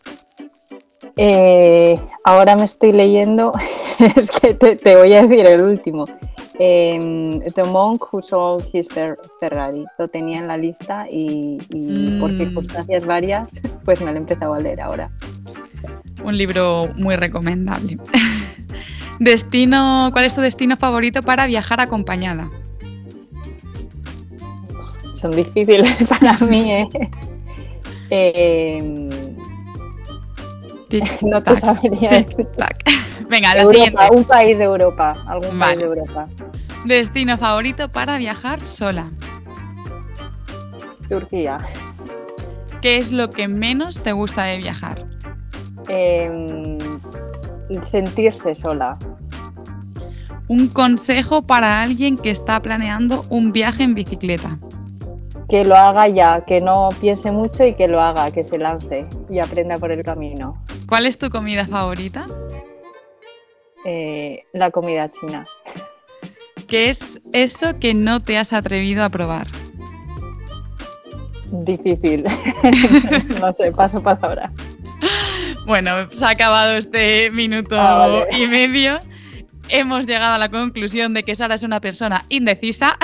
Eh, 1.17 1.99
ahora 2.23 2.55
me 2.55 2.63
estoy 2.63 2.93
leyendo, 2.93 3.51
es 4.15 4.31
que 4.31 4.53
te 4.53 4.95
voy 4.95 5.11
a 5.11 5.23
decir 5.23 5.45
el 5.45 5.59
último, 5.59 6.05
eh, 6.59 7.39
The 7.55 7.63
Monk 7.63 8.03
Who 8.11 8.21
Sold 8.21 8.65
His 8.73 8.87
Ferrari. 9.39 9.85
Lo 9.97 10.07
tenía 10.07 10.39
en 10.39 10.47
la 10.47 10.57
lista 10.57 11.07
y, 11.09 11.57
por 12.19 12.33
mm. 12.33 12.37
circunstancias 12.37 13.05
varias, 13.05 13.49
pues 13.85 14.01
me 14.01 14.11
lo 14.11 14.17
he 14.17 14.21
empezado 14.21 14.53
a 14.53 14.59
leer 14.59 14.81
ahora. 14.81 15.09
Un 16.23 16.37
libro 16.37 16.89
muy 16.97 17.15
recomendable. 17.15 17.97
Destino, 19.19 20.09
¿cuál 20.13 20.25
es 20.25 20.35
tu 20.35 20.41
destino 20.41 20.77
favorito 20.77 21.21
para 21.21 21.47
viajar 21.47 21.81
acompañada? 21.81 22.49
Son 25.13 25.31
difíciles 25.31 25.97
para 26.07 26.37
mí, 26.39 26.71
¿eh? 26.71 26.89
eh 28.09 29.09
no 31.21 31.43
te 31.43 31.59
sabría 31.59 32.25
Venga, 33.29 33.53
la 33.53 33.65
siguiente. 33.65 33.97
Un 34.11 34.23
país 34.23 34.57
de 34.57 34.63
Europa, 34.63 35.15
algún 35.27 35.57
país 35.59 35.77
de 35.77 35.83
Europa. 35.85 36.27
Destino 36.85 37.37
favorito 37.37 37.87
para 37.89 38.17
viajar 38.17 38.59
sola. 38.61 39.07
Turquía. 41.07 41.57
¿Qué 42.81 42.97
es 42.97 43.11
lo 43.11 43.29
que 43.29 43.47
menos 43.47 43.99
te 43.99 44.13
gusta 44.13 44.43
de 44.45 44.57
viajar? 44.57 45.05
Em, 45.89 46.77
sentirse 47.83 48.55
sola. 48.55 48.97
Un 50.47 50.67
consejo 50.67 51.43
para 51.43 51.81
alguien 51.81 52.15
que 52.15 52.31
está 52.31 52.59
planeando 52.61 53.25
un 53.29 53.51
viaje 53.51 53.83
en 53.83 53.93
bicicleta. 53.93 54.57
Que 55.47 55.65
lo 55.65 55.75
haga 55.75 56.07
ya, 56.07 56.45
que 56.45 56.59
no 56.59 56.89
piense 57.01 57.31
mucho 57.31 57.63
y 57.65 57.73
que 57.73 57.87
lo 57.87 58.01
haga, 58.01 58.31
que 58.31 58.43
se 58.43 58.57
lance 58.57 59.05
y 59.29 59.39
aprenda 59.39 59.77
por 59.77 59.91
el 59.91 60.03
camino. 60.03 60.63
¿Cuál 60.87 61.05
es 61.05 61.17
tu 61.17 61.29
comida 61.29 61.65
favorita? 61.65 62.25
Eh, 63.85 64.43
la 64.53 64.71
comida 64.71 65.09
china. 65.09 65.45
¿Qué 66.67 66.89
es 66.89 67.19
eso 67.33 67.79
que 67.79 67.93
no 67.93 68.19
te 68.19 68.37
has 68.37 68.53
atrevido 68.53 69.03
a 69.03 69.09
probar? 69.09 69.47
Difícil. 71.51 72.23
no 73.41 73.53
sé, 73.53 73.71
paso 73.71 74.03
palabra. 74.03 74.51
Bueno, 75.65 76.09
se 76.11 76.25
ha 76.25 76.29
acabado 76.29 76.73
este 76.73 77.31
minuto 77.31 77.75
ah, 77.79 78.23
y 78.31 78.47
medio. 78.47 78.99
Hemos 79.69 80.05
llegado 80.05 80.35
a 80.35 80.37
la 80.37 80.49
conclusión 80.49 81.13
de 81.13 81.23
que 81.23 81.35
Sara 81.35 81.55
es 81.55 81.63
una 81.63 81.79
persona 81.79 82.25
indecisa. 82.29 82.97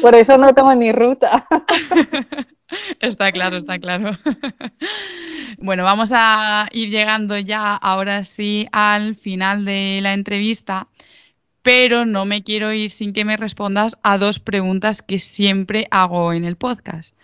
Por 0.00 0.14
eso 0.14 0.38
no 0.38 0.54
tomo 0.54 0.74
ni 0.74 0.92
ruta. 0.92 1.46
Está 3.00 3.32
claro, 3.32 3.58
está 3.58 3.78
claro. 3.78 4.18
Bueno, 5.58 5.84
vamos 5.84 6.10
a 6.14 6.68
ir 6.72 6.88
llegando 6.88 7.38
ya 7.38 7.76
ahora 7.76 8.24
sí 8.24 8.66
al 8.72 9.14
final 9.14 9.64
de 9.64 10.00
la 10.02 10.14
entrevista, 10.14 10.88
pero 11.62 12.06
no 12.06 12.24
me 12.24 12.42
quiero 12.42 12.72
ir 12.72 12.90
sin 12.90 13.12
que 13.12 13.24
me 13.24 13.36
respondas 13.36 13.96
a 14.02 14.18
dos 14.18 14.38
preguntas 14.38 15.02
que 15.02 15.18
siempre 15.18 15.86
hago 15.90 16.32
en 16.32 16.44
el 16.44 16.56
podcast. 16.56 17.14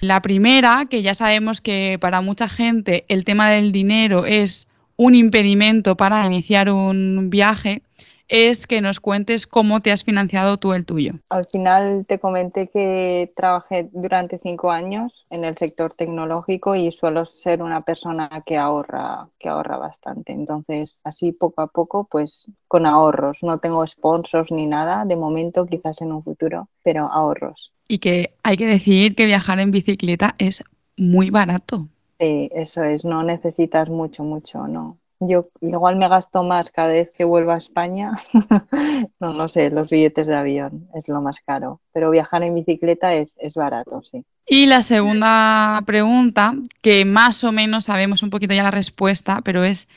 La 0.00 0.22
primera, 0.22 0.86
que 0.90 1.02
ya 1.02 1.14
sabemos 1.14 1.60
que 1.60 1.98
para 2.00 2.22
mucha 2.22 2.48
gente 2.48 3.04
el 3.08 3.24
tema 3.24 3.50
del 3.50 3.72
dinero 3.72 4.24
es 4.24 4.68
un 4.96 5.14
impedimento 5.14 5.96
para 5.96 6.24
iniciar 6.26 6.70
un 6.70 7.28
viaje, 7.30 7.82
es 8.28 8.66
que 8.66 8.80
nos 8.80 9.00
cuentes 9.00 9.46
cómo 9.46 9.80
te 9.80 9.92
has 9.92 10.04
financiado 10.04 10.56
tú 10.58 10.72
el 10.72 10.84
tuyo. 10.84 11.14
Al 11.30 11.44
final 11.44 12.06
te 12.06 12.18
comenté 12.18 12.68
que 12.68 13.32
trabajé 13.36 13.88
durante 13.92 14.38
cinco 14.38 14.70
años 14.70 15.26
en 15.30 15.44
el 15.44 15.56
sector 15.56 15.92
tecnológico 15.92 16.74
y 16.74 16.90
suelo 16.90 17.24
ser 17.24 17.62
una 17.62 17.82
persona 17.82 18.28
que 18.44 18.56
ahorra, 18.56 19.28
que 19.38 19.48
ahorra 19.48 19.78
bastante. 19.78 20.32
Entonces, 20.32 21.00
así 21.04 21.32
poco 21.32 21.62
a 21.62 21.68
poco, 21.68 22.08
pues 22.10 22.46
con 22.68 22.86
ahorros. 22.86 23.38
No 23.42 23.58
tengo 23.58 23.86
sponsors 23.86 24.50
ni 24.50 24.66
nada 24.66 25.04
de 25.04 25.16
momento, 25.16 25.66
quizás 25.66 26.00
en 26.02 26.12
un 26.12 26.22
futuro, 26.22 26.68
pero 26.82 27.06
ahorros. 27.12 27.72
Y 27.88 27.98
que 27.98 28.34
hay 28.42 28.56
que 28.56 28.66
decir 28.66 29.14
que 29.14 29.26
viajar 29.26 29.60
en 29.60 29.70
bicicleta 29.70 30.34
es 30.38 30.64
muy 30.96 31.30
barato. 31.30 31.86
Sí, 32.18 32.48
eso 32.52 32.82
es, 32.82 33.04
no 33.04 33.22
necesitas 33.22 33.88
mucho, 33.90 34.24
mucho, 34.24 34.66
no. 34.66 34.94
Yo 35.20 35.44
igual 35.60 35.96
me 35.96 36.08
gasto 36.08 36.42
más 36.42 36.70
cada 36.70 36.88
vez 36.88 37.14
que 37.16 37.24
vuelvo 37.24 37.52
a 37.52 37.56
España. 37.56 38.12
no, 39.20 39.32
no 39.32 39.48
sé, 39.48 39.70
los 39.70 39.88
billetes 39.88 40.26
de 40.26 40.36
avión 40.36 40.88
es 40.94 41.08
lo 41.08 41.20
más 41.20 41.40
caro. 41.40 41.80
Pero 41.92 42.10
viajar 42.10 42.42
en 42.42 42.54
bicicleta 42.54 43.14
es, 43.14 43.36
barato, 43.54 44.02
sí. 44.02 44.24
Y 44.46 44.66
la 44.66 44.82
segunda 44.82 45.82
pregunta, 45.86 46.54
que 46.82 47.04
más 47.04 47.42
o 47.44 47.52
menos 47.52 47.86
sabemos 47.86 48.22
un 48.22 48.30
poquito 48.30 48.54
ya 48.54 48.62
la 48.62 48.70
respuesta, 48.70 49.40
pero 49.42 49.64
es 49.64 49.88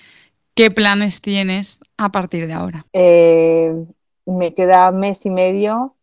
¿qué 0.56 0.72
planes 0.72 1.22
tienes 1.22 1.82
a 1.98 2.10
partir 2.10 2.48
de 2.48 2.54
ahora? 2.54 2.86
Eh, 2.94 3.74
me 4.26 4.54
queda 4.54 4.92
mes 4.92 5.26
y 5.26 5.30
medio 5.30 5.96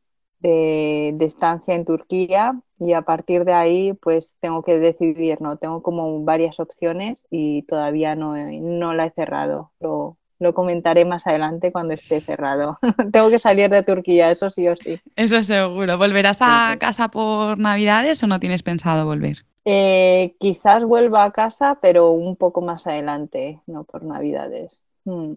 de, 0.47 1.27
estancia 1.27 1.75
en 1.75 1.85
Turquía 1.85 2.61
y 2.79 2.93
a 2.93 3.03
partir 3.03 3.45
de 3.45 3.53
ahí 3.53 3.93
pues 3.95 4.35
tengo 4.41 4.63
que 4.63 4.79
decidir, 4.79 5.41
¿no? 5.41 5.57
Tengo 5.57 5.83
como 5.83 6.23
varias 6.25 6.61
opciones 6.61 7.27
y 7.31 7.63
todavía 7.63 8.15
no, 8.15 8.37
no 8.37 8.95
la 8.95 9.07
he 9.07 9.11
cerrado. 9.11 9.73
Lo, 9.81 10.17
lo 10.39 10.55
comentaré 10.55 11.05
más 11.05 11.27
adelante 11.27 11.73
cuando 11.73 11.95
esté 11.95 12.21
cerrado. 12.21 12.79
tengo 13.13 13.31
que 13.31 13.41
salir 13.41 13.71
de 13.71 13.83
Turquía, 13.83 14.31
eso 14.31 14.51
sí 14.51 14.69
o 14.69 14.77
sí. 14.77 15.01
Eso 15.17 15.43
seguro. 15.43 15.99
¿Volverás 15.99 16.39
a 16.41 16.77
casa 16.79 17.09
por 17.09 17.59
Navidades 17.59 18.23
o 18.23 18.27
no 18.27 18.39
tienes 18.39 18.63
pensado 18.63 19.05
volver? 19.05 19.45
Eh, 19.65 20.37
quizás 20.39 20.85
vuelva 20.85 21.25
a 21.25 21.33
casa, 21.33 21.79
pero 21.83 22.13
un 22.13 22.37
poco 22.37 22.61
más 22.61 22.87
adelante, 22.87 23.61
no 23.67 23.83
por 23.83 24.05
Navidades. 24.05 24.81
Hmm 25.05 25.35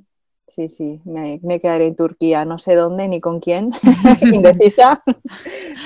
sí, 0.49 0.67
sí, 0.67 0.99
me, 1.05 1.39
quedaré 1.59 1.87
en 1.87 1.95
Turquía, 1.95 2.45
no 2.45 2.59
sé 2.59 2.75
dónde 2.75 3.07
ni 3.07 3.21
con 3.21 3.39
quién, 3.39 3.71
indecisa, 4.21 5.01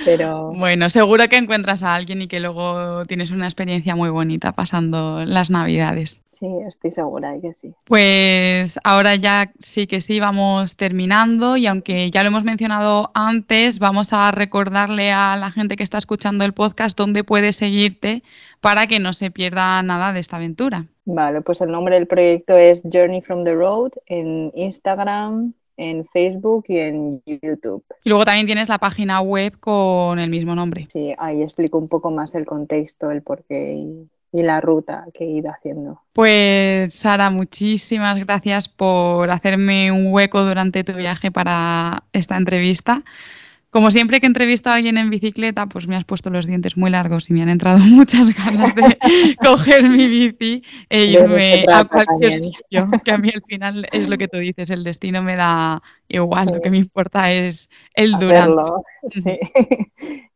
pero... 0.05 0.51
Bueno, 0.53 0.89
seguro 0.89 1.27
que 1.29 1.37
encuentras 1.37 1.83
a 1.83 1.95
alguien 1.95 2.21
y 2.21 2.27
que 2.27 2.39
luego 2.39 3.05
tienes 3.05 3.31
una 3.31 3.45
experiencia 3.45 3.95
muy 3.95 4.09
bonita 4.09 4.51
pasando 4.53 5.25
las 5.25 5.49
navidades. 5.49 6.23
Sí, 6.31 6.47
estoy 6.67 6.91
segura 6.91 7.31
de 7.31 7.41
que 7.41 7.53
sí. 7.53 7.73
Pues 7.85 8.79
ahora 8.83 9.15
ya 9.15 9.51
sí 9.59 9.87
que 9.87 10.01
sí, 10.01 10.19
vamos 10.19 10.75
terminando 10.75 11.57
y 11.57 11.67
aunque 11.67 12.09
ya 12.11 12.23
lo 12.23 12.29
hemos 12.29 12.43
mencionado 12.43 13.11
antes, 13.13 13.79
vamos 13.79 14.13
a 14.13 14.31
recordarle 14.31 15.11
a 15.11 15.35
la 15.37 15.51
gente 15.51 15.75
que 15.75 15.83
está 15.83 15.99
escuchando 15.99 16.43
el 16.43 16.53
podcast 16.53 16.97
dónde 16.97 17.23
puede 17.23 17.53
seguirte 17.53 18.23
para 18.61 18.87
que 18.87 18.99
no 18.99 19.13
se 19.13 19.29
pierda 19.29 19.81
nada 19.83 20.11
de 20.11 20.19
esta 20.19 20.37
aventura. 20.37 20.87
Vale, 21.05 21.41
pues 21.41 21.61
el 21.61 21.71
nombre 21.71 21.95
del 21.95 22.07
proyecto 22.07 22.55
es 22.55 22.81
Journey 22.91 23.21
from 23.21 23.43
the 23.43 23.53
Road 23.53 23.91
en 24.05 24.49
Instagram, 24.55 25.53
en 25.77 26.05
Facebook 26.05 26.65
y 26.67 26.77
en 26.77 27.21
YouTube. 27.25 27.83
Y 28.03 28.09
luego 28.09 28.25
también 28.25 28.45
tienes 28.45 28.69
la 28.69 28.77
página 28.77 29.21
web 29.21 29.59
con 29.59 30.19
el 30.19 30.29
mismo 30.29 30.55
nombre. 30.55 30.87
Sí, 30.91 31.13
ahí 31.17 31.41
explico 31.41 31.77
un 31.77 31.87
poco 31.87 32.11
más 32.11 32.35
el 32.35 32.45
contexto, 32.45 33.11
el 33.11 33.21
porqué 33.21 33.73
y, 33.73 34.09
y 34.31 34.43
la 34.43 34.61
ruta 34.61 35.05
que 35.13 35.25
he 35.25 35.29
ido 35.29 35.51
haciendo. 35.51 36.01
Pues 36.13 36.93
Sara, 36.93 37.29
muchísimas 37.29 38.17
gracias 38.19 38.69
por 38.69 39.29
hacerme 39.29 39.91
un 39.91 40.13
hueco 40.13 40.43
durante 40.43 40.83
tu 40.83 40.93
viaje 40.93 41.31
para 41.31 42.03
esta 42.13 42.37
entrevista. 42.37 43.03
Como 43.73 43.89
siempre 43.89 44.19
que 44.21 44.27
entrevisto 44.27 44.69
a 44.69 44.75
alguien 44.75 44.99
en 44.99 45.09
bicicleta, 45.09 45.65
pues 45.65 45.87
me 45.87 45.95
has 45.95 46.05
puesto 46.05 46.29
los 46.29 46.45
dientes 46.45 46.77
muy 46.77 46.91
largos 46.91 47.27
y 47.31 47.33
me 47.33 47.41
han 47.41 47.49
entrado 47.49 47.79
muchas 47.89 48.29
ganas 48.35 48.75
de 48.75 48.97
coger 49.43 49.89
mi 49.89 50.05
bici 50.05 50.61
e 50.89 51.05
irme 51.05 51.65
a 51.73 51.83
cualquier 51.83 52.35
sitio. 52.35 52.87
Que 53.03 53.11
a 53.11 53.17
mí 53.17 53.31
al 53.33 53.41
final 53.47 53.87
es 53.91 54.07
lo 54.07 54.15
que 54.19 54.27
tú 54.27 54.37
dices, 54.37 54.69
el 54.69 54.83
destino 54.83 55.23
me 55.23 55.35
da 55.35 55.81
igual, 56.07 56.49
lo 56.53 56.61
que 56.61 56.69
me 56.69 56.77
importa 56.77 57.31
es 57.31 57.67
el 57.95 58.11
durante. 58.19 58.61
Sí. 59.09 59.39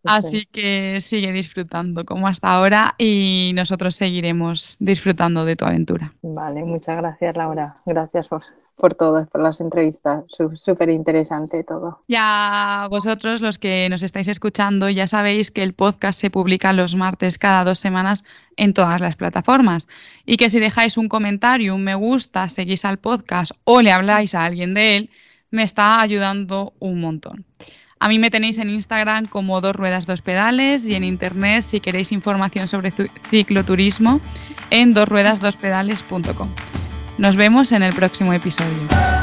Así 0.08 0.46
que 0.46 1.00
sigue 1.02 1.32
disfrutando 1.32 2.06
como 2.06 2.28
hasta 2.28 2.50
ahora 2.50 2.96
y 2.98 3.52
nosotros 3.56 3.96
seguiremos 3.96 4.78
disfrutando 4.80 5.46
de 5.46 5.56
tu 5.56 5.66
aventura. 5.66 6.14
Vale, 6.22 6.64
muchas 6.64 6.98
gracias 6.98 7.36
Laura. 7.36 7.74
Gracias 7.86 8.28
por, 8.28 8.44
por 8.76 8.94
todo, 8.94 9.26
por 9.26 9.42
las 9.42 9.60
entrevistas. 9.60 10.24
Súper 10.54 10.90
interesante 10.90 11.64
todo. 11.64 12.04
Ya 12.08 12.88
vosotros, 12.90 13.42
los 13.42 13.58
que 13.58 13.88
nos 13.90 14.04
estáis 14.04 14.28
escuchando, 14.28 14.90
ya 14.90 15.08
sabéis 15.08 15.52
que 15.52 15.64
el 15.64 15.74
podcast 15.74 16.20
se 16.20 16.30
publica 16.30 16.74
los 16.74 16.96
martes 16.96 17.38
cada 17.38 17.64
dos 17.64 17.80
semanas 17.80 18.24
en 18.56 18.74
todas 18.74 19.02
las 19.02 19.16
plataformas. 19.16 19.88
Y 20.26 20.38
que 20.38 20.50
si 20.50 20.60
dejáis 20.60 20.98
un 20.98 21.10
comentario, 21.10 21.76
un 21.76 21.84
me 21.84 21.96
gusta, 21.96 22.50
seguís 22.50 22.86
al 22.86 22.98
podcast 23.00 23.52
o 23.64 23.82
le 23.82 23.92
habláis 23.92 24.36
a 24.36 24.46
alguien 24.46 24.74
de 24.74 24.98
él, 24.98 25.10
me 25.52 25.64
está 25.64 26.02
ayudando 26.02 26.74
un 26.80 27.02
montón. 27.02 27.46
A 28.00 28.08
mí 28.10 28.20
me 28.20 28.30
tenéis 28.30 28.58
en 28.60 28.70
Instagram 28.70 29.26
como 29.26 29.60
dos 29.62 29.76
ruedas 29.76 30.06
dos 30.06 30.22
pedales 30.22 30.86
y 30.86 30.96
en 30.96 31.04
internet 31.04 31.64
si 31.64 31.80
queréis 31.80 32.12
información 32.12 32.68
sobre 32.68 32.94
cicloturismo 33.30 34.22
en 34.70 34.94
dosruedasdospedales.com. 34.94 36.50
Nos 37.18 37.36
vemos 37.36 37.72
en 37.72 37.82
el 37.82 37.94
próximo 37.94 38.34
episodio. 38.34 39.17